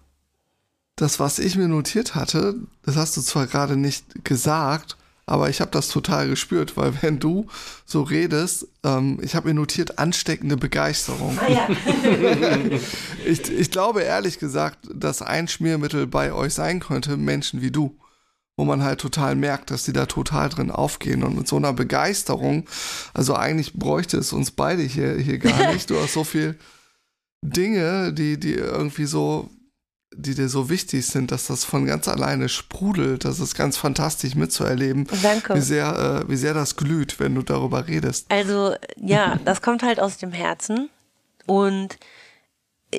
das, 0.97 1.21
was 1.21 1.39
ich 1.39 1.57
mir 1.57 1.69
notiert 1.69 2.15
hatte, 2.15 2.57
das 2.83 2.97
hast 2.97 3.17
du 3.17 3.21
zwar 3.21 3.47
gerade 3.47 3.77
nicht 3.77 4.25
gesagt, 4.25 4.97
aber 5.27 5.51
ich 5.51 5.61
habe 5.61 5.73
das 5.73 5.89
total 5.89 6.29
gespürt, 6.29 6.77
weil 6.77 7.03
wenn 7.03 7.19
du 7.19 7.47
so 7.85 8.03
redest, 8.03 8.69
ähm, 8.85 9.19
ich 9.23 9.35
habe 9.35 9.49
mir 9.49 9.55
notiert 9.55 9.99
ansteckende 9.99 10.57
Begeisterung. 10.57 11.37
Ah, 11.41 11.51
ja. 11.51 11.69
ich, 13.27 13.51
ich 13.51 13.71
glaube 13.73 14.03
ehrlich 14.03 14.39
gesagt, 14.39 14.79
dass 14.95 15.23
ein 15.23 15.49
Schmiermittel 15.49 16.07
bei 16.07 16.33
euch 16.33 16.55
sein 16.55 16.81
könnte, 16.81 17.17
Menschen 17.17 17.61
wie 17.61 17.73
du. 17.73 17.97
Wo 18.59 18.65
man 18.65 18.83
halt 18.83 19.03
total 19.03 19.35
merkt, 19.35 19.71
dass 19.71 19.83
die 19.83 19.93
da 19.93 20.07
total 20.07 20.49
drin 20.49 20.71
aufgehen 20.71 21.25
und 21.25 21.37
mit 21.37 21.47
so 21.47 21.57
einer 21.57 21.75
Begeisterung, 21.75 22.67
also 23.13 23.35
eigentlich 23.35 23.75
bräuchte 23.75 24.17
es 24.17 24.33
uns 24.33 24.51
beide 24.51 24.83
hier, 24.83 25.19
hier 25.19 25.39
gar 25.39 25.73
nicht. 25.75 25.91
Du 25.91 26.01
hast 26.01 26.15
so 26.15 26.25
viel 26.25 26.57
Dinge, 27.43 28.15
die, 28.15 28.41
die 28.41 28.55
irgendwie 28.55 29.05
so 29.05 29.51
die 30.17 30.35
dir 30.35 30.49
so 30.49 30.69
wichtig 30.69 31.07
sind, 31.07 31.31
dass 31.31 31.47
das 31.47 31.65
von 31.65 31.87
ganz 31.87 32.09
alleine 32.09 32.49
sprudelt. 32.49 33.25
Das 33.25 33.39
ist 33.39 33.55
ganz 33.55 33.77
fantastisch 33.77 34.35
mitzuerleben. 34.35 35.07
Danke. 35.23 35.55
Wie 35.55 35.61
sehr, 35.61 36.25
äh, 36.25 36.31
wie 36.31 36.37
sehr 36.37 36.55
das 36.55 36.77
glüht, 36.77 37.21
wenn 37.21 37.35
du 37.35 37.43
darüber 37.43 37.87
redest. 37.87 38.27
Also 38.31 38.75
ja, 38.97 39.39
das 39.45 39.63
kommt 39.63 39.83
halt 39.83 40.01
aus 40.01 40.17
dem 40.17 40.33
Herzen 40.33 40.89
und 41.47 41.99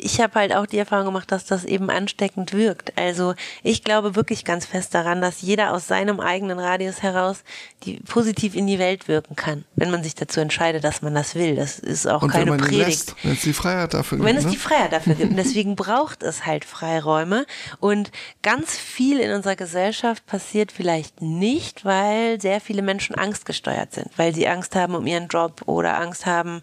ich 0.01 0.21
habe 0.21 0.35
halt 0.35 0.53
auch 0.53 0.65
die 0.65 0.77
Erfahrung 0.77 1.07
gemacht, 1.07 1.31
dass 1.31 1.45
das 1.45 1.65
eben 1.65 1.89
ansteckend 1.89 2.53
wirkt. 2.53 2.97
Also 2.97 3.33
ich 3.63 3.83
glaube 3.83 4.15
wirklich 4.15 4.45
ganz 4.45 4.65
fest 4.65 4.93
daran, 4.93 5.21
dass 5.21 5.41
jeder 5.41 5.73
aus 5.73 5.87
seinem 5.87 6.19
eigenen 6.19 6.59
Radius 6.59 7.01
heraus 7.01 7.43
die 7.83 7.99
positiv 7.99 8.55
in 8.55 8.67
die 8.67 8.79
Welt 8.79 9.07
wirken 9.07 9.35
kann, 9.35 9.65
wenn 9.75 9.91
man 9.91 10.03
sich 10.03 10.15
dazu 10.15 10.39
entscheidet, 10.39 10.83
dass 10.83 11.01
man 11.01 11.13
das 11.13 11.35
will. 11.35 11.55
Das 11.55 11.79
ist 11.79 12.07
auch 12.07 12.23
Und 12.23 12.29
keine 12.31 12.51
wenn 12.51 12.59
man 12.59 12.69
Predigt. 12.69 13.15
wenn 13.23 13.33
es 13.33 13.41
die 13.41 13.53
Freiheit 13.53 13.93
dafür 13.93 14.17
gibt. 14.17 14.27
Wenn 14.27 14.37
es 14.37 14.45
ne? 14.45 14.51
die 14.51 14.57
Freiheit 14.57 14.93
dafür 14.93 15.15
gibt. 15.15 15.31
Und 15.31 15.37
deswegen 15.37 15.75
braucht 15.77 16.23
es 16.23 16.45
halt 16.45 16.65
Freiräume. 16.65 17.45
Und 17.79 18.11
ganz 18.41 18.77
viel 18.77 19.19
in 19.19 19.31
unserer 19.31 19.55
Gesellschaft 19.55 20.25
passiert 20.25 20.71
vielleicht 20.71 21.21
nicht, 21.21 21.85
weil 21.85 22.41
sehr 22.41 22.61
viele 22.61 22.81
Menschen 22.81 23.15
angstgesteuert 23.15 23.93
sind, 23.93 24.09
weil 24.17 24.33
sie 24.33 24.47
Angst 24.47 24.75
haben 24.75 24.95
um 24.95 25.05
ihren 25.05 25.27
Job 25.27 25.63
oder 25.65 25.99
Angst 25.99 26.25
haben, 26.25 26.61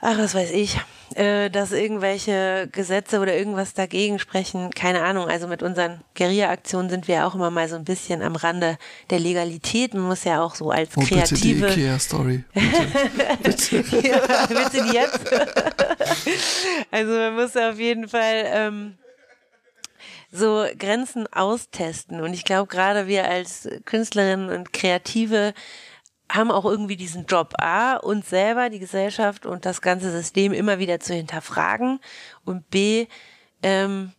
ach, 0.00 0.18
was 0.18 0.34
weiß 0.34 0.50
ich, 0.50 0.76
äh, 1.14 1.50
dass 1.50 1.72
irgendwelche 1.72 2.68
Gesetze 2.70 3.20
oder 3.20 3.34
irgendwas 3.34 3.74
dagegen 3.74 4.18
sprechen. 4.18 4.70
Keine 4.70 5.02
Ahnung. 5.02 5.28
Also 5.28 5.48
mit 5.48 5.62
unseren 5.62 6.00
Guerilla-Aktionen 6.16 6.90
sind 6.90 7.08
wir 7.08 7.26
auch 7.26 7.34
immer 7.34 7.50
mal 7.50 7.68
so 7.68 7.76
ein 7.76 7.84
bisschen 7.84 8.22
am 8.22 8.36
Rande 8.36 8.78
der 9.10 9.20
Legalität. 9.20 9.94
Man 9.94 10.04
muss 10.04 10.24
ja 10.24 10.42
auch 10.42 10.54
so 10.54 10.70
als 10.70 10.90
oh, 10.96 11.00
kreative. 11.00 11.66
Bitte 11.66 11.74
die 11.74 11.80
Ikea-Story. 11.82 12.44
Bitte. 13.42 13.82
bitte. 13.82 14.08
ja, 14.08 14.46
bitte 14.46 14.84
die 14.84 14.94
jetzt. 14.94 15.20
also 16.90 17.12
man 17.12 17.34
muss 17.34 17.56
auf 17.56 17.78
jeden 17.78 18.08
Fall. 18.08 18.44
Ähm, 18.46 18.98
so 20.30 20.66
Grenzen 20.78 21.26
austesten. 21.32 22.20
Und 22.20 22.34
ich 22.34 22.44
glaube, 22.44 22.68
gerade 22.68 23.06
wir 23.06 23.28
als 23.28 23.68
Künstlerinnen 23.86 24.50
und 24.50 24.72
Kreative 24.72 25.54
haben 26.30 26.50
auch 26.50 26.64
irgendwie 26.64 26.96
diesen 26.96 27.26
Job 27.26 27.54
A, 27.58 27.96
uns 27.96 28.28
selber, 28.28 28.68
die 28.68 28.78
Gesellschaft 28.78 29.46
und 29.46 29.64
das 29.64 29.80
ganze 29.80 30.10
System 30.10 30.52
immer 30.52 30.78
wieder 30.78 31.00
zu 31.00 31.14
hinterfragen 31.14 32.00
und 32.44 32.68
B, 32.70 33.06
ähm, 33.62 34.12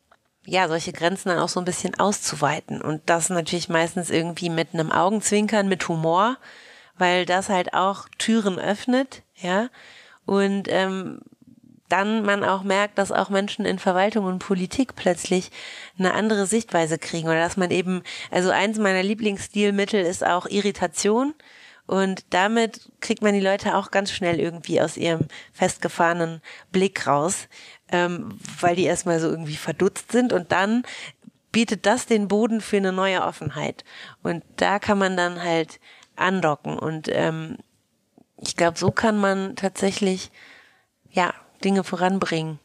ja, 0.46 0.68
solche 0.68 0.92
Grenzen 0.94 1.30
dann 1.30 1.40
auch 1.40 1.50
so 1.50 1.60
ein 1.60 1.66
bisschen 1.66 2.00
auszuweiten 2.00 2.82
und 2.82 3.04
das 3.06 3.30
natürlich 3.30 3.70
meistens 3.70 4.10
irgendwie 4.10 4.50
mit 4.50 4.74
einem 4.74 4.92
Augenzwinkern, 4.92 5.68
mit 5.68 5.88
Humor, 5.88 6.38
weil 6.98 7.26
das 7.26 7.50
halt 7.50 7.74
auch 7.74 8.08
Türen 8.18 8.58
öffnet, 8.58 9.22
ja, 9.36 9.70
und 10.26 10.68
ähm, 10.70 11.22
dann 11.90 12.24
man 12.24 12.44
auch 12.44 12.64
merkt, 12.64 12.98
dass 12.98 13.12
auch 13.12 13.30
Menschen 13.30 13.66
in 13.66 13.80
Verwaltung 13.80 14.26
und 14.26 14.40
Politik 14.40 14.96
plötzlich 14.96 15.50
eine 15.98 16.14
andere 16.14 16.46
Sichtweise 16.46 17.00
kriegen 17.00 17.28
oder 17.28 17.40
dass 17.40 17.58
man 17.58 17.72
eben, 17.72 18.04
also 18.30 18.52
eins 18.52 18.78
meiner 18.78 19.02
Lieblingsstilmittel 19.04 20.00
ist 20.00 20.26
auch 20.26 20.46
Irritation 20.46 21.34
und 21.90 22.24
damit 22.30 22.92
kriegt 23.00 23.24
man 23.24 23.34
die 23.34 23.40
Leute 23.40 23.76
auch 23.76 23.90
ganz 23.90 24.12
schnell 24.12 24.40
irgendwie 24.40 24.80
aus 24.80 24.96
ihrem 24.96 25.22
festgefahrenen 25.54 26.40
Blick 26.72 27.08
raus, 27.08 27.48
ähm, 27.92 28.38
weil 28.60 28.76
die 28.76 28.84
erstmal 28.84 29.20
so 29.20 29.28
irgendwie 29.28 29.56
verdutzt 29.56 30.12
sind 30.12 30.32
und 30.32 30.52
dann 30.52 30.84
bietet 31.52 31.88
das 31.88 32.06
den 32.06 32.28
Boden 32.28 32.62
für 32.62 32.78
eine 32.78 32.92
neue 32.92 33.24
Offenheit. 33.24 33.84
Und 34.22 34.44
da 34.58 34.78
kann 34.78 35.00
man 35.00 35.18
dann 35.18 35.42
halt 35.42 35.80
andocken. 36.16 36.78
Und 36.78 37.10
ähm, 37.12 37.58
ich 38.38 38.56
glaube, 38.56 38.78
so 38.78 38.92
kann 38.92 39.18
man 39.18 39.56
tatsächlich 39.56 40.30
ja 41.10 41.34
Dinge 41.64 41.84
voranbringen, 41.84 42.60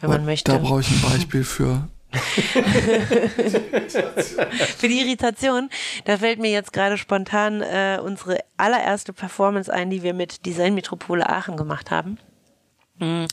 wenn 0.00 0.10
man 0.10 0.26
möchte. 0.26 0.52
Da 0.52 0.58
brauche 0.58 0.82
ich 0.82 0.90
ein 0.90 1.00
Beispiel 1.00 1.44
für. 1.44 1.88
Für 4.78 4.88
die 4.88 5.00
Irritation, 5.00 5.70
da 6.04 6.18
fällt 6.18 6.38
mir 6.38 6.50
jetzt 6.50 6.72
gerade 6.72 6.96
spontan 6.96 7.62
äh, 7.62 7.98
unsere 8.02 8.38
allererste 8.56 9.12
Performance 9.12 9.72
ein, 9.72 9.90
die 9.90 10.02
wir 10.02 10.14
mit 10.14 10.46
Design 10.46 10.74
Metropole 10.74 11.28
Aachen 11.28 11.56
gemacht 11.56 11.90
haben. 11.90 12.18
Mhm. 12.98 13.26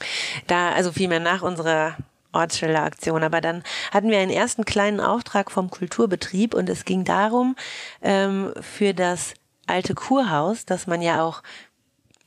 Da, 0.47 0.71
also 0.71 0.91
vielmehr 0.91 1.19
nach 1.19 1.41
unserer 1.41 1.97
Ortsstelle-Aktion. 2.33 3.23
Aber 3.23 3.41
dann 3.41 3.63
hatten 3.91 4.09
wir 4.09 4.19
einen 4.19 4.31
ersten 4.31 4.65
kleinen 4.65 4.99
Auftrag 4.99 5.51
vom 5.51 5.69
Kulturbetrieb 5.69 6.53
und 6.53 6.69
es 6.69 6.85
ging 6.85 7.03
darum, 7.03 7.55
ähm, 8.01 8.53
für 8.61 8.93
das 8.93 9.33
alte 9.67 9.93
Kurhaus, 9.93 10.65
das 10.65 10.87
man 10.87 11.01
ja 11.01 11.23
auch 11.23 11.43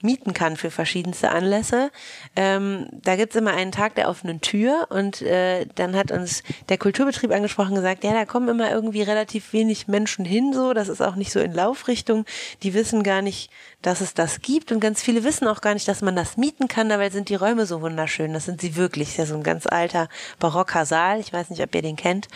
mieten 0.05 0.35
kann 0.35 0.57
für 0.57 0.71
verschiedenste 0.71 1.31
Anlässe. 1.31 1.91
Ähm, 2.37 2.87
da 2.93 3.17
gibt's 3.17 3.37
immer 3.37 3.55
einen 3.55 3.73
Tag 3.73 3.95
der 3.95 4.09
offenen 4.09 4.41
Tür 4.41 4.87
und 4.91 5.23
äh, 5.23 5.67
dann 5.75 5.97
hat 5.97 6.13
uns 6.13 6.43
der 6.69 6.79
Kulturbetrieb 6.79 7.33
angesprochen 7.33 7.75
gesagt, 7.75 8.05
ja, 8.05 8.13
da 8.13 8.25
kommen 8.25 8.49
immer 8.49 8.71
irgendwie 8.71 9.03
relativ 9.03 9.53
wenig 9.53 9.89
Menschen 9.89 10.25
hin, 10.25 10.53
so, 10.53 10.73
das 10.73 10.89
ist 10.89 11.01
auch 11.01 11.17
nicht 11.17 11.33
so 11.33 11.41
in 11.41 11.53
Laufrichtung. 11.53 12.25
Die 12.63 12.75
wissen 12.75 13.03
gar 13.03 13.23
nicht, 13.23 13.51
dass 13.83 14.01
es 14.01 14.15
das 14.15 14.41
gibt 14.41 14.73
und 14.73 14.81
ganz 14.81 15.03
viele 15.03 15.25
wissen 15.25 15.49
auch 15.49 15.61
gar 15.61 15.75
nicht, 15.75 15.89
dass 15.89 16.03
man 16.03 16.17
das 16.17 16.37
mieten 16.37 16.69
kann, 16.69 16.89
dabei 16.89 17.11
sind 17.11 17.29
die 17.29 17.35
Räume 17.35 17.67
so 17.67 17.81
wunderschön. 17.81 18.33
Das 18.33 18.45
sind 18.45 18.61
sie 18.61 18.77
wirklich. 18.77 19.09
Das 19.09 19.13
ist 19.13 19.19
ja 19.19 19.27
so 19.27 19.35
ein 19.35 19.43
ganz 19.43 19.67
alter 19.67 20.09
barocker 20.39 20.87
Saal. 20.87 21.21
Ich 21.21 21.33
weiß 21.33 21.51
nicht, 21.51 21.63
ob 21.63 21.75
ihr 21.75 21.83
den 21.83 21.97
kennt. 21.97 22.29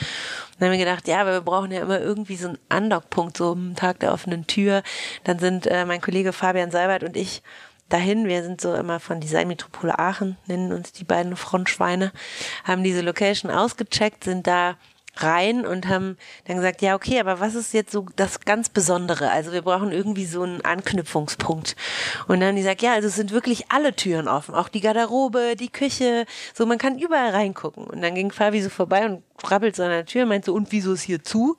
Dann 0.58 0.68
haben 0.68 0.78
wir 0.78 0.84
gedacht, 0.84 1.08
ja, 1.08 1.20
aber 1.20 1.32
wir 1.32 1.40
brauchen 1.40 1.70
ja 1.70 1.82
immer 1.82 2.00
irgendwie 2.00 2.36
so 2.36 2.48
einen 2.48 2.58
Andockpunkt, 2.68 3.36
so 3.36 3.52
am 3.52 3.76
Tag 3.76 4.00
der 4.00 4.12
offenen 4.12 4.46
Tür. 4.46 4.82
Dann 5.24 5.38
sind 5.38 5.66
äh, 5.66 5.84
mein 5.84 6.00
Kollege 6.00 6.32
Fabian 6.32 6.70
Seibert 6.70 7.04
und 7.04 7.16
ich 7.16 7.42
dahin. 7.88 8.26
Wir 8.26 8.42
sind 8.42 8.60
so 8.60 8.74
immer 8.74 9.00
von 9.00 9.20
Designmetropole 9.20 9.98
Aachen, 9.98 10.36
nennen 10.46 10.72
uns 10.72 10.92
die 10.92 11.04
beiden 11.04 11.36
Frontschweine, 11.36 12.12
haben 12.64 12.82
diese 12.84 13.00
Location 13.00 13.50
ausgecheckt, 13.50 14.24
sind 14.24 14.46
da 14.46 14.76
rein 15.22 15.66
und 15.66 15.88
haben 15.88 16.16
dann 16.46 16.56
gesagt, 16.56 16.82
ja, 16.82 16.94
okay, 16.94 17.20
aber 17.20 17.40
was 17.40 17.54
ist 17.54 17.74
jetzt 17.74 17.92
so 17.92 18.06
das 18.16 18.40
ganz 18.40 18.68
Besondere? 18.68 19.30
Also 19.30 19.52
wir 19.52 19.62
brauchen 19.62 19.92
irgendwie 19.92 20.26
so 20.26 20.42
einen 20.42 20.60
Anknüpfungspunkt. 20.62 21.76
Und 22.26 22.40
dann 22.40 22.48
haben 22.48 22.56
die 22.56 22.62
gesagt, 22.62 22.82
ja, 22.82 22.92
also 22.92 23.08
es 23.08 23.16
sind 23.16 23.32
wirklich 23.32 23.70
alle 23.70 23.94
Türen 23.94 24.28
offen, 24.28 24.54
auch 24.54 24.68
die 24.68 24.80
Garderobe, 24.80 25.56
die 25.56 25.70
Küche, 25.70 26.26
so 26.54 26.66
man 26.66 26.78
kann 26.78 26.98
überall 26.98 27.30
reingucken. 27.30 27.84
Und 27.84 28.02
dann 28.02 28.14
ging 28.14 28.32
Fabi 28.32 28.62
so 28.62 28.70
vorbei 28.70 29.06
und 29.06 29.22
krabbelt 29.38 29.76
so 29.76 29.84
an 29.84 29.90
der 29.90 30.04
Tür 30.04 30.26
meint 30.26 30.44
so, 30.44 30.52
und 30.52 30.72
wieso 30.72 30.92
ist 30.92 31.02
hier 31.02 31.22
zu? 31.22 31.56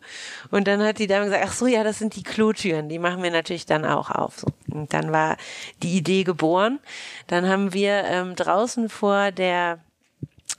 Und 0.52 0.68
dann 0.68 0.82
hat 0.84 1.00
die 1.00 1.08
Dame 1.08 1.26
gesagt, 1.26 1.44
ach 1.48 1.54
so, 1.54 1.66
ja, 1.66 1.84
das 1.84 2.00
sind 2.00 2.16
die 2.16 2.24
Klotüren, 2.24 2.90
die 2.90 3.00
machen 3.00 3.24
wir 3.24 3.32
natürlich 3.32 3.66
dann 3.66 3.86
auch 3.86 4.12
auf. 4.12 4.40
So. 4.40 4.48
Und 4.72 4.94
dann 4.94 5.12
war 5.12 5.38
die 5.82 5.98
Idee 5.98 6.24
geboren. 6.24 6.80
Dann 7.28 7.48
haben 7.48 7.74
wir 7.74 8.04
ähm, 8.06 8.36
draußen 8.36 8.90
vor 8.90 9.32
der 9.32 9.80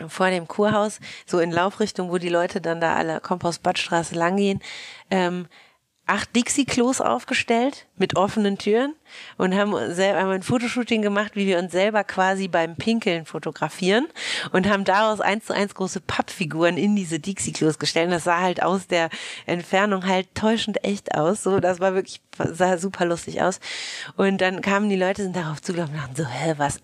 vor 0.09 0.31
dem 0.31 0.49
Kurhaus, 0.49 1.01
so 1.27 1.41
in 1.41 1.51
Laufrichtung, 1.51 2.11
wo 2.11 2.19
die 2.19 2.29
Leute 2.29 2.61
dann 2.61 2.81
da 2.81 2.95
alle 2.95 3.21
Kompostbadstraße 3.21 4.15
langgehen, 4.15 4.61
ähm, 5.11 5.47
acht 6.07 6.35
Dixie-Klos 6.35 7.01
aufgestellt 7.01 7.87
mit 8.01 8.17
offenen 8.17 8.59
Türen 8.59 8.95
und 9.37 9.55
haben 9.55 9.73
haben 9.73 10.31
ein 10.31 10.43
Fotoshooting 10.43 11.03
gemacht, 11.03 11.33
wie 11.35 11.47
wir 11.47 11.59
uns 11.59 11.73
selber 11.73 12.05
quasi 12.05 12.49
beim 12.49 12.77
Pinkeln 12.77 13.27
fotografieren 13.27 14.07
und 14.53 14.69
haben 14.69 14.85
daraus 14.85 15.21
eins 15.21 15.47
zu 15.47 15.55
eins 15.55 15.75
große 15.75 16.01
Pappfiguren 16.01 16.77
in 16.77 16.97
diese 16.97 17.21
Dixie-Klos 17.21 17.79
gestellt. 17.79 18.11
Das 18.11 18.25
sah 18.25 18.41
halt 18.41 18.63
aus 18.63 18.87
der 18.87 19.11
Entfernung 19.47 20.07
halt 20.07 20.35
täuschend 20.35 20.85
echt 20.85 21.15
aus. 21.15 21.43
So, 21.43 21.61
das 21.61 21.81
war 21.81 21.95
wirklich, 21.95 22.21
sah 22.37 22.79
super 22.79 23.05
lustig 23.05 23.43
aus. 23.43 23.61
Und 24.17 24.41
dann 24.41 24.63
kamen 24.63 24.89
die 24.89 24.97
Leute, 24.97 25.23
sind 25.23 25.37
darauf 25.37 25.61
zugelaufen 25.61 25.95
und 25.95 26.01
dachten 26.01 26.17
so, 26.17 26.27
hä, 26.27 26.55
was, 26.57 26.81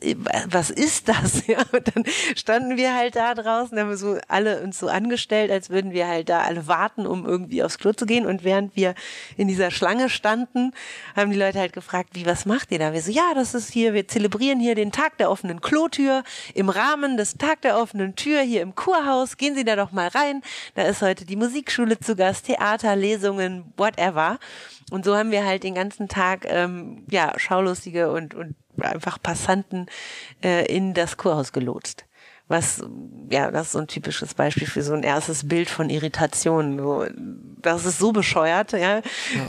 was 0.49 0.71
ist 0.71 1.09
das? 1.09 1.43
Ja, 1.47 1.62
und 1.71 1.95
dann 1.95 2.03
standen 2.35 2.77
wir 2.77 2.97
halt 2.97 3.14
da 3.14 3.33
draußen, 3.35 3.79
haben 3.79 3.89
wir 3.89 3.97
so 3.97 4.19
alle 4.27 4.62
uns 4.62 4.81
so 4.81 4.89
angestellt, 4.89 5.53
als 5.53 5.71
würden 5.71 5.93
wir 5.93 6.09
halt 6.09 6.29
da 6.29 6.41
alle 6.41 6.67
warten, 6.67 7.07
um 7.07 7.25
irgendwie 7.25 7.62
aufs 7.62 7.79
Klo 7.79 7.93
zu 7.93 8.05
gehen. 8.05 8.27
Und 8.27 8.43
während 8.43 8.75
wir 8.75 8.95
in 9.37 9.47
dieser 9.47 9.71
Schlange 9.71 10.09
standen, 10.09 10.73
haben 11.14 11.30
die 11.30 11.38
Leute 11.38 11.59
halt 11.59 11.72
gefragt, 11.72 12.11
wie, 12.14 12.26
was 12.26 12.46
macht 12.46 12.72
ihr 12.72 12.78
da? 12.78 12.92
Wir 12.92 13.02
so, 13.02 13.11
ja, 13.11 13.32
das 13.34 13.54
ist 13.54 13.70
hier, 13.70 13.94
wir 13.94 14.09
zelebrieren 14.09 14.59
hier 14.61 14.74
den 14.74 14.92
Tag 14.92 15.18
der 15.18 15.30
offenen 15.30 15.61
Klotür 15.61 16.24
im 16.54 16.68
Rahmen 16.68 17.16
des 17.16 17.34
Tag 17.34 17.62
der 17.62 17.78
offenen 17.78 18.16
Tür 18.16 18.40
hier 18.40 18.62
im 18.62 18.74
Kurhaus. 18.74 19.36
Gehen 19.36 19.54
Sie 19.54 19.64
da 19.64 19.76
doch 19.76 19.92
mal 19.92 20.09
rein. 20.09 20.42
Da 20.74 20.82
ist 20.82 21.02
heute 21.02 21.24
die 21.24 21.36
Musikschule 21.36 21.98
zu 22.00 22.16
Gast, 22.16 22.46
Theater, 22.46 22.96
Lesungen, 22.96 23.72
whatever. 23.76 24.38
Und 24.90 25.04
so 25.04 25.16
haben 25.16 25.30
wir 25.30 25.44
halt 25.44 25.62
den 25.62 25.74
ganzen 25.74 26.09
Tag, 26.09 26.46
ähm, 26.48 27.04
ja, 27.11 27.38
Schaulustige 27.38 28.11
und, 28.11 28.34
und 28.34 28.54
einfach 28.80 29.20
Passanten 29.22 29.86
äh, 30.42 30.66
in 30.66 30.94
das 30.94 31.16
Kurhaus 31.16 31.52
gelotst 31.52 32.07
was, 32.49 32.82
ja, 33.30 33.51
das 33.51 33.66
ist 33.66 33.72
so 33.72 33.78
ein 33.80 33.88
typisches 33.88 34.34
Beispiel 34.34 34.68
für 34.68 34.82
so 34.82 34.94
ein 34.94 35.03
erstes 35.03 35.49
Bild 35.49 35.68
von 35.68 35.90
Irritation. 35.90 36.78
So, 36.78 37.07
das 37.61 37.84
ist 37.84 37.99
so 37.99 38.12
bescheuert, 38.12 38.72
ja. 38.72 38.78
ja 39.01 39.03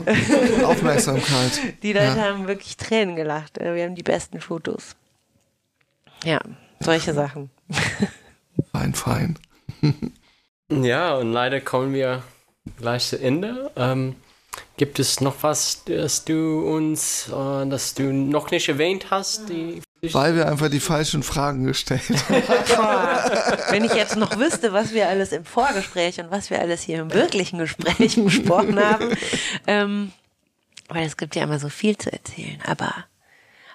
Aufmerksamkeit. 0.64 1.82
Die 1.82 1.92
Leute 1.92 2.16
ja. 2.16 2.24
haben 2.24 2.48
wirklich 2.48 2.76
Tränen 2.76 3.14
gelacht. 3.14 3.58
Wir 3.60 3.84
haben 3.84 3.94
die 3.94 4.02
besten 4.02 4.40
Fotos. 4.40 4.96
Ja, 6.24 6.40
solche 6.80 7.14
Sachen. 7.14 7.50
Fein, 8.72 8.92
fein. 8.92 9.38
ja, 10.68 11.14
und 11.14 11.32
leider 11.32 11.60
kommen 11.60 11.94
wir 11.94 12.24
gleich 12.76 13.06
zu 13.06 13.20
Ende. 13.20 13.70
Ähm, 13.76 14.16
gibt 14.76 14.98
es 14.98 15.20
noch 15.20 15.36
was, 15.42 15.84
das 15.84 16.24
du 16.24 16.66
uns, 16.66 17.28
äh, 17.28 17.66
das 17.66 17.94
du 17.94 18.12
noch 18.12 18.50
nicht 18.50 18.68
erwähnt 18.68 19.12
hast, 19.12 19.48
die 19.48 19.80
weil 20.02 20.36
wir 20.36 20.48
einfach 20.48 20.68
die 20.68 20.80
falschen 20.80 21.22
Fragen 21.22 21.64
gestellt 21.64 22.02
haben. 22.76 23.58
Wenn 23.70 23.84
ich 23.84 23.94
jetzt 23.94 24.16
noch 24.16 24.38
wüsste, 24.38 24.72
was 24.72 24.92
wir 24.92 25.08
alles 25.08 25.32
im 25.32 25.44
Vorgespräch 25.44 26.20
und 26.20 26.30
was 26.30 26.50
wir 26.50 26.60
alles 26.60 26.82
hier 26.82 27.00
im 27.00 27.12
wirklichen 27.12 27.58
Gespräch 27.58 28.16
besprochen 28.24 28.78
haben. 28.78 29.16
Ähm, 29.66 30.12
weil 30.88 31.06
es 31.06 31.16
gibt 31.16 31.36
ja 31.36 31.42
immer 31.42 31.58
so 31.58 31.68
viel 31.68 31.96
zu 31.98 32.12
erzählen. 32.12 32.58
Aber 32.66 32.92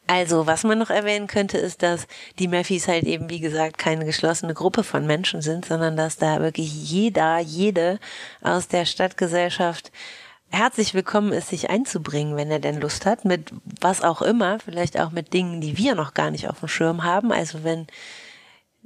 also, 0.06 0.48
was 0.48 0.64
man 0.64 0.80
noch 0.80 0.90
erwähnen 0.90 1.28
könnte, 1.28 1.58
ist, 1.58 1.82
dass 1.82 2.08
die 2.38 2.50
Meffis 2.50 2.88
halt 2.90 3.06
eben, 3.06 3.30
wie 3.30 3.40
gesagt, 3.40 3.78
keine 3.78 4.04
geschlossene 4.04 4.54
Gruppe 4.54 4.84
von 4.84 5.06
Menschen 5.08 5.42
sind, 5.42 5.66
sondern 5.66 5.96
dass 5.96 6.18
da 6.18 6.42
wirklich 6.42 6.74
jeder, 6.90 7.40
jede 7.40 8.00
aus 8.42 8.68
der 8.68 8.86
Stadtgesellschaft 8.86 9.92
herzlich 10.54 10.94
willkommen 10.94 11.34
ist, 11.34 11.48
sich 11.48 11.72
einzubringen, 11.72 12.36
wenn 12.36 12.52
er 12.52 12.60
denn 12.60 12.80
Lust 12.80 13.08
hat, 13.08 13.26
mit 13.26 13.52
was 13.82 14.04
auch 14.04 14.22
immer, 14.22 14.60
vielleicht 14.60 15.00
auch 15.00 15.10
mit 15.10 15.34
Dingen, 15.34 15.62
die 15.62 15.78
wir 15.78 15.96
noch 15.96 16.14
gar 16.14 16.30
nicht 16.30 16.48
auf 16.48 16.60
dem 16.60 16.68
Schirm 16.68 17.04
haben. 17.04 17.32
Also 17.32 17.64
wenn 17.64 17.88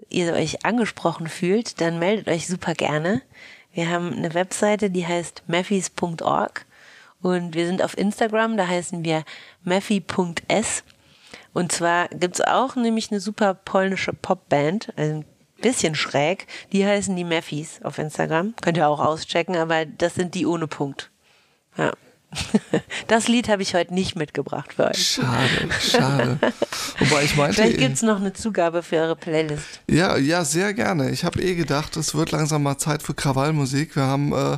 ihr 0.10 0.32
euch 0.34 0.66
angesprochen 0.66 1.28
fühlt, 1.28 1.82
dann 1.82 2.00
meldet 2.00 2.30
euch 2.30 2.48
super 2.48 2.74
gerne. 2.74 3.22
Wir 3.74 3.90
haben 3.90 4.14
eine 4.14 4.34
Webseite, 4.34 4.90
die 4.90 5.06
heißt 5.06 5.44
meffis.org 5.48 6.66
und 7.22 7.54
wir 7.54 7.68
sind 7.68 7.84
auf 7.84 7.98
Instagram, 7.98 8.56
da 8.56 8.66
heißen 8.66 9.04
wir 9.04 9.26
meffi.s 9.64 10.84
und 11.54 11.72
zwar 11.74 12.08
gibt's 12.10 12.40
auch 12.40 12.76
nämlich 12.76 13.12
eine 13.12 13.20
super 13.20 13.54
polnische 13.54 14.14
Popband, 14.14 14.94
also 14.96 15.16
ein 15.16 15.26
bisschen 15.62 15.96
schräg, 15.96 16.48
die 16.72 16.86
heißen 16.86 17.16
die 17.16 17.24
Meffis 17.26 17.82
auf 17.84 17.98
Instagram. 17.98 18.54
Könnt 18.62 18.78
ihr 18.78 18.88
auch 18.88 19.00
auschecken, 19.00 19.58
aber 19.58 19.86
das 19.86 20.16
sind 20.16 20.34
die 20.34 20.46
ohne 20.46 20.68
Punkt. 20.68 21.12
Ja. 21.78 21.94
Das 23.08 23.28
Lied 23.28 23.48
habe 23.48 23.62
ich 23.62 23.74
heute 23.74 23.94
nicht 23.94 24.16
mitgebracht 24.16 24.74
für 24.74 24.88
euch. 24.88 25.14
Schade, 25.14 25.70
schade. 25.80 26.40
Wobei 27.00 27.24
ich 27.24 27.38
meinte. 27.38 27.56
Vielleicht 27.56 27.78
gibt 27.78 27.94
es 27.94 28.02
noch 28.02 28.18
eine 28.18 28.34
Zugabe 28.34 28.84
für 28.84 28.98
eure 28.98 29.16
Playlist. 29.16 29.64
Ja, 29.90 30.18
ja, 30.18 30.44
sehr 30.44 30.74
gerne. 30.74 31.10
Ich 31.12 31.24
habe 31.24 31.42
eh 31.42 31.56
gedacht, 31.56 31.96
es 31.96 32.16
wird 32.16 32.32
langsam 32.32 32.64
mal 32.64 32.78
Zeit 32.78 33.02
für 33.02 33.14
Krawallmusik. 33.14 33.96
Wir 33.96 34.04
haben 34.04 34.34
äh, 34.34 34.58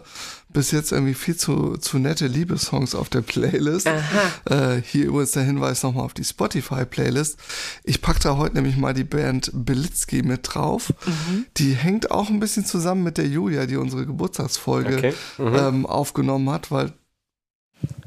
bis 0.50 0.72
jetzt 0.72 0.92
irgendwie 0.92 1.14
viel 1.14 1.36
zu, 1.38 1.78
zu 1.78 2.00
nette 2.00 2.26
Liebessongs 2.26 2.96
auf 2.96 3.10
der 3.10 3.22
Playlist. 3.22 3.88
Aha. 3.88 4.76
Äh, 4.76 4.82
hier 4.82 5.06
übrigens 5.06 5.32
der 5.32 5.44
Hinweis 5.44 5.84
nochmal 5.84 6.06
auf 6.06 6.16
die 6.16 6.24
Spotify-Playlist. 6.24 7.38
Ich 7.84 8.02
packe 8.02 8.20
da 8.20 8.38
heute 8.38 8.56
nämlich 8.56 8.78
mal 8.78 8.96
die 8.96 9.04
Band 9.04 9.52
Belitzky 9.54 10.24
mit 10.24 10.42
drauf. 10.44 10.92
Mhm. 11.06 11.46
Die 11.58 11.74
hängt 11.74 12.10
auch 12.10 12.30
ein 12.30 12.40
bisschen 12.40 12.66
zusammen 12.66 13.04
mit 13.04 13.20
der 13.20 13.28
Julia, 13.28 13.68
die 13.68 13.78
unsere 13.78 14.08
Geburtstagsfolge 14.08 14.98
okay. 14.98 15.14
mhm. 15.38 15.56
ähm, 15.56 15.86
aufgenommen 15.86 16.50
hat, 16.50 16.72
weil 16.72 16.94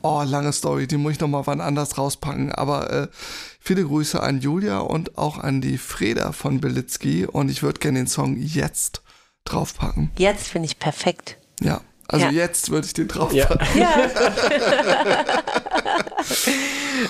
Oh, 0.02 0.22
lange 0.24 0.52
Story, 0.52 0.86
die 0.86 0.96
muss 0.96 1.12
ich 1.12 1.20
nochmal 1.20 1.46
wann 1.46 1.60
anders 1.60 1.96
rauspacken. 1.96 2.52
Aber 2.52 2.90
äh, 2.90 3.08
viele 3.60 3.84
Grüße 3.84 4.20
an 4.20 4.40
Julia 4.40 4.78
und 4.78 5.16
auch 5.16 5.38
an 5.38 5.60
die 5.60 5.78
Freda 5.78 6.32
von 6.32 6.60
Belitzky. 6.60 7.26
Und 7.26 7.50
ich 7.50 7.62
würde 7.62 7.78
gerne 7.78 8.00
den 8.00 8.06
Song 8.08 8.36
jetzt 8.36 9.02
draufpacken. 9.44 10.10
Jetzt 10.18 10.48
finde 10.48 10.66
ich 10.66 10.78
perfekt. 10.78 11.38
Ja, 11.60 11.80
also 12.08 12.26
ja. 12.26 12.32
jetzt 12.32 12.70
würde 12.70 12.86
ich 12.86 12.94
den 12.94 13.08
draufpacken. 13.08 13.78
Ja. 13.78 14.10
ja. 15.14 15.22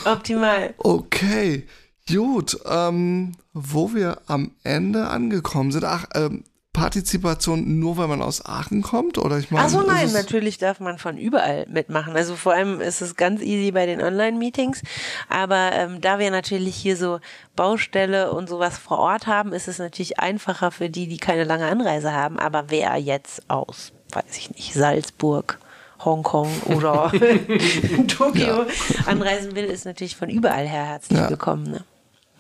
Optimal. 0.13 0.75
Okay. 0.79 1.67
Gut, 2.09 2.59
ähm, 2.67 3.33
wo 3.53 3.95
wir 3.95 4.21
am 4.27 4.53
Ende 4.65 5.09
angekommen 5.09 5.73
sind. 5.73 5.85
Ach, 5.85 6.05
ähm, 6.15 6.45
Partizipation 6.73 7.79
nur, 7.79 7.99
weil 7.99 8.09
man 8.09 8.23
aus 8.23 8.47
Aachen 8.47 8.81
kommt? 8.81 9.19
Oder 9.19 9.39
ich 9.39 9.51
meine, 9.51 9.63
also 9.63 9.83
nein, 9.83 10.11
natürlich 10.13 10.57
darf 10.57 10.81
man 10.81 10.99
von 10.99 11.19
überall 11.19 11.67
mitmachen. 11.69 12.17
Also 12.17 12.35
vor 12.35 12.55
allem 12.55 12.81
ist 12.81 13.03
es 13.03 13.15
ganz 13.15 13.43
easy 13.43 13.73
bei 13.73 13.85
den 13.85 14.01
Online-Meetings. 14.01 14.81
Aber 15.29 15.73
ähm, 15.73 16.01
da 16.01 16.19
wir 16.19 16.31
natürlich 16.31 16.75
hier 16.75 16.97
so 16.97 17.21
Baustelle 17.57 18.33
und 18.33 18.49
sowas 18.49 18.79
vor 18.79 18.99
Ort 18.99 19.27
haben, 19.27 19.53
ist 19.53 19.69
es 19.69 19.79
natürlich 19.79 20.19
einfacher 20.19 20.71
für 20.71 20.89
die, 20.89 21.09
die 21.09 21.19
keine 21.19 21.45
lange 21.45 21.67
Anreise 21.67 22.13
haben. 22.13 22.39
Aber 22.39 22.65
wer 22.69 22.97
jetzt 22.97 23.51
aus, 23.51 23.93
weiß 24.13 24.39
ich 24.39 24.51
nicht, 24.51 24.73
Salzburg, 24.73 25.59
Hongkong 26.03 26.51
oder 26.75 27.13
Tokio 28.09 28.63
ja. 28.63 28.67
anreisen 29.05 29.55
will, 29.55 29.65
ist 29.65 29.85
natürlich 29.85 30.17
von 30.17 30.31
überall 30.31 30.67
her 30.67 30.87
herzlich 30.87 31.19
ja. 31.19 31.29
willkommen. 31.29 31.71
Ne? 31.71 31.85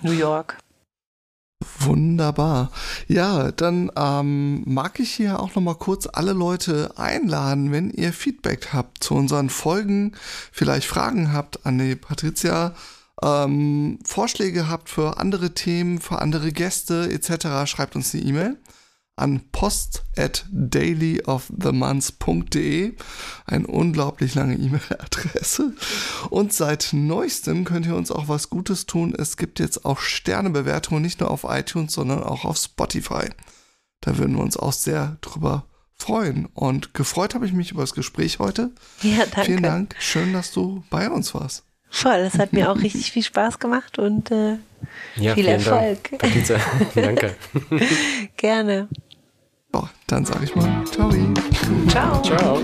New 0.00 0.12
York. 0.12 0.56
Wunderbar. 1.80 2.70
Ja, 3.08 3.52
dann 3.52 3.90
ähm, 3.96 4.62
mag 4.66 5.00
ich 5.00 5.12
hier 5.12 5.40
auch 5.40 5.54
noch 5.54 5.62
mal 5.62 5.74
kurz 5.74 6.08
alle 6.12 6.32
Leute 6.32 6.92
einladen, 6.96 7.72
wenn 7.72 7.90
ihr 7.90 8.12
Feedback 8.12 8.68
habt 8.72 9.04
zu 9.04 9.14
unseren 9.14 9.50
Folgen, 9.50 10.12
vielleicht 10.52 10.86
Fragen 10.86 11.32
habt 11.32 11.64
an 11.66 11.78
die 11.78 11.96
Patricia, 11.96 12.74
ähm, 13.22 13.98
Vorschläge 14.04 14.68
habt 14.68 14.88
für 14.88 15.18
andere 15.18 15.54
Themen, 15.54 16.00
für 16.00 16.20
andere 16.20 16.52
Gäste 16.52 17.10
etc., 17.10 17.70
schreibt 17.70 17.96
uns 17.96 18.14
eine 18.14 18.22
E-Mail 18.24 18.56
an 19.16 19.42
post 19.52 20.02
at 20.16 20.46
dailyofthemonth.de. 20.50 22.94
Eine 23.46 23.66
unglaublich 23.66 24.34
lange 24.34 24.56
E-Mail-Adresse. 24.56 25.72
Und 26.30 26.52
seit 26.52 26.90
neuestem 26.92 27.64
könnt 27.64 27.86
ihr 27.86 27.96
uns 27.96 28.10
auch 28.10 28.28
was 28.28 28.50
Gutes 28.50 28.86
tun. 28.86 29.14
Es 29.16 29.36
gibt 29.36 29.60
jetzt 29.60 29.84
auch 29.84 30.00
Sternebewertungen, 30.00 31.02
nicht 31.02 31.20
nur 31.20 31.30
auf 31.30 31.44
iTunes, 31.48 31.92
sondern 31.92 32.22
auch 32.22 32.44
auf 32.44 32.56
Spotify. 32.56 33.28
Da 34.00 34.18
würden 34.18 34.36
wir 34.36 34.42
uns 34.42 34.56
auch 34.56 34.72
sehr 34.72 35.16
drüber 35.20 35.64
freuen. 35.96 36.46
Und 36.46 36.94
gefreut 36.94 37.34
habe 37.34 37.46
ich 37.46 37.52
mich 37.52 37.70
über 37.70 37.82
das 37.82 37.94
Gespräch 37.94 38.38
heute. 38.38 38.70
Ja, 39.02 39.26
danke. 39.26 39.44
Vielen 39.44 39.62
Dank. 39.62 39.94
Schön, 40.00 40.32
dass 40.32 40.52
du 40.52 40.82
bei 40.90 41.08
uns 41.08 41.34
warst. 41.34 41.64
Voll, 41.94 42.24
das 42.24 42.38
hat 42.38 42.54
mir 42.54 42.70
auch 42.70 42.80
richtig 42.80 43.12
viel 43.12 43.22
Spaß 43.22 43.58
gemacht 43.58 43.98
und 43.98 44.30
äh, 44.30 44.56
Ja, 45.16 45.34
viel 45.34 45.46
Erfolg. 45.46 46.18
Dank. 46.18 46.62
Danke. 46.94 47.36
Gerne. 48.38 48.88
So, 49.72 49.88
dann 50.06 50.24
sage 50.24 50.44
ich 50.44 50.54
mal, 50.54 50.84
ciao. 50.86 51.10
Ciao. 51.88 52.22
Ciao. 52.22 52.58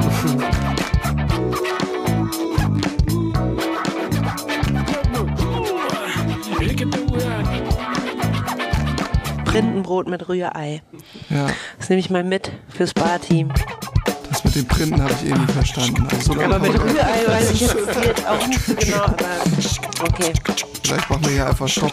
Printenbrot 9.45 10.09
mit 10.09 10.29
Rührei. 10.29 10.83
Ja, 11.31 11.47
Das 11.79 11.89
nehme 11.89 12.01
ich 12.01 12.11
mal 12.11 12.25
mit 12.25 12.53
fürs 12.69 12.93
Barteam. 12.93 13.49
das 14.31 14.45
mit 14.45 14.55
den 14.55 14.67
Printen 14.69 15.03
habe 15.03 15.13
ich 15.23 15.31
eh 15.31 15.35
nicht 15.35 15.51
verstanden. 15.51 16.07
Also, 16.11 16.33
so 16.33 16.39
lange 16.39 16.55
Aber 16.55 16.69
mit 16.69 16.79
Rührei 16.81 17.27
weiß 17.27 17.53
ich 17.53 17.61
jetzt 17.63 18.27
auch 18.27 18.47
nicht 18.47 18.61
so 18.61 18.75
genau, 18.75 19.05
aber 19.05 19.17
okay. 20.03 20.33
Vielleicht 20.85 21.11
machen 21.11 21.25
wir 21.25 21.31
hier 21.31 21.47
einfach. 21.47 21.67
Ooh, 21.67 21.91